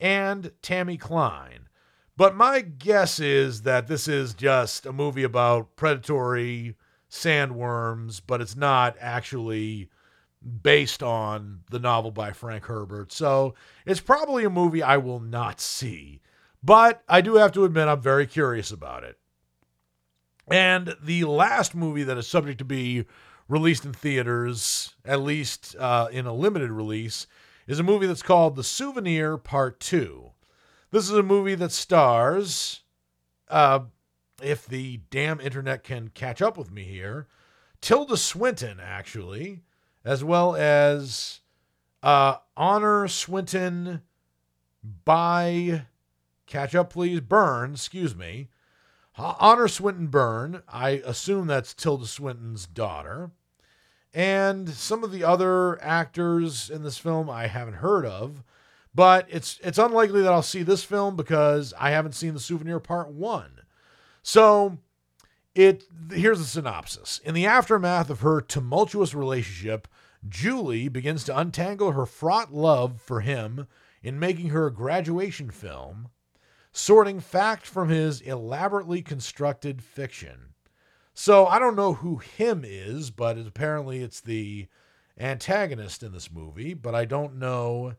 and 0.00 0.52
Tammy 0.62 0.96
Klein. 0.96 1.68
But 2.16 2.34
my 2.34 2.62
guess 2.62 3.20
is 3.20 3.62
that 3.62 3.88
this 3.88 4.08
is 4.08 4.32
just 4.32 4.86
a 4.86 4.92
movie 4.92 5.22
about 5.22 5.76
predatory 5.76 6.76
sandworms, 7.10 8.22
but 8.26 8.40
it's 8.40 8.56
not 8.56 8.96
actually 8.98 9.90
based 10.62 11.02
on 11.02 11.60
the 11.70 11.78
novel 11.78 12.10
by 12.10 12.32
Frank 12.32 12.64
Herbert. 12.64 13.12
So 13.12 13.54
it's 13.84 14.00
probably 14.00 14.44
a 14.44 14.50
movie 14.50 14.82
I 14.82 14.96
will 14.96 15.20
not 15.20 15.60
see. 15.60 16.20
But 16.62 17.02
I 17.08 17.20
do 17.20 17.34
have 17.36 17.52
to 17.52 17.64
admit, 17.64 17.88
I'm 17.88 18.00
very 18.00 18.26
curious 18.26 18.70
about 18.70 19.04
it. 19.04 19.18
And 20.50 20.96
the 21.02 21.24
last 21.24 21.74
movie 21.74 22.04
that 22.04 22.18
is 22.18 22.26
subject 22.26 22.58
to 22.58 22.64
be 22.64 23.04
released 23.48 23.84
in 23.84 23.92
theaters, 23.92 24.94
at 25.04 25.20
least 25.20 25.76
uh, 25.78 26.08
in 26.10 26.26
a 26.26 26.32
limited 26.32 26.70
release, 26.70 27.26
is 27.66 27.78
a 27.78 27.84
movie 27.84 28.06
that's 28.06 28.22
called 28.22 28.56
The 28.56 28.64
Souvenir 28.64 29.36
Part 29.36 29.80
2. 29.80 30.30
This 30.90 31.04
is 31.10 31.16
a 31.16 31.22
movie 31.22 31.56
that 31.56 31.72
stars, 31.72 32.82
uh, 33.48 33.80
if 34.42 34.66
the 34.66 35.00
damn 35.10 35.40
internet 35.40 35.82
can 35.82 36.08
catch 36.08 36.40
up 36.40 36.56
with 36.56 36.70
me 36.70 36.84
here, 36.84 37.26
Tilda 37.80 38.16
Swinton, 38.16 38.78
actually, 38.80 39.62
as 40.06 40.22
well 40.22 40.54
as 40.54 41.40
uh, 42.02 42.36
Honor 42.56 43.08
Swinton 43.08 44.02
by, 45.04 45.86
catch 46.46 46.76
up 46.76 46.90
please, 46.90 47.20
Burn, 47.20 47.72
excuse 47.72 48.14
me, 48.14 48.48
Honor 49.18 49.66
Swinton 49.66 50.06
Byrne, 50.06 50.62
I 50.68 51.02
assume 51.04 51.48
that's 51.48 51.74
Tilda 51.74 52.06
Swinton's 52.06 52.66
daughter. 52.66 53.32
And 54.14 54.68
some 54.68 55.02
of 55.02 55.10
the 55.10 55.24
other 55.24 55.82
actors 55.82 56.70
in 56.70 56.84
this 56.84 56.98
film 56.98 57.28
I 57.28 57.48
haven't 57.48 57.74
heard 57.74 58.06
of, 58.06 58.44
but 58.94 59.26
it's 59.28 59.58
it's 59.62 59.76
unlikely 59.76 60.22
that 60.22 60.32
I'll 60.32 60.40
see 60.40 60.62
this 60.62 60.84
film 60.84 61.16
because 61.16 61.74
I 61.78 61.90
haven't 61.90 62.14
seen 62.14 62.32
the 62.32 62.40
souvenir 62.40 62.78
part 62.78 63.08
1. 63.08 63.60
So, 64.22 64.78
it 65.56 65.84
here's 66.12 66.38
the 66.38 66.44
synopsis. 66.44 67.20
In 67.24 67.34
the 67.34 67.46
aftermath 67.46 68.10
of 68.10 68.20
her 68.20 68.40
tumultuous 68.40 69.14
relationship, 69.14 69.88
Julie 70.28 70.88
begins 70.88 71.24
to 71.24 71.36
untangle 71.36 71.92
her 71.92 72.06
fraught 72.06 72.52
love 72.52 73.00
for 73.00 73.20
him 73.20 73.66
in 74.02 74.18
making 74.18 74.50
her 74.50 74.70
graduation 74.70 75.50
film 75.50 76.10
sorting 76.76 77.18
fact 77.18 77.64
from 77.64 77.88
his 77.88 78.20
elaborately 78.20 79.00
constructed 79.00 79.82
fiction. 79.82 80.52
So 81.14 81.46
I 81.46 81.58
don't 81.58 81.74
know 81.74 81.94
who 81.94 82.18
him 82.18 82.62
is, 82.66 83.10
but 83.10 83.38
apparently 83.38 84.02
it's 84.02 84.20
the 84.20 84.66
antagonist 85.18 86.02
in 86.02 86.12
this 86.12 86.30
movie, 86.30 86.74
but 86.74 86.94
I 86.94 87.06
don't 87.06 87.38
know 87.38 87.94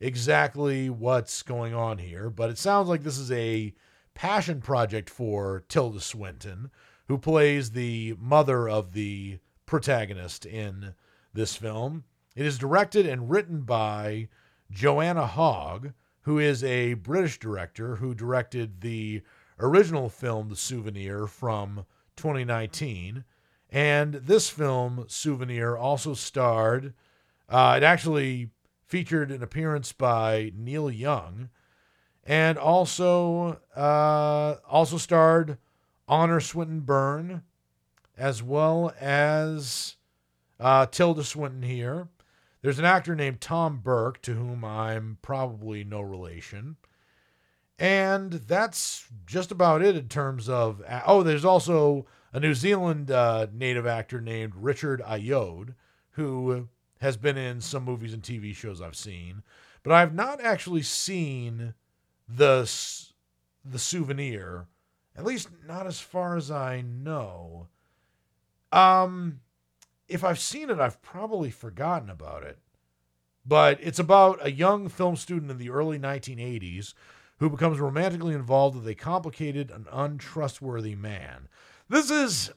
exactly 0.00 0.88
what's 0.88 1.42
going 1.42 1.74
on 1.74 1.98
here. 1.98 2.30
But 2.30 2.48
it 2.48 2.56
sounds 2.56 2.88
like 2.88 3.02
this 3.02 3.18
is 3.18 3.30
a 3.30 3.74
passion 4.14 4.62
project 4.62 5.10
for 5.10 5.64
Tilda 5.68 6.00
Swinton, 6.00 6.70
who 7.08 7.18
plays 7.18 7.70
the 7.70 8.14
mother 8.18 8.68
of 8.68 8.92
the 8.92 9.38
protagonist 9.66 10.46
in 10.46 10.94
this 11.32 11.56
film. 11.56 12.04
It 12.34 12.46
is 12.46 12.58
directed 12.58 13.06
and 13.06 13.30
written 13.30 13.62
by 13.62 14.28
Joanna 14.70 15.26
Hogg, 15.26 15.92
who 16.22 16.38
is 16.38 16.64
a 16.64 16.94
British 16.94 17.38
director 17.38 17.96
who 17.96 18.14
directed 18.14 18.80
the 18.80 19.22
original 19.58 20.08
film 20.08 20.48
The 20.48 20.56
Souvenir 20.56 21.26
from 21.26 21.86
2019. 22.16 23.24
And 23.70 24.14
this 24.14 24.48
film, 24.48 25.04
Souvenir, 25.08 25.76
also 25.76 26.14
starred, 26.14 26.94
uh, 27.48 27.74
it 27.76 27.82
actually 27.82 28.50
featured 28.86 29.30
an 29.30 29.42
appearance 29.42 29.92
by 29.92 30.52
Neil 30.54 30.90
Young 30.90 31.50
and 32.26 32.56
also 32.56 33.60
uh, 33.76 34.56
also 34.68 34.96
starred 34.96 35.58
Honor 36.08 36.40
Swinton 36.40 36.80
Byrne 36.80 37.42
as 38.16 38.42
well 38.42 38.92
as 39.00 39.96
uh, 40.60 40.86
Tilda 40.86 41.24
Swinton 41.24 41.62
here. 41.62 42.08
There's 42.62 42.78
an 42.78 42.84
actor 42.84 43.14
named 43.14 43.40
Tom 43.40 43.80
Burke, 43.82 44.22
to 44.22 44.34
whom 44.34 44.64
I'm 44.64 45.18
probably 45.20 45.84
no 45.84 46.00
relation. 46.00 46.76
And 47.78 48.32
that's 48.32 49.06
just 49.26 49.50
about 49.50 49.82
it 49.82 49.96
in 49.96 50.08
terms 50.08 50.48
of. 50.48 50.82
Oh, 51.06 51.22
there's 51.22 51.44
also 51.44 52.06
a 52.32 52.40
New 52.40 52.54
Zealand 52.54 53.10
uh, 53.10 53.48
native 53.52 53.86
actor 53.86 54.20
named 54.20 54.54
Richard 54.56 55.02
Ayoade, 55.02 55.74
who 56.12 56.68
has 57.00 57.16
been 57.16 57.36
in 57.36 57.60
some 57.60 57.84
movies 57.84 58.14
and 58.14 58.22
TV 58.22 58.54
shows 58.54 58.80
I've 58.80 58.96
seen, 58.96 59.42
but 59.82 59.92
I've 59.92 60.14
not 60.14 60.40
actually 60.40 60.82
seen 60.82 61.74
the 62.28 62.62
the 63.64 63.78
souvenir, 63.78 64.68
at 65.16 65.24
least 65.24 65.48
not 65.66 65.86
as 65.86 66.00
far 66.00 66.36
as 66.36 66.50
I 66.50 66.82
know. 66.82 67.68
Um, 68.72 69.40
if 70.08 70.24
I've 70.24 70.40
seen 70.40 70.70
it, 70.70 70.80
I've 70.80 71.00
probably 71.02 71.50
forgotten 71.50 72.10
about 72.10 72.42
it. 72.42 72.58
But 73.46 73.78
it's 73.80 73.98
about 73.98 74.44
a 74.44 74.50
young 74.50 74.88
film 74.88 75.16
student 75.16 75.50
in 75.50 75.58
the 75.58 75.70
early 75.70 75.98
1980s 75.98 76.94
who 77.38 77.50
becomes 77.50 77.78
romantically 77.78 78.34
involved 78.34 78.76
with 78.76 78.88
a 78.88 78.94
complicated 78.94 79.70
and 79.70 79.86
untrustworthy 79.92 80.94
man. 80.94 81.48
This 81.88 82.10
is, 82.10 82.50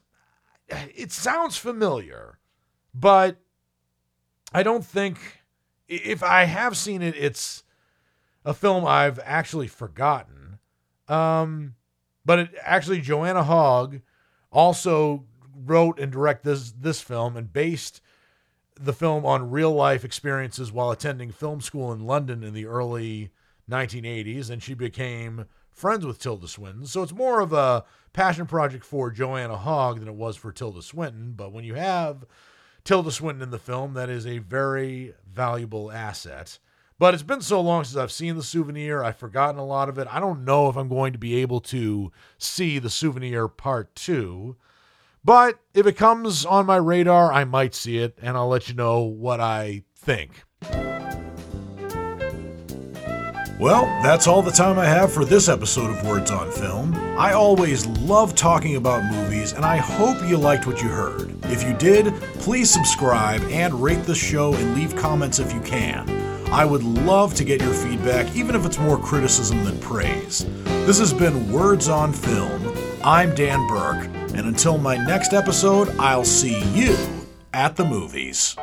it 0.69 1.11
sounds 1.11 1.57
familiar, 1.57 2.39
but 2.93 3.37
I 4.53 4.63
don't 4.63 4.85
think, 4.85 5.19
if 5.87 6.23
I 6.23 6.45
have 6.45 6.77
seen 6.77 7.01
it, 7.01 7.15
it's 7.17 7.63
a 8.45 8.53
film 8.53 8.85
I've 8.85 9.19
actually 9.23 9.67
forgotten. 9.67 10.59
Um, 11.09 11.75
but 12.27 12.39
it, 12.39 12.49
actually, 12.61 12.99
Joanna 12.99 13.43
Hogg 13.43 14.01
also 14.51 15.23
wrote 15.55 15.97
and 15.97 16.11
directed 16.11 16.49
this 16.49 16.71
this 16.73 17.01
film 17.01 17.37
and 17.37 17.51
based 17.51 18.01
the 18.75 18.93
film 18.93 19.25
on 19.25 19.49
real 19.49 19.71
life 19.71 20.03
experiences 20.03 20.71
while 20.71 20.91
attending 20.91 21.31
film 21.31 21.61
school 21.61 21.91
in 21.91 22.05
London 22.05 22.43
in 22.43 22.53
the 22.53 22.65
early 22.65 23.31
1980s, 23.71 24.49
and 24.49 24.61
she 24.61 24.73
became 24.73 25.45
friends 25.71 26.05
with 26.05 26.19
Tilda 26.19 26.49
Swinton. 26.49 26.85
So 26.85 27.01
it's 27.01 27.13
more 27.13 27.39
of 27.39 27.53
a 27.53 27.85
passion 28.11 28.45
project 28.45 28.83
for 28.83 29.09
Joanna 29.09 29.57
Hogg 29.57 29.99
than 29.99 30.09
it 30.09 30.13
was 30.13 30.35
for 30.35 30.51
Tilda 30.51 30.81
Swinton. 30.81 31.31
But 31.31 31.53
when 31.53 31.63
you 31.63 31.75
have 31.75 32.25
Tilda 32.83 33.11
Swinton 33.11 33.41
in 33.41 33.51
the 33.51 33.57
film, 33.57 33.93
that 33.93 34.09
is 34.09 34.27
a 34.27 34.39
very 34.39 35.13
valuable 35.33 35.91
asset. 35.91 36.59
But 36.99 37.13
it's 37.13 37.23
been 37.23 37.41
so 37.41 37.61
long 37.61 37.83
since 37.83 37.95
I've 37.95 38.11
seen 38.11 38.35
the 38.35 38.43
souvenir, 38.43 39.03
I've 39.03 39.17
forgotten 39.17 39.59
a 39.59 39.65
lot 39.65 39.87
of 39.87 39.99
it. 39.99 40.07
I 40.09 40.19
don't 40.19 40.43
know 40.43 40.67
if 40.67 40.75
I'm 40.75 40.89
going 40.89 41.13
to 41.13 41.19
be 41.19 41.35
able 41.35 41.61
to 41.61 42.11
see 42.39 42.79
the 42.79 42.89
souvenir 42.89 43.47
part 43.47 43.93
two. 43.95 44.55
But 45.23 45.59
if 45.73 45.85
it 45.85 45.93
comes 45.93 46.45
on 46.45 46.65
my 46.65 46.77
radar, 46.77 47.31
I 47.31 47.43
might 47.43 47.75
see 47.75 47.97
it, 47.99 48.17
and 48.21 48.35
I'll 48.35 48.47
let 48.47 48.67
you 48.67 48.73
know 48.73 49.01
what 49.01 49.39
I 49.39 49.83
think. 49.95 50.43
Well, 53.59 53.85
that's 54.03 54.27
all 54.27 54.41
the 54.41 54.51
time 54.51 54.79
I 54.79 54.85
have 54.85 55.11
for 55.11 55.25
this 55.25 55.49
episode 55.49 55.89
of 55.89 56.05
Words 56.05 56.31
on 56.31 56.51
Film. 56.51 56.95
I 57.17 57.33
always 57.33 57.85
love 57.87 58.35
talking 58.35 58.75
about 58.75 59.03
movies, 59.11 59.53
and 59.53 59.65
I 59.65 59.77
hope 59.77 60.17
you 60.27 60.37
liked 60.37 60.65
what 60.65 60.81
you 60.81 60.89
heard. 60.89 61.35
If 61.45 61.63
you 61.63 61.73
did, 61.73 62.13
please 62.39 62.71
subscribe 62.71 63.41
and 63.49 63.73
rate 63.81 64.03
the 64.03 64.15
show 64.15 64.53
and 64.53 64.75
leave 64.75 64.95
comments 64.95 65.39
if 65.39 65.53
you 65.53 65.59
can. 65.61 66.36
I 66.51 66.63
would 66.63 66.83
love 66.83 67.33
to 67.35 67.43
get 67.43 67.61
your 67.61 67.73
feedback, 67.73 68.33
even 68.35 68.55
if 68.55 68.65
it's 68.65 68.79
more 68.79 68.97
criticism 68.97 69.65
than 69.65 69.77
praise. 69.79 70.45
This 70.85 70.97
has 70.99 71.13
been 71.13 71.51
Words 71.51 71.89
on 71.89 72.13
Film. 72.13 72.73
I'm 73.03 73.35
Dan 73.35 73.67
Burke, 73.67 74.05
and 74.33 74.47
until 74.47 74.77
my 74.77 74.95
next 74.95 75.33
episode, 75.33 75.89
I'll 75.99 76.23
see 76.23 76.63
you 76.71 76.95
at 77.53 77.75
the 77.75 77.83
movies. 77.83 78.55